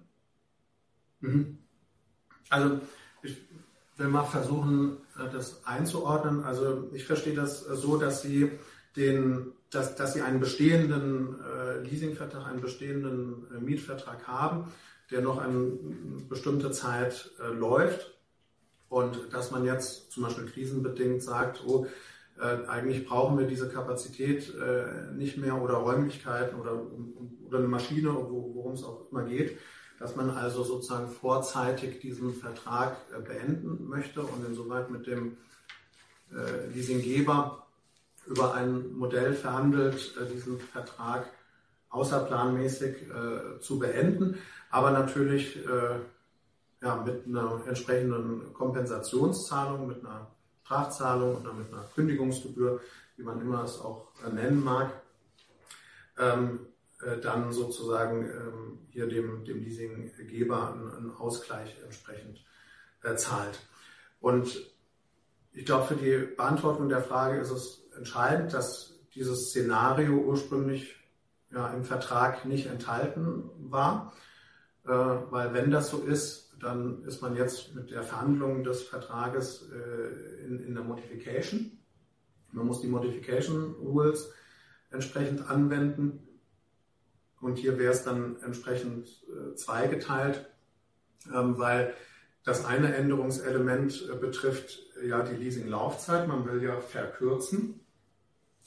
Mhm. 1.20 1.58
Also 2.50 2.80
will 4.02 4.08
mal 4.08 4.24
versuchen, 4.24 4.98
äh, 5.18 5.30
das 5.32 5.64
einzuordnen. 5.64 6.44
Also 6.44 6.90
ich 6.92 7.04
verstehe 7.04 7.34
das 7.34 7.60
so, 7.60 7.96
dass 7.96 8.22
Sie 8.22 8.50
den, 8.96 9.52
dass, 9.70 9.94
dass 9.94 10.12
Sie 10.12 10.22
einen 10.22 10.40
bestehenden 10.40 11.36
äh, 11.40 11.78
Leasingvertrag, 11.78 12.46
einen 12.46 12.60
bestehenden 12.60 13.46
äh, 13.54 13.60
Mietvertrag 13.60 14.26
haben, 14.26 14.72
der 15.10 15.22
noch 15.22 15.38
eine 15.38 15.72
bestimmte 16.28 16.70
Zeit 16.72 17.30
äh, 17.40 17.52
läuft 17.52 18.14
und 18.88 19.32
dass 19.32 19.50
man 19.50 19.64
jetzt 19.64 20.10
zum 20.10 20.24
Beispiel 20.24 20.46
krisenbedingt 20.46 21.22
sagt, 21.22 21.62
oh, 21.66 21.86
äh, 22.38 22.66
eigentlich 22.66 23.06
brauchen 23.06 23.38
wir 23.38 23.46
diese 23.46 23.68
Kapazität 23.68 24.52
äh, 24.54 25.12
nicht 25.14 25.38
mehr 25.38 25.60
oder 25.60 25.74
Räumlichkeiten 25.74 26.58
oder, 26.58 26.82
oder 27.46 27.58
eine 27.58 27.68
Maschine, 27.68 28.14
worum 28.14 28.72
es 28.72 28.84
auch 28.84 29.10
immer 29.10 29.24
geht, 29.24 29.58
dass 30.02 30.16
man 30.16 30.30
also 30.30 30.64
sozusagen 30.64 31.08
vorzeitig 31.08 32.00
diesen 32.00 32.34
Vertrag 32.34 32.96
äh, 33.16 33.20
beenden 33.20 33.88
möchte 33.88 34.22
und 34.22 34.44
insoweit 34.44 34.90
mit 34.90 35.06
dem 35.06 35.36
äh, 36.32 36.66
Leasinggeber 36.74 37.64
über 38.26 38.52
ein 38.54 38.94
Modell 38.94 39.32
verhandelt, 39.32 40.16
äh, 40.20 40.26
diesen 40.26 40.58
Vertrag 40.58 41.26
außerplanmäßig 41.90 42.96
zu 43.60 43.78
beenden, 43.78 44.38
aber 44.70 44.92
natürlich 44.92 45.58
ja, 46.80 46.96
mit 47.04 47.26
einer 47.26 47.60
entsprechenden 47.66 48.54
Kompensationszahlung, 48.54 49.88
mit 49.88 50.00
einer 50.00 50.26
Strafzahlung 50.64 51.42
oder 51.42 51.52
mit 51.52 51.70
einer 51.70 51.82
Kündigungsgebühr, 51.94 52.80
wie 53.18 53.22
man 53.22 53.42
immer 53.42 53.64
es 53.64 53.78
auch 53.78 54.08
nennen 54.32 54.64
mag, 54.64 54.90
ähm, 56.18 56.60
äh, 56.60 56.71
dann 57.20 57.52
sozusagen 57.52 58.26
ähm, 58.26 58.78
hier 58.90 59.06
dem, 59.06 59.44
dem 59.44 59.62
Leasinggeber 59.62 60.72
einen, 60.72 60.90
einen 60.92 61.10
Ausgleich 61.10 61.76
entsprechend 61.84 62.44
äh, 63.02 63.16
zahlt. 63.16 63.58
Und 64.20 64.72
ich 65.52 65.66
glaube, 65.66 65.86
für 65.86 65.96
die 65.96 66.34
Beantwortung 66.36 66.88
der 66.88 67.02
Frage 67.02 67.40
ist 67.40 67.50
es 67.50 67.82
entscheidend, 67.96 68.52
dass 68.54 69.00
dieses 69.14 69.50
Szenario 69.50 70.14
ursprünglich 70.14 70.96
ja, 71.50 71.68
im 71.68 71.84
Vertrag 71.84 72.44
nicht 72.46 72.66
enthalten 72.66 73.50
war, 73.58 74.12
äh, 74.84 74.88
weil 74.88 75.52
wenn 75.52 75.70
das 75.70 75.90
so 75.90 75.98
ist, 75.98 76.56
dann 76.60 77.04
ist 77.04 77.20
man 77.20 77.36
jetzt 77.36 77.74
mit 77.74 77.90
der 77.90 78.02
Verhandlung 78.04 78.62
des 78.62 78.82
Vertrages 78.82 79.68
äh, 79.70 80.44
in, 80.44 80.60
in 80.64 80.74
der 80.74 80.84
Modification. 80.84 81.78
Man 82.52 82.66
muss 82.66 82.80
die 82.80 82.86
Modification 82.86 83.74
Rules 83.74 84.32
entsprechend 84.90 85.50
anwenden. 85.50 86.28
Und 87.42 87.58
hier 87.58 87.76
wäre 87.76 87.92
es 87.92 88.04
dann 88.04 88.36
entsprechend 88.42 89.08
äh, 89.28 89.56
zweigeteilt, 89.56 90.48
ähm, 91.34 91.58
weil 91.58 91.92
das 92.44 92.64
eine 92.64 92.94
Änderungselement 92.94 94.08
äh, 94.08 94.16
betrifft 94.16 94.78
äh, 95.02 95.08
ja 95.08 95.22
die 95.22 95.34
Leasing-Laufzeit. 95.34 96.28
Man 96.28 96.46
will 96.46 96.62
ja 96.62 96.80
verkürzen. 96.80 97.80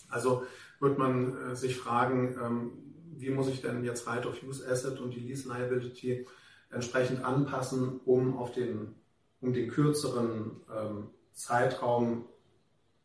Also 0.10 0.46
wird 0.82 0.98
man 0.98 1.52
äh, 1.52 1.56
sich 1.56 1.78
fragen, 1.78 2.38
ähm, 2.44 2.72
wie 3.18 3.30
muss 3.30 3.48
ich 3.48 3.62
denn 3.62 3.86
jetzt 3.86 4.08
Right 4.08 4.26
of 4.26 4.44
Use 4.44 4.70
Asset 4.70 5.00
und 5.00 5.16
die 5.16 5.22
Lease 5.22 5.48
Liability 5.48 6.28
entsprechend 6.70 7.24
anpassen, 7.24 8.02
um 8.04 8.38
auf 8.38 8.52
den, 8.52 8.94
um 9.40 9.54
den 9.54 9.70
kürzeren 9.70 10.52
ähm, 10.70 11.08
Zeitraum 11.32 12.26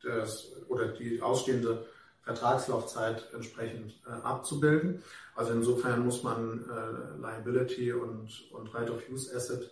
des, 0.03 0.53
oder 0.67 0.89
die 0.89 1.23
ausstehende 1.23 1.87
Vertragslaufzeit 2.23 3.29
entsprechend 3.35 3.95
äh, 4.07 4.11
abzubilden. 4.11 5.03
Also 5.35 5.53
insofern 5.53 6.05
muss 6.05 6.23
man 6.23 6.65
äh, 6.65 7.21
Liability 7.21 7.93
und, 7.93 8.51
und 8.53 8.75
Right 8.75 8.91
of 8.91 9.03
Use 9.11 9.35
Asset 9.35 9.71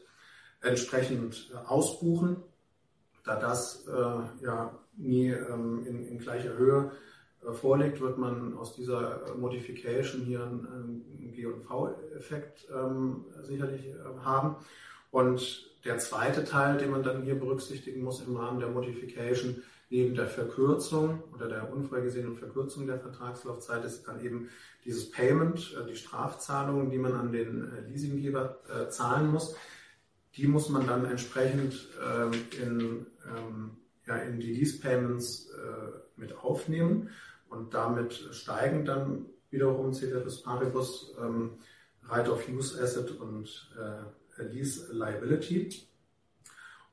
entsprechend 0.60 1.50
äh, 1.52 1.56
ausbuchen, 1.68 2.36
da 3.24 3.36
das 3.36 3.86
äh, 3.86 4.44
ja 4.44 4.74
nie 4.96 5.28
ähm, 5.28 5.84
in, 5.86 6.08
in, 6.08 6.18
gleicher 6.18 6.56
Höhe 6.56 6.90
äh, 7.46 7.52
vorliegt, 7.52 8.00
wird 8.00 8.18
man 8.18 8.56
aus 8.56 8.74
dieser 8.74 9.34
Modification 9.36 10.22
hier 10.22 10.42
einen, 10.42 10.66
einen 10.66 11.32
G&V-Effekt 11.32 12.66
ähm, 12.74 13.26
sicherlich 13.42 13.86
äh, 13.86 13.94
haben. 14.24 14.56
Und 15.10 15.68
der 15.84 15.98
zweite 15.98 16.44
Teil, 16.44 16.78
den 16.78 16.90
man 16.90 17.02
dann 17.02 17.22
hier 17.22 17.38
berücksichtigen 17.38 18.02
muss 18.02 18.20
im 18.20 18.36
Rahmen 18.36 18.58
der 18.58 18.68
Modification, 18.68 19.62
neben 19.90 20.14
der 20.14 20.26
Verkürzung 20.26 21.22
oder 21.34 21.48
der 21.48 21.72
unvorhergesehenen 21.72 22.36
Verkürzung 22.36 22.86
der 22.86 22.98
Vertragslaufzeit 22.98 23.84
ist 23.84 24.06
dann 24.06 24.24
eben 24.24 24.50
dieses 24.84 25.10
Payment, 25.10 25.76
äh, 25.76 25.86
die 25.86 25.96
Strafzahlungen, 25.96 26.90
die 26.90 26.98
man 26.98 27.14
an 27.14 27.32
den 27.32 27.70
äh, 27.70 27.80
Leasinggeber 27.88 28.58
äh, 28.68 28.88
zahlen 28.90 29.30
muss. 29.30 29.56
Die 30.36 30.46
muss 30.46 30.68
man 30.68 30.86
dann 30.86 31.04
entsprechend 31.06 31.88
ähm, 32.04 32.32
in, 32.62 33.06
ähm, 33.26 33.70
in 34.06 34.40
die 34.40 34.52
Lease 34.52 34.80
Payments 34.80 35.50
mit 36.16 36.36
aufnehmen 36.38 37.10
und 37.50 37.74
damit 37.74 38.14
steigen 38.14 38.84
dann 38.84 39.26
wiederum 39.50 39.92
Ceteris 39.92 40.42
Paribus 40.42 41.14
ähm, 41.20 41.58
Right 42.08 42.28
of 42.28 42.48
Use 42.48 42.82
Asset 42.82 43.10
und 43.20 43.70
Lease 44.38 44.90
Liability. 44.92 45.87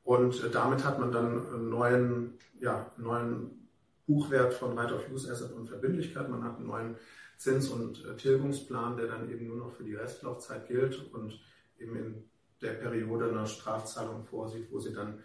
Und 0.06 0.44
äh, 0.44 0.49
damit 0.52 0.86
hat 0.86 0.99
man 0.99 1.11
dann 1.11 1.48
einen 1.48 1.69
neuen, 1.69 2.38
ja, 2.60 2.90
neuen 2.98 3.68
Buchwert 4.06 4.53
von 4.53 4.77
Right 4.77 4.91
of 4.91 5.10
Use 5.11 5.30
Asset 5.30 5.52
und 5.52 5.68
Verbindlichkeit. 5.68 6.30
Man 6.30 6.44
hat 6.44 6.57
einen 6.57 6.68
neuen 6.68 6.95
Zins- 7.38 7.69
und 7.69 8.06
äh, 8.06 8.15
Tilgungsplan, 8.15 8.98
der 8.98 9.07
dann 9.07 9.30
eben 9.32 9.48
nur 9.48 9.57
noch 9.57 9.72
für 9.72 9.84
die 9.84 9.95
Restlaufzeit 9.95 10.68
gilt 10.68 11.11
und 11.11 11.41
eben 11.80 11.95
in 11.95 12.23
der 12.61 12.73
Periode 12.73 13.30
eine 13.30 13.48
Strafzahlung 13.48 14.23
vorsieht, 14.23 14.72
wo 14.72 14.80
sie 14.80 14.94
dann 14.94 15.23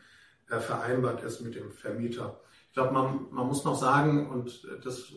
äh, 0.48 0.58
vereinbart 0.58 1.22
ist 1.24 1.42
mit 1.42 1.54
dem 1.54 1.70
Vermieter. 1.70 2.40
Ich 2.68 2.72
glaube, 2.72 2.94
man, 2.94 3.26
man 3.30 3.46
muss 3.48 3.64
noch 3.64 3.78
sagen, 3.78 4.30
und 4.30 4.66
das 4.82 5.12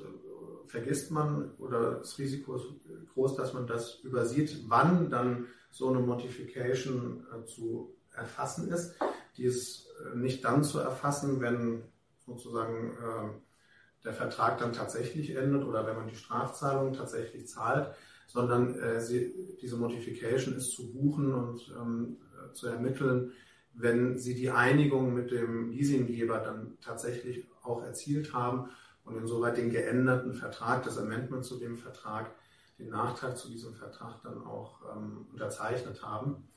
vergisst 0.67 1.11
man 1.11 1.51
oder 1.59 1.99
das 1.99 2.17
Risiko 2.17 2.55
ist 2.55 2.65
groß, 3.13 3.35
dass 3.35 3.53
man 3.53 3.67
das 3.67 3.99
übersieht, 3.99 4.63
wann 4.67 5.09
dann 5.09 5.45
so 5.69 5.89
eine 5.89 5.99
Modification 5.99 7.25
zu 7.45 7.95
erfassen 8.11 8.69
ist 8.69 8.95
die 9.37 9.43
ist 9.43 9.87
äh, 10.05 10.17
nicht 10.17 10.43
dann 10.45 10.63
zu 10.63 10.79
erfassen, 10.79 11.41
wenn 11.41 11.83
sozusagen 12.25 12.91
äh, 12.91 14.03
der 14.05 14.13
Vertrag 14.13 14.57
dann 14.57 14.73
tatsächlich 14.73 15.35
endet 15.35 15.63
oder 15.63 15.85
wenn 15.85 15.95
man 15.95 16.07
die 16.07 16.15
Strafzahlung 16.15 16.93
tatsächlich 16.93 17.47
zahlt, 17.47 17.93
sondern 18.27 18.75
äh, 18.79 18.99
sie, 18.99 19.57
diese 19.61 19.77
Modification 19.77 20.55
ist 20.55 20.71
zu 20.71 20.91
buchen 20.91 21.33
und 21.33 21.73
ähm, 21.79 22.17
zu 22.53 22.67
ermitteln, 22.67 23.31
wenn 23.73 24.19
Sie 24.19 24.35
die 24.35 24.51
Einigung 24.51 25.13
mit 25.13 25.31
dem 25.31 25.71
Leasinggeber 25.71 26.39
dann 26.39 26.77
tatsächlich 26.81 27.45
auch 27.63 27.83
erzielt 27.83 28.33
haben 28.33 28.69
und 29.03 29.17
insoweit 29.17 29.57
den 29.57 29.71
geänderten 29.71 30.33
Vertrag, 30.33 30.83
das 30.83 30.97
Amendment 30.97 31.43
zu 31.43 31.57
dem 31.57 31.77
Vertrag, 31.77 32.31
den 32.77 32.89
Nachtrag 32.89 33.37
zu 33.37 33.49
diesem 33.49 33.73
Vertrag 33.73 34.21
dann 34.23 34.45
auch 34.45 34.81
ähm, 34.95 35.25
unterzeichnet 35.31 36.03
haben. 36.03 36.47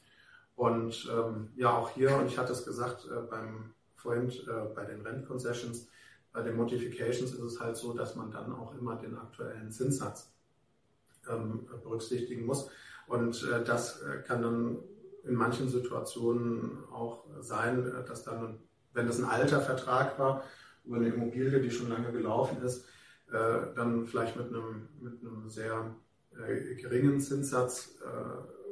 Und 0.56 1.08
ähm, 1.12 1.50
ja, 1.54 1.76
auch 1.76 1.90
hier, 1.90 2.16
und 2.16 2.26
ich 2.26 2.38
hatte 2.38 2.52
es 2.52 2.64
gesagt 2.64 3.06
äh, 3.06 3.20
beim 3.30 3.74
vorhin 3.94 4.30
äh, 4.30 4.74
bei 4.74 4.84
den 4.84 5.02
Rent 5.02 5.26
Concessions, 5.26 5.88
bei 6.32 6.42
den 6.42 6.56
Modifications 6.56 7.32
ist 7.32 7.40
es 7.40 7.60
halt 7.60 7.76
so, 7.76 7.92
dass 7.92 8.16
man 8.16 8.30
dann 8.30 8.52
auch 8.52 8.74
immer 8.78 8.96
den 8.96 9.16
aktuellen 9.16 9.70
Zinssatz 9.70 10.32
ähm, 11.28 11.66
berücksichtigen 11.82 12.46
muss. 12.46 12.70
Und 13.06 13.42
äh, 13.44 13.64
das 13.64 14.02
äh, 14.02 14.22
kann 14.22 14.42
dann 14.42 14.78
in 15.24 15.34
manchen 15.34 15.68
Situationen 15.68 16.84
auch 16.90 17.24
sein, 17.40 17.86
äh, 17.86 18.04
dass 18.04 18.24
dann, 18.24 18.58
wenn 18.92 19.06
das 19.06 19.18
ein 19.18 19.24
alter 19.24 19.60
Vertrag 19.60 20.18
war, 20.18 20.44
über 20.84 20.96
eine 20.96 21.08
Immobilie, 21.08 21.60
die 21.60 21.70
schon 21.70 21.90
lange 21.90 22.12
gelaufen 22.12 22.62
ist, 22.62 22.86
äh, 23.32 23.74
dann 23.74 24.06
vielleicht 24.06 24.36
mit 24.36 24.48
einem, 24.48 24.88
mit 25.00 25.20
einem 25.20 25.48
sehr 25.48 25.94
geringen 26.82 27.18
Zinssatz 27.18 27.96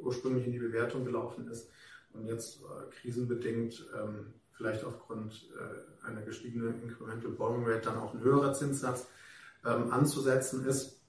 ursprünglich 0.05 0.45
in 0.45 0.53
die 0.53 0.59
Bewertung 0.59 1.05
gelaufen 1.05 1.47
ist 1.49 1.69
und 2.13 2.27
jetzt 2.27 2.61
äh, 2.61 2.89
krisenbedingt 3.01 3.85
ähm, 3.95 4.33
vielleicht 4.53 4.83
aufgrund 4.83 5.49
äh, 5.53 6.07
einer 6.07 6.21
gestiegenen 6.21 6.81
Incremental 6.81 7.31
Borrowing 7.31 7.65
Rate 7.65 7.85
dann 7.85 7.97
auch 7.97 8.13
ein 8.13 8.21
höherer 8.21 8.53
Zinssatz 8.53 9.07
ähm, 9.65 9.91
anzusetzen 9.91 10.65
ist, 10.65 11.01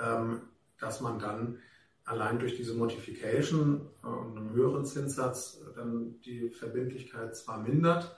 ähm, 0.00 0.42
dass 0.80 1.00
man 1.00 1.18
dann 1.18 1.58
allein 2.04 2.38
durch 2.38 2.56
diese 2.56 2.74
Modification 2.74 3.88
äh, 4.02 4.06
und 4.06 4.36
einen 4.36 4.52
höheren 4.52 4.84
Zinssatz 4.84 5.60
äh, 5.60 5.74
dann 5.76 6.20
die 6.22 6.50
Verbindlichkeit 6.50 7.36
zwar 7.36 7.62
mindert, 7.62 8.16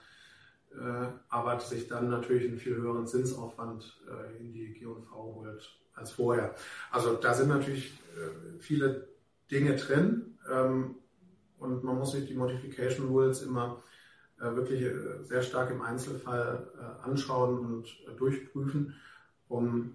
äh, 0.72 1.08
aber 1.28 1.60
sich 1.60 1.88
dann 1.88 2.08
natürlich 2.08 2.48
einen 2.48 2.58
viel 2.58 2.76
höheren 2.76 3.06
Zinsaufwand 3.06 4.00
äh, 4.08 4.40
in 4.40 4.52
die 4.52 4.72
G&V 4.72 5.14
holt 5.14 5.70
als 5.94 6.12
vorher. 6.12 6.54
Also 6.90 7.14
da 7.14 7.32
sind 7.32 7.48
natürlich 7.48 7.98
viele 8.58 9.08
Dinge 9.50 9.76
drin. 9.76 10.38
Ähm, 10.50 10.96
und 11.58 11.84
man 11.84 11.98
muss 11.98 12.12
sich 12.12 12.26
die 12.26 12.34
Modification 12.34 13.08
Rules 13.08 13.42
immer 13.42 13.82
äh, 14.38 14.54
wirklich 14.54 14.82
äh, 14.82 15.24
sehr 15.24 15.42
stark 15.42 15.70
im 15.70 15.80
Einzelfall 15.80 16.70
äh, 16.78 17.04
anschauen 17.04 17.58
und 17.58 18.18
durchprüfen, 18.18 18.94
um 19.48 19.94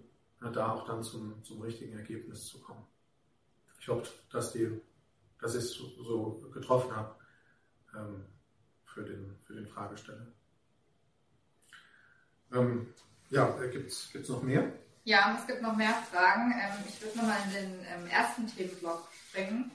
da 0.53 0.72
auch 0.72 0.88
dann 0.88 1.03
zum, 1.03 1.44
zum 1.44 1.61
richtigen 1.61 1.95
Ergebnis 1.95 2.48
zu 2.48 2.60
kommen. 2.60 2.84
Ich 3.80 3.88
hoffe, 3.88 4.11
dass, 4.32 4.52
die, 4.53 4.82
dass 5.40 5.53
ich 5.53 5.65
es 5.65 5.73
so 5.73 6.49
getroffen 6.52 6.95
habe 6.95 7.15
ähm, 7.95 8.26
für, 8.86 9.03
den, 9.03 9.38
für 9.45 9.53
den 9.53 9.68
Fragesteller. 9.68 10.26
Ähm, 12.52 12.88
ja, 13.30 13.52
gibt 13.68 13.91
es 13.91 14.30
noch 14.30 14.41
mehr? 14.41 14.73
Ja, 15.03 15.38
es 15.40 15.48
gibt 15.48 15.61
noch 15.61 15.76
mehr 15.76 15.94
Fragen. 16.11 16.52
Ähm, 16.52 16.84
ich 16.88 17.02
würde 17.02 17.18
nochmal 17.18 17.38
in 17.45 17.53
den 17.53 17.86
ähm, 17.86 18.07
ersten 18.07 18.48
Themenblock 18.48 19.07
springen, 19.31 19.71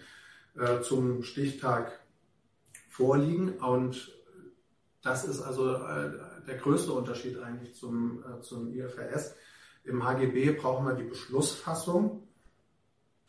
zum 0.82 1.22
Stichtag 1.22 1.92
vorliegen. 2.98 3.52
Und 3.60 4.12
das 5.04 5.24
ist 5.24 5.42
also 5.42 5.78
der 6.48 6.58
größte 6.58 6.92
Unterschied 6.92 7.40
eigentlich 7.40 7.76
zum, 7.76 8.24
zum 8.42 8.74
IFRS. 8.74 9.36
Im 9.84 10.04
HGB 10.04 10.52
brauchen 10.52 10.86
wir 10.86 10.96
die 10.96 11.04
Beschlussfassung 11.04 12.28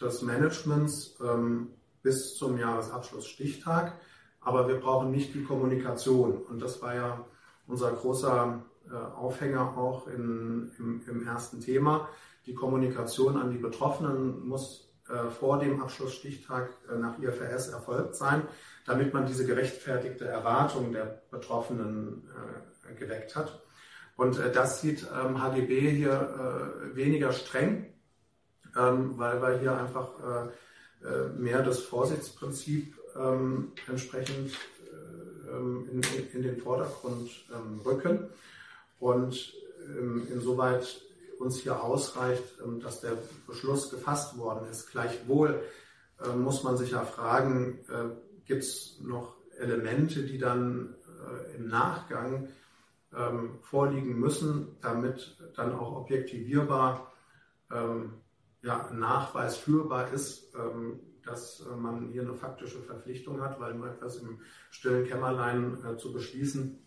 des 0.01 0.23
Managements 0.23 1.17
ähm, 1.23 1.69
bis 2.03 2.37
zum 2.37 2.59
Jahresabschlussstichtag, 2.59 3.93
aber 4.41 4.67
wir 4.69 4.81
brauchen 4.81 5.11
nicht 5.11 5.35
die 5.35 5.45
Kommunikation. 5.45 6.39
Und 6.39 6.61
das 6.61 6.81
war 6.83 6.95
ja 6.95 7.25
unser 7.67 7.93
großer 7.93 8.63
äh, 8.91 8.95
Aufhänger 8.95 9.77
auch 9.77 10.09
in, 10.09 10.73
im, 10.79 11.03
im, 11.07 11.27
ersten 11.27 11.61
Thema. 11.61 12.09
Die 12.47 12.55
Kommunikation 12.55 13.37
an 13.37 13.51
die 13.51 13.59
Betroffenen 13.59 14.49
muss 14.49 14.89
äh, 15.09 15.29
vor 15.29 15.59
dem 15.59 15.83
Abschlussstichtag 15.83 16.71
äh, 16.91 16.97
nach 16.97 17.19
IFRS 17.19 17.69
erfolgt 17.69 18.17
sein, 18.17 18.43
damit 18.89 19.13
man 19.13 19.27
diese 19.27 19.47
gerechtfertigte 19.47 20.27
Erwartung 20.27 20.93
der 20.93 21.23
Betroffenen 21.31 22.29
äh, 22.89 22.95
geweckt 22.95 23.37
hat. 23.37 23.63
Und 24.17 24.39
äh, 24.39 24.51
das 24.51 24.81
sieht 24.81 25.07
ähm, 25.15 25.41
HGB 25.41 25.91
hier 25.91 26.83
äh, 26.93 26.97
weniger 26.97 27.33
streng, 27.33 27.93
ähm, 28.77 29.19
weil 29.19 29.41
wir 29.41 29.59
hier 29.61 29.77
einfach 29.77 30.09
mehr 31.37 31.63
das 31.63 31.79
Vorsichtsprinzip 31.79 32.93
ähm, 33.17 33.73
entsprechend 33.87 34.53
in, 35.49 36.03
in, 36.35 36.43
den 36.43 36.57
Vordergrund 36.57 37.31
rücken. 37.85 38.27
Und 38.99 39.55
ähm, 39.97 40.27
insoweit 40.33 41.01
uns 41.39 41.61
hier 41.61 41.83
ausreicht, 41.83 42.43
ähm, 42.65 42.81
dass 42.81 43.01
der 43.01 43.17
Beschluss 43.47 43.91
gefasst 43.91 44.37
worden 44.39 44.69
ist. 44.71 44.91
Gleichwohl 44.91 45.63
äh, 46.25 46.37
muss 46.37 46.63
man 46.65 46.77
sich 46.77 46.91
ja 46.91 47.05
fragen, 47.05 47.79
äh, 47.89 48.28
gibt 48.49 48.65
es 48.65 48.99
noch 49.01 49.37
Elemente, 49.57 50.25
die 50.25 50.39
dann 50.39 50.97
äh, 51.07 51.57
im 51.57 51.69
Nachgang 51.69 52.49
ähm, 53.17 53.59
vorliegen 53.63 54.19
müssen, 54.19 54.77
damit 54.81 55.37
dann 55.57 55.73
auch 55.73 55.97
objektivierbar 55.97 57.13
ja, 58.63 58.91
Nachweis 58.95 59.63
ist, 60.15 60.55
dass 61.23 61.63
man 61.77 62.09
hier 62.09 62.23
eine 62.23 62.33
faktische 62.33 62.79
Verpflichtung 62.79 63.43
hat, 63.43 63.61
weil 63.61 63.75
nur 63.75 63.89
etwas 63.89 64.17
im 64.17 64.41
stillen 64.71 65.07
Kämmerlein 65.07 65.77
zu 65.99 66.15
beschließen 66.15 66.79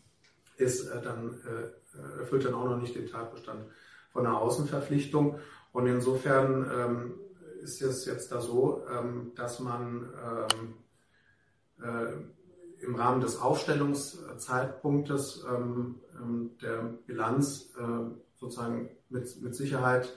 ist, 0.57 0.89
dann 1.03 1.39
äh, 1.45 2.19
erfüllt 2.19 2.45
dann 2.45 2.53
auch 2.53 2.65
noch 2.65 2.77
nicht 2.77 2.95
den 2.95 3.07
Tatbestand 3.07 3.65
von 4.11 4.25
einer 4.25 4.39
Außenverpflichtung. 4.39 5.39
Und 5.71 5.87
insofern 5.87 6.69
ähm, 6.73 7.19
ist 7.61 7.81
es 7.81 8.05
jetzt 8.05 8.31
da 8.31 8.41
so, 8.41 8.85
ähm, 8.89 9.31
dass 9.35 9.59
man 9.59 10.09
ähm, 10.23 10.47
äh, 10.47 10.90
im 12.81 12.95
Rahmen 12.95 13.21
des 13.21 13.39
Aufstellungszeitpunktes 13.39 15.45
ähm, 15.47 16.01
ähm, 16.19 16.57
der 16.61 16.97
Bilanz 17.05 17.73
äh, 17.77 17.83
sozusagen 18.35 18.89
mit, 19.09 19.41
mit 19.41 19.55
Sicherheit 19.55 20.11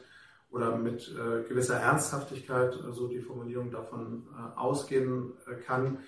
oder 0.51 0.77
mit 0.77 1.09
äh, 1.09 1.43
gewisser 1.49 1.77
Ernsthaftigkeit, 1.77 2.75
so 2.75 2.85
also 2.85 3.09
die 3.09 3.21
Formulierung 3.21 3.71
davon 3.71 4.27
äh, 4.33 4.59
ausgehen 4.59 5.33
äh, 5.47 5.55
kann, 5.55 5.99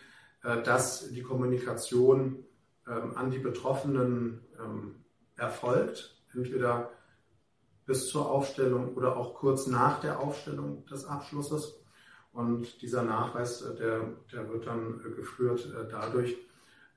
dass 0.64 1.08
die 1.08 1.22
Kommunikation 1.22 2.44
ähm, 2.86 3.16
an 3.16 3.32
die 3.32 3.40
Betroffenen 3.40 4.42
erfolgt, 5.34 6.22
entweder 6.32 6.90
bis 7.84 8.06
zur 8.06 8.30
Aufstellung 8.30 8.94
oder 8.94 9.16
auch 9.16 9.34
kurz 9.34 9.66
nach 9.66 10.00
der 10.00 10.20
Aufstellung 10.20 10.86
des 10.86 11.04
Abschlusses. 11.04 11.80
Und 12.36 12.82
dieser 12.82 13.02
Nachweis, 13.02 13.62
äh, 13.62 13.74
der, 13.76 14.12
der 14.30 14.52
wird 14.52 14.66
dann 14.66 15.00
äh, 15.00 15.10
geführt 15.10 15.72
äh, 15.74 15.88
dadurch, 15.90 16.36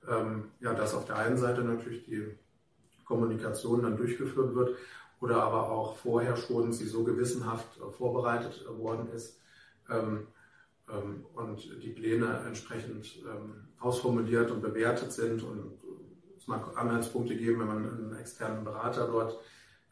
ähm, 0.06 0.52
ja, 0.60 0.74
dass 0.74 0.94
auf 0.94 1.06
der 1.06 1.16
einen 1.16 1.38
Seite 1.38 1.62
natürlich 1.62 2.04
die 2.04 2.28
Kommunikation 3.06 3.84
dann 3.84 3.96
durchgeführt 3.96 4.54
wird 4.54 4.78
oder 5.22 5.42
aber 5.44 5.70
auch 5.70 5.96
vorher 5.96 6.36
schon 6.36 6.74
sie 6.74 6.88
so 6.88 7.06
gewissenhaft 7.06 7.80
vorbereitet 7.98 8.66
worden 8.68 9.08
ist 9.14 9.40
ähm, 9.90 10.28
ähm, 10.90 11.26
und 11.34 11.84
die 11.84 11.90
Pläne 11.90 12.44
entsprechend 12.46 13.24
ausformuliert 13.80 14.52
und 14.52 14.62
bewertet 14.62 15.12
sind 15.12 15.42
und 15.42 15.80
mag 16.48 16.78
Anhaltspunkte 16.78 17.36
geben, 17.36 17.62
wenn 17.62 17.68
man 17.68 17.90
einen 17.90 18.16
externen 18.16 18.64
Berater 18.64 19.08
dort 19.08 19.40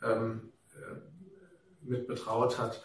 ähm, 0.04 0.52
äh, 0.76 0.96
mit 1.82 2.08
betraut 2.08 2.58
hat. 2.58 2.84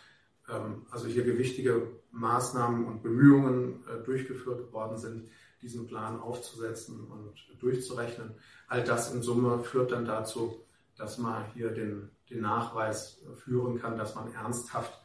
Ähm, 0.49 0.87
also 0.91 1.07
hier 1.07 1.25
gewichtige 1.25 2.02
Maßnahmen 2.13 2.85
und 2.85 3.03
Bemühungen 3.03 3.85
äh, 3.89 4.05
durchgeführt 4.05 4.73
worden 4.73 4.99
sind, 4.99 5.29
diesen 5.61 5.87
Plan 5.87 6.21
aufzusetzen 6.21 7.01
und 7.09 7.35
durchzurechnen. 7.61 8.35
All 8.69 8.85
das 8.85 9.13
in 9.13 9.23
Summe 9.23 9.63
führt 9.65 9.93
dann 9.93 10.05
dazu, 10.05 10.65
dass 10.97 11.19
man 11.19 11.45
hier 11.55 11.71
den, 11.71 12.11
den 12.31 12.43
Nachweis 12.43 13.23
führen 13.37 13.81
kann, 13.81 13.97
dass 13.97 14.15
man 14.15 14.33
ernsthaft 14.35 15.01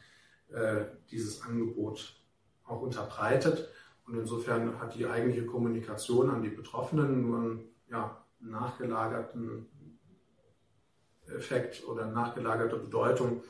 äh, 0.50 0.86
dieses 1.12 1.42
Angebot 1.44 2.20
auch 2.66 2.82
unterbreitet. 2.82 3.70
Und 4.06 4.18
insofern 4.18 4.80
hat 4.80 4.96
die 4.96 5.06
eigentliche 5.06 5.46
Kommunikation 5.46 6.30
an 6.30 6.42
die 6.42 6.50
Betroffenen 6.50 7.22
nur 7.22 7.40
ein 7.40 7.60
ja, 7.90 8.24
nachgelagerten 8.40 9.68
Effekt 11.28 11.86
oder 11.88 12.08
nachgelagerte 12.08 12.78
Bedeutung, 12.78 13.44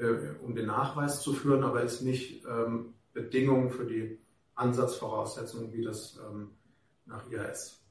äh, 0.00 0.34
um 0.42 0.54
den 0.54 0.66
Nachweis 0.66 1.22
zu 1.22 1.34
führen, 1.34 1.62
aber 1.62 1.82
ist 1.82 2.00
nicht 2.00 2.44
ähm, 2.46 2.94
Bedingung 3.12 3.70
für 3.70 3.84
die 3.84 4.18
Ansatzvoraussetzungen, 4.54 5.72
wie 5.72 5.82
das 5.82 6.18
ähm, 6.18 6.52
nach 7.06 7.30
IAS 7.30 7.82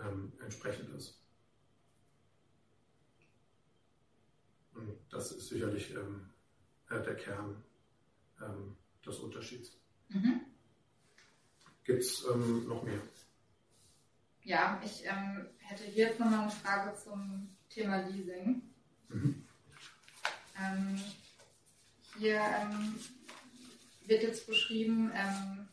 ähm, 0.00 0.32
entsprechend 0.42 0.94
ist. 0.94 1.20
Und 4.74 4.98
das 5.10 5.32
ist 5.32 5.48
sicherlich 5.48 5.92
ähm, 5.94 6.30
äh, 6.88 7.02
der 7.02 7.16
Kern 7.16 7.62
ähm, 8.40 8.76
des 9.04 9.18
Unterschieds. 9.18 9.76
Mhm. 10.08 10.40
Gibt 11.84 12.02
es 12.02 12.24
ähm, 12.32 12.68
noch 12.68 12.82
mehr? 12.84 13.00
Ja, 14.44 14.80
ich 14.84 15.04
hätte 15.04 15.84
hier 15.84 16.08
jetzt 16.08 16.20
nochmal 16.20 16.40
eine 16.40 16.50
Frage 16.50 16.96
zum 16.96 17.48
Thema 17.68 18.08
Leasing. 18.08 18.62
Mhm. 19.08 19.41
Ähm, 20.62 21.02
hier 22.18 22.40
ähm, 22.40 22.98
wird 24.06 24.22
jetzt 24.22 24.46
beschrieben, 24.46 25.12
ähm, 25.14 25.68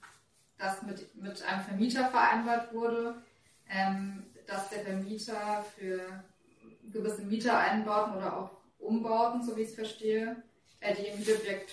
dass 0.57 0.81
mit, 0.83 1.15
mit 1.21 1.41
einem 1.43 1.63
Vermieter 1.63 2.09
vereinbart 2.09 2.73
wurde, 2.73 3.21
ähm, 3.69 4.25
dass 4.47 4.69
der 4.69 4.81
Vermieter 4.81 5.63
für 5.77 6.23
gewisse 6.91 7.21
Mietereinbauten 7.21 8.15
oder 8.15 8.37
auch 8.37 8.51
Umbauten, 8.79 9.43
so 9.43 9.55
wie 9.55 9.61
ich 9.61 9.69
es 9.69 9.75
verstehe, 9.75 10.41
äh, 10.79 10.95
die 10.95 11.07
im 11.07 11.19
Mietobjekt 11.19 11.71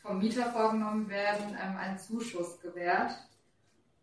vom 0.00 0.18
Mieter 0.18 0.52
vorgenommen 0.52 1.08
werden, 1.08 1.56
ähm, 1.60 1.76
einen 1.76 1.98
Zuschuss 1.98 2.60
gewährt. 2.60 3.12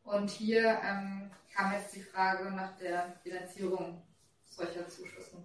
Und 0.04 0.30
hier 0.30 0.80
ähm, 0.84 1.32
kam 1.54 1.74
jetzt 1.74 1.96
die 1.96 2.02
Frage 2.02 2.52
nach 2.52 2.76
der 2.78 3.14
Finanzierung 3.24 4.02
solcher 4.46 4.88
Zuschüsse? 4.88 5.38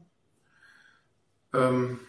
Ähm, 1.55 2.01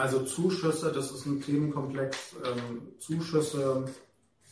also 0.00 0.24
Zuschüsse, 0.24 0.92
das 0.92 1.12
ist 1.12 1.26
ein 1.26 1.42
Themenkomplex. 1.42 2.36
Ähm, 2.44 2.98
Zuschüsse 2.98 3.84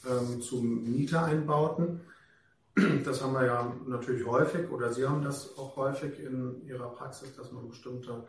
ähm, 0.06 0.42
zu 0.42 0.56
Mietereinbauten. 0.56 2.00
Das 3.04 3.22
haben 3.22 3.32
wir 3.32 3.46
ja 3.46 3.74
natürlich 3.86 4.24
häufig 4.24 4.70
oder 4.70 4.92
Sie 4.92 5.04
haben 5.04 5.22
das 5.22 5.58
auch 5.58 5.74
häufig 5.76 6.20
in 6.20 6.64
Ihrer 6.66 6.90
Praxis, 6.90 7.34
dass 7.34 7.50
man 7.50 7.68
bestimmte 7.68 8.24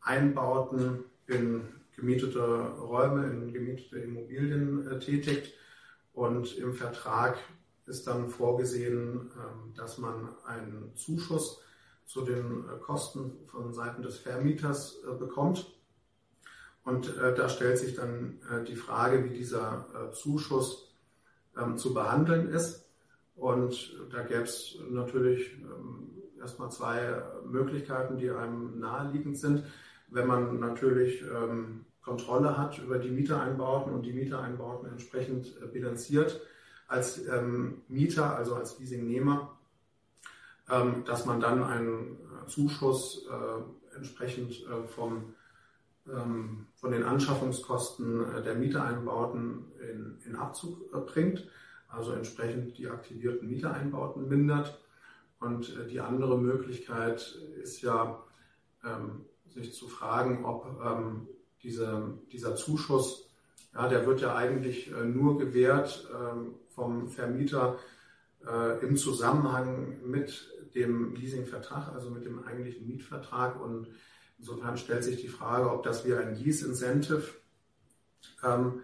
Einbauten 0.00 1.04
in 1.26 1.62
gemietete 1.96 2.40
Räume, 2.40 3.26
in 3.26 3.52
gemietete 3.52 3.98
Immobilien 3.98 4.86
äh, 4.86 4.98
tätigt. 5.00 5.54
Und 6.12 6.56
im 6.58 6.74
Vertrag 6.74 7.38
ist 7.86 8.06
dann 8.06 8.28
vorgesehen, 8.28 9.30
äh, 9.30 9.76
dass 9.76 9.98
man 9.98 10.28
einen 10.44 10.92
Zuschuss 10.96 11.60
zu 12.04 12.20
den 12.20 12.68
äh, 12.68 12.78
Kosten 12.78 13.32
von 13.46 13.72
Seiten 13.72 14.02
des 14.02 14.18
Vermieters 14.18 14.98
äh, 15.02 15.14
bekommt. 15.14 15.66
Und 16.84 17.16
äh, 17.16 17.34
da 17.34 17.48
stellt 17.48 17.78
sich 17.78 17.94
dann 17.94 18.38
äh, 18.50 18.64
die 18.64 18.76
Frage, 18.76 19.24
wie 19.24 19.36
dieser 19.36 20.12
Zuschuss 20.12 20.94
ähm, 21.56 21.76
zu 21.76 21.94
behandeln 21.94 22.48
ist. 22.48 22.88
Und 23.36 23.96
da 24.10 24.22
gäbe 24.22 24.42
es 24.42 24.78
natürlich 24.90 25.52
ähm, 25.54 26.10
erstmal 26.40 26.70
zwei 26.70 27.22
Möglichkeiten, 27.44 28.18
die 28.18 28.30
einem 28.30 28.78
naheliegend 28.78 29.38
sind 29.38 29.64
wenn 30.12 30.26
man 30.26 30.60
natürlich 30.60 31.22
ähm, 31.22 31.84
Kontrolle 32.02 32.56
hat 32.58 32.78
über 32.78 32.98
die 32.98 33.10
Mietereinbauten 33.10 33.92
und 33.92 34.02
die 34.02 34.12
Mietereinbauten 34.12 34.90
entsprechend 34.90 35.56
äh, 35.62 35.66
bilanziert 35.66 36.40
als 36.88 37.26
ähm, 37.26 37.82
Mieter, 37.88 38.36
also 38.36 38.54
als 38.54 38.78
Leasingnehmer, 38.78 39.56
ähm, 40.70 41.04
dass 41.06 41.24
man 41.24 41.40
dann 41.40 41.62
einen 41.62 42.16
äh, 42.16 42.46
Zuschuss 42.46 43.26
äh, 43.26 43.96
entsprechend 43.96 44.66
äh, 44.66 44.86
vom, 44.86 45.34
von 46.04 46.90
den 46.90 47.04
Anschaffungskosten 47.04 48.34
äh, 48.34 48.42
der 48.42 48.54
Mietereinbauten 48.56 49.64
in, 49.80 50.18
in 50.26 50.36
Abzug 50.36 50.92
äh, 50.92 50.98
bringt, 50.98 51.46
also 51.88 52.12
entsprechend 52.12 52.76
die 52.78 52.88
aktivierten 52.88 53.48
Mietereinbauten 53.48 54.28
mindert. 54.28 54.80
Und 55.38 55.76
die 55.90 56.00
andere 56.00 56.38
Möglichkeit 56.38 57.36
ist 57.60 57.82
ja, 57.82 58.22
ähm, 58.84 59.24
sich 59.50 59.74
zu 59.74 59.88
fragen, 59.88 60.44
ob 60.44 60.80
ähm, 60.84 61.26
diese, 61.62 62.18
dieser 62.32 62.54
Zuschuss, 62.54 63.28
ja, 63.74 63.88
der 63.88 64.06
wird 64.06 64.20
ja 64.20 64.36
eigentlich 64.36 64.92
äh, 64.92 65.04
nur 65.04 65.38
gewährt 65.38 66.08
ähm, 66.12 66.54
vom 66.68 67.08
Vermieter 67.08 67.78
äh, 68.46 68.84
im 68.84 68.96
Zusammenhang 68.96 69.98
mit 70.04 70.48
dem 70.74 71.14
Leasingvertrag, 71.14 71.92
also 71.92 72.10
mit 72.10 72.24
dem 72.24 72.44
eigentlichen 72.44 72.86
Mietvertrag. 72.86 73.60
Und 73.60 73.88
insofern 74.42 74.76
stellt 74.76 75.04
sich 75.04 75.20
die 75.20 75.28
Frage, 75.28 75.70
ob 75.70 75.84
das 75.84 76.04
wie 76.04 76.14
ein 76.14 76.34
Lease-Incentive 76.34 77.22
ähm, 78.42 78.80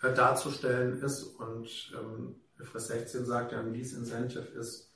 äh, 0.00 0.14
darzustellen 0.14 1.02
ist. 1.02 1.24
Und 1.24 1.92
ähm, 1.94 2.36
IFRS 2.58 2.88
16 2.88 3.26
sagt 3.26 3.52
ja, 3.52 3.60
ein 3.60 3.74
Lease-Incentive 3.74 4.58
ist 4.58 4.94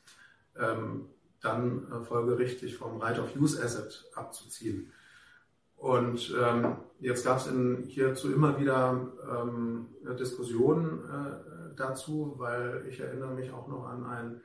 ähm, 0.56 1.10
dann 1.42 1.92
äh, 1.92 2.04
folgerichtig 2.04 2.76
vom 2.78 2.96
Right 3.02 3.18
of 3.18 3.36
Use 3.36 3.62
Asset 3.62 4.06
abzuziehen. 4.14 4.90
Und 5.76 6.34
ähm, 6.42 6.78
jetzt 7.00 7.24
gab 7.24 7.36
es 7.36 7.48
hierzu 7.88 8.32
immer 8.32 8.58
wieder 8.58 9.12
ähm, 9.30 9.88
Diskussionen 10.18 11.04
äh, 11.04 11.76
dazu, 11.76 12.34
weil 12.38 12.86
ich 12.88 12.98
erinnere 12.98 13.34
mich 13.34 13.52
auch 13.52 13.68
noch 13.68 13.86
an 13.86 14.04
ein 14.06 14.40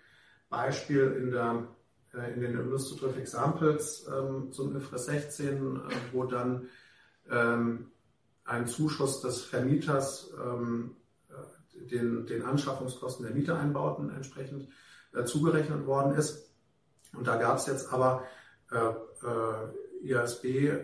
Beispiel 0.49 1.15
in, 1.19 1.31
der, 1.31 1.67
in 2.13 2.41
den 2.41 2.53
Illustrative 2.53 3.19
Examples 3.19 4.07
ähm, 4.07 4.51
zum 4.51 4.75
IFRS 4.75 5.05
16, 5.05 5.75
äh, 5.75 5.79
wo 6.11 6.25
dann 6.25 6.69
ähm, 7.29 7.91
ein 8.45 8.67
Zuschuss 8.67 9.21
des 9.21 9.41
Vermieters 9.43 10.31
ähm, 10.43 10.95
äh, 11.29 11.87
den, 11.89 12.25
den 12.27 12.43
Anschaffungskosten 12.43 13.25
der 13.25 13.33
Mietereinbauten 13.33 14.13
entsprechend 14.13 14.69
äh, 15.13 15.23
zugerechnet 15.25 15.85
worden 15.87 16.15
ist. 16.15 16.51
Und 17.13 17.27
da 17.27 17.37
gab 17.37 17.57
es 17.57 17.65
jetzt 17.65 17.91
aber 17.91 18.23
äh, 18.71 18.77
äh, 18.77 20.07
IASB 20.07 20.45
äh, 20.45 20.83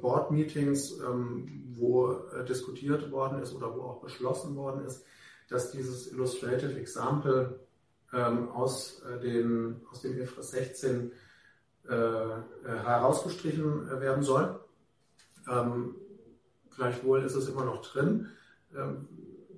Board 0.00 0.30
Meetings, 0.30 0.98
ähm, 1.00 1.74
wo 1.76 2.12
äh, 2.12 2.44
diskutiert 2.44 3.10
worden 3.10 3.42
ist 3.42 3.54
oder 3.54 3.74
wo 3.74 3.82
auch 3.82 4.00
beschlossen 4.00 4.56
worden 4.56 4.84
ist, 4.86 5.04
dass 5.48 5.70
dieses 5.70 6.10
Illustrative 6.10 6.78
Example 6.78 7.60
ähm, 8.14 8.50
aus, 8.50 9.02
äh, 9.02 9.20
den, 9.20 9.80
aus 9.90 10.00
dem 10.02 10.18
IFRS 10.18 10.50
16 10.52 11.12
äh, 11.88 11.94
äh, 11.94 12.40
herausgestrichen 12.64 14.00
werden 14.00 14.22
soll. 14.22 14.60
Ähm, 15.50 15.96
gleichwohl 16.74 17.22
ist 17.22 17.34
es 17.34 17.48
immer 17.48 17.64
noch 17.64 17.82
drin. 17.82 18.28
Ähm, 18.74 19.08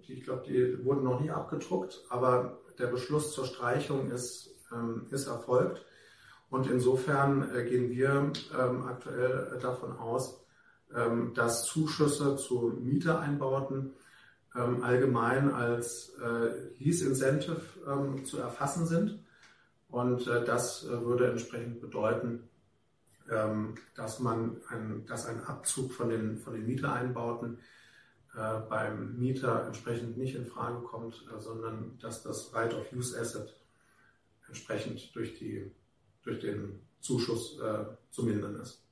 die, 0.06 0.14
ich 0.14 0.24
glaube, 0.24 0.44
die 0.46 0.84
wurden 0.84 1.04
noch 1.04 1.20
nie 1.20 1.30
abgedruckt, 1.30 2.04
aber 2.08 2.58
der 2.78 2.88
Beschluss 2.88 3.32
zur 3.32 3.46
Streichung 3.46 4.10
ist, 4.10 4.54
ähm, 4.72 5.06
ist 5.10 5.26
erfolgt. 5.26 5.84
Und 6.50 6.68
insofern 6.70 7.54
äh, 7.54 7.64
gehen 7.64 7.90
wir 7.90 8.32
ähm, 8.58 8.82
aktuell 8.86 9.58
davon 9.60 9.96
aus, 9.96 10.44
ähm, 10.94 11.32
dass 11.34 11.64
Zuschüsse 11.64 12.36
zu 12.36 12.78
Mietereinbauten 12.80 13.94
ähm, 14.56 14.82
allgemein 14.82 15.52
als 15.52 16.14
äh, 16.20 16.50
Lease 16.78 17.06
Incentive 17.06 17.60
zu 18.24 18.38
erfassen 18.38 18.86
sind. 18.86 19.18
Und 19.88 20.26
äh, 20.26 20.44
das 20.44 20.86
würde 20.88 21.30
entsprechend 21.30 21.80
bedeuten, 21.80 22.48
dass 23.96 24.20
man 24.20 24.60
ein, 24.68 25.04
dass 25.06 25.26
ein 25.26 25.42
Abzug 25.42 25.92
von 25.92 26.10
den, 26.10 26.38
von 26.38 26.54
den 26.54 26.64
Mietereinbauten 26.64 27.58
beim 28.32 29.18
Mieter 29.18 29.66
entsprechend 29.66 30.16
nicht 30.16 30.36
in 30.36 30.46
Frage 30.46 30.80
kommt, 30.82 31.24
sondern 31.38 31.98
dass 31.98 32.22
das 32.22 32.54
Right 32.54 32.72
of 32.72 32.92
Use 32.92 33.18
Asset 33.18 33.52
entsprechend 34.46 35.10
durch 35.16 35.34
die 35.40 35.72
durch 36.26 36.40
den 36.40 36.80
Zuschuss 37.00 37.58
äh, 37.60 37.84
zu 38.10 38.24
mindern 38.24 38.56
ist. 38.56 38.82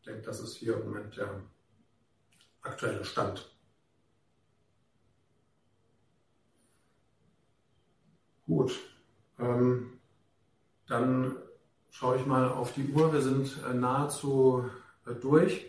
Ich 0.00 0.06
denke, 0.06 0.22
das 0.22 0.40
ist 0.40 0.56
hier 0.56 0.76
im 0.76 0.86
Moment 0.86 1.16
der 1.16 1.40
aktuelle 2.62 3.04
Stand. 3.04 3.51
Gut, 8.46 8.72
ähm, 9.38 9.98
dann 10.88 11.36
schaue 11.90 12.16
ich 12.16 12.26
mal 12.26 12.48
auf 12.48 12.72
die 12.72 12.92
Uhr. 12.92 13.12
Wir 13.12 13.22
sind 13.22 13.56
äh, 13.68 13.74
nahezu 13.74 14.64
äh, 15.06 15.14
durch. 15.14 15.66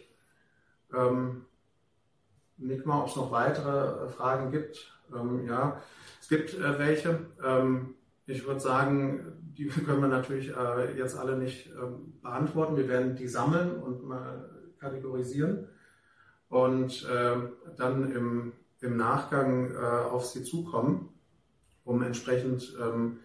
Ähm, 0.94 1.46
Nick 2.58 2.86
mal, 2.86 3.02
ob 3.02 3.10
es 3.10 3.16
noch 3.16 3.32
weitere 3.32 4.06
äh, 4.06 4.10
Fragen 4.10 4.52
gibt. 4.52 4.92
Ähm, 5.14 5.46
ja, 5.48 5.82
es 6.20 6.30
gibt 6.30 6.54
äh, 6.54 6.80
welche. 6.80 7.28
Ähm, 7.44 7.96
ich 8.26 8.48
würde 8.48 8.60
sagen, 8.60 9.34
die 9.58 9.68
können 9.86 10.02
wir 10.02 10.08
natürlich 10.08 10.56
äh, 10.56 10.98
jetzt 10.98 11.18
alle 11.18 11.38
nicht 11.38 11.68
ähm, 11.68 12.14
beantworten. 12.22 12.78
Wir 12.78 12.88
werden 12.88 13.16
die 13.16 13.28
sammeln 13.28 13.82
und 13.82 14.04
mal 14.04 14.50
kategorisieren 14.80 15.68
und 16.50 17.06
äh, 17.06 17.36
dann 17.78 18.12
im, 18.12 18.54
im 18.82 18.98
Nachgang 18.98 19.74
äh, 19.74 19.78
auf 19.78 20.26
Sie 20.26 20.44
zukommen, 20.44 21.13
um 21.84 22.02
entsprechend 22.02 22.76
ähm, 22.82 23.20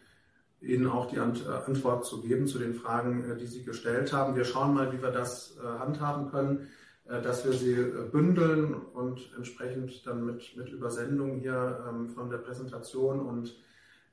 Ihnen 0.61 0.89
auch 0.89 1.07
die 1.07 1.19
Ant 1.19 1.47
äh, 1.47 1.51
Antwort 1.51 2.05
zu 2.05 2.21
geben 2.21 2.47
zu 2.47 2.59
den 2.59 2.75
Fragen, 2.75 3.31
äh, 3.31 3.37
die 3.37 3.47
Sie 3.47 3.63
gestellt 3.63 4.13
haben. 4.13 4.37
Wir 4.37 4.45
schauen 4.45 4.75
mal, 4.75 4.93
wie 4.93 5.03
wir 5.03 5.13
das 5.13 5.57
äh, 5.57 5.79
handhaben 5.79 6.31
können, 6.31 6.69
dass 7.05 7.43
wir 7.43 7.55
sie 7.55 7.75
bündeln 8.13 8.75
und 8.75 9.33
entsprechend 9.35 10.07
dann 10.07 10.27
mit, 10.27 10.55
mit 10.59 10.69
Übersendung 10.69 11.39
hier 11.39 11.83
ähm, 11.89 12.11
von 12.11 12.29
der 12.29 12.37
Präsentation 12.37 13.21
und 13.21 13.57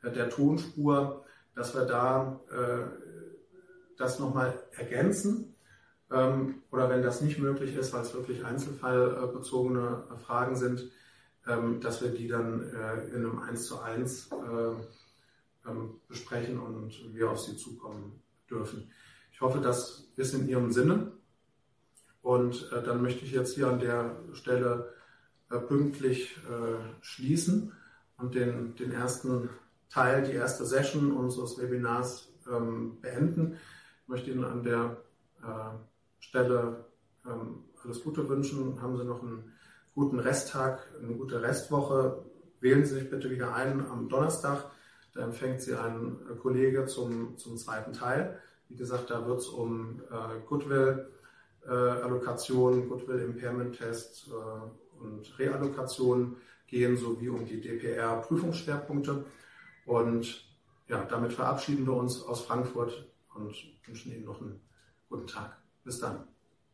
der 0.01 0.29
Tonspur, 0.29 1.25
dass 1.55 1.75
wir 1.75 1.83
da 1.83 2.39
äh, 2.51 2.85
das 3.97 4.19
nochmal 4.19 4.53
ergänzen. 4.77 5.55
Ähm, 6.11 6.61
oder 6.71 6.89
wenn 6.89 7.01
das 7.01 7.21
nicht 7.21 7.39
möglich 7.39 7.75
ist, 7.75 7.93
weil 7.93 8.01
es 8.01 8.13
wirklich 8.13 8.45
einzelfallbezogene 8.45 10.03
Fragen 10.25 10.55
sind, 10.55 10.89
dass 11.45 12.01
wir 12.01 12.09
die 12.09 12.27
dann 12.27 12.61
äh, 12.73 13.07
in 13.09 13.17
einem 13.17 13.39
1 13.39 13.67
zu 13.67 13.79
1 13.79 14.31
äh, 14.31 15.69
ähm, 15.69 15.99
besprechen 16.07 16.59
und 16.59 17.13
wir 17.13 17.29
auf 17.29 17.39
Sie 17.39 17.55
zukommen 17.55 18.21
dürfen. 18.49 18.91
Ich 19.31 19.41
hoffe, 19.41 19.59
das 19.59 20.07
ist 20.15 20.33
in 20.33 20.47
Ihrem 20.47 20.71
Sinne. 20.71 21.11
Und 22.23 22.71
äh, 22.71 22.81
dann 22.81 23.03
möchte 23.03 23.25
ich 23.25 23.31
jetzt 23.31 23.53
hier 23.53 23.67
an 23.67 23.79
der 23.79 24.17
Stelle 24.33 24.93
pünktlich 25.67 26.39
schließen 27.01 27.71
und 28.17 28.33
den, 28.33 28.75
den 28.77 28.91
ersten 28.91 29.47
Teil, 29.89 30.23
die 30.23 30.31
erste 30.31 30.65
Session 30.65 31.11
unseres 31.11 31.59
Webinars 31.61 32.33
ähm, 32.51 32.97
beenden. 32.99 33.59
Ich 34.01 34.07
möchte 34.07 34.31
Ihnen 34.31 34.43
an 34.43 34.63
der 34.63 34.97
Stelle 36.19 36.85
ähm, 37.27 37.65
alles 37.83 38.03
Gute 38.03 38.27
wünschen. 38.27 38.81
Haben 38.81 38.97
Sie 38.97 39.05
noch 39.05 39.21
einen 39.21 39.54
guten 39.95 40.19
Resttag, 40.19 40.87
eine 41.01 41.15
gute 41.15 41.41
Restwoche. 41.41 42.23
Wählen 42.59 42.85
Sie 42.85 42.93
sich 42.95 43.09
bitte 43.09 43.31
wieder 43.31 43.55
ein 43.55 43.89
am 43.89 44.09
Donnerstag. 44.09 44.65
Da 45.13 45.21
empfängt 45.21 45.61
Sie 45.61 45.73
ein 45.73 46.19
Kollege 46.41 46.85
zum, 46.85 47.37
zum 47.37 47.55
zweiten 47.57 47.93
Teil 47.93 48.37
Wie 48.67 48.75
gesagt, 48.75 49.09
da 49.09 49.25
wird 49.25 49.39
es 49.39 49.47
um 49.47 50.01
äh, 50.11 50.41
Goodwill-Allokation, 50.45 52.83
äh, 52.83 52.87
Goodwill-Impairment-Test 52.87 54.29
äh, 54.29 54.33
und 55.01 55.39
Reallokation 55.39 56.35
gehen, 56.67 56.97
sowie 56.97 57.29
um 57.29 57.45
die 57.45 57.61
DPR-Prüfungsschwerpunkte. 57.61 59.23
Und 59.85 60.45
ja, 60.87 61.05
damit 61.05 61.31
verabschieden 61.33 61.85
wir 61.85 61.93
uns 61.93 62.23
aus 62.23 62.41
Frankfurt 62.41 63.07
und 63.33 63.55
wünschen 63.85 64.11
Ihnen 64.11 64.25
noch 64.25 64.41
einen 64.41 64.59
guten 65.09 65.27
Tag. 65.27 65.57
Bis 65.83 65.99
dann. 65.99 66.34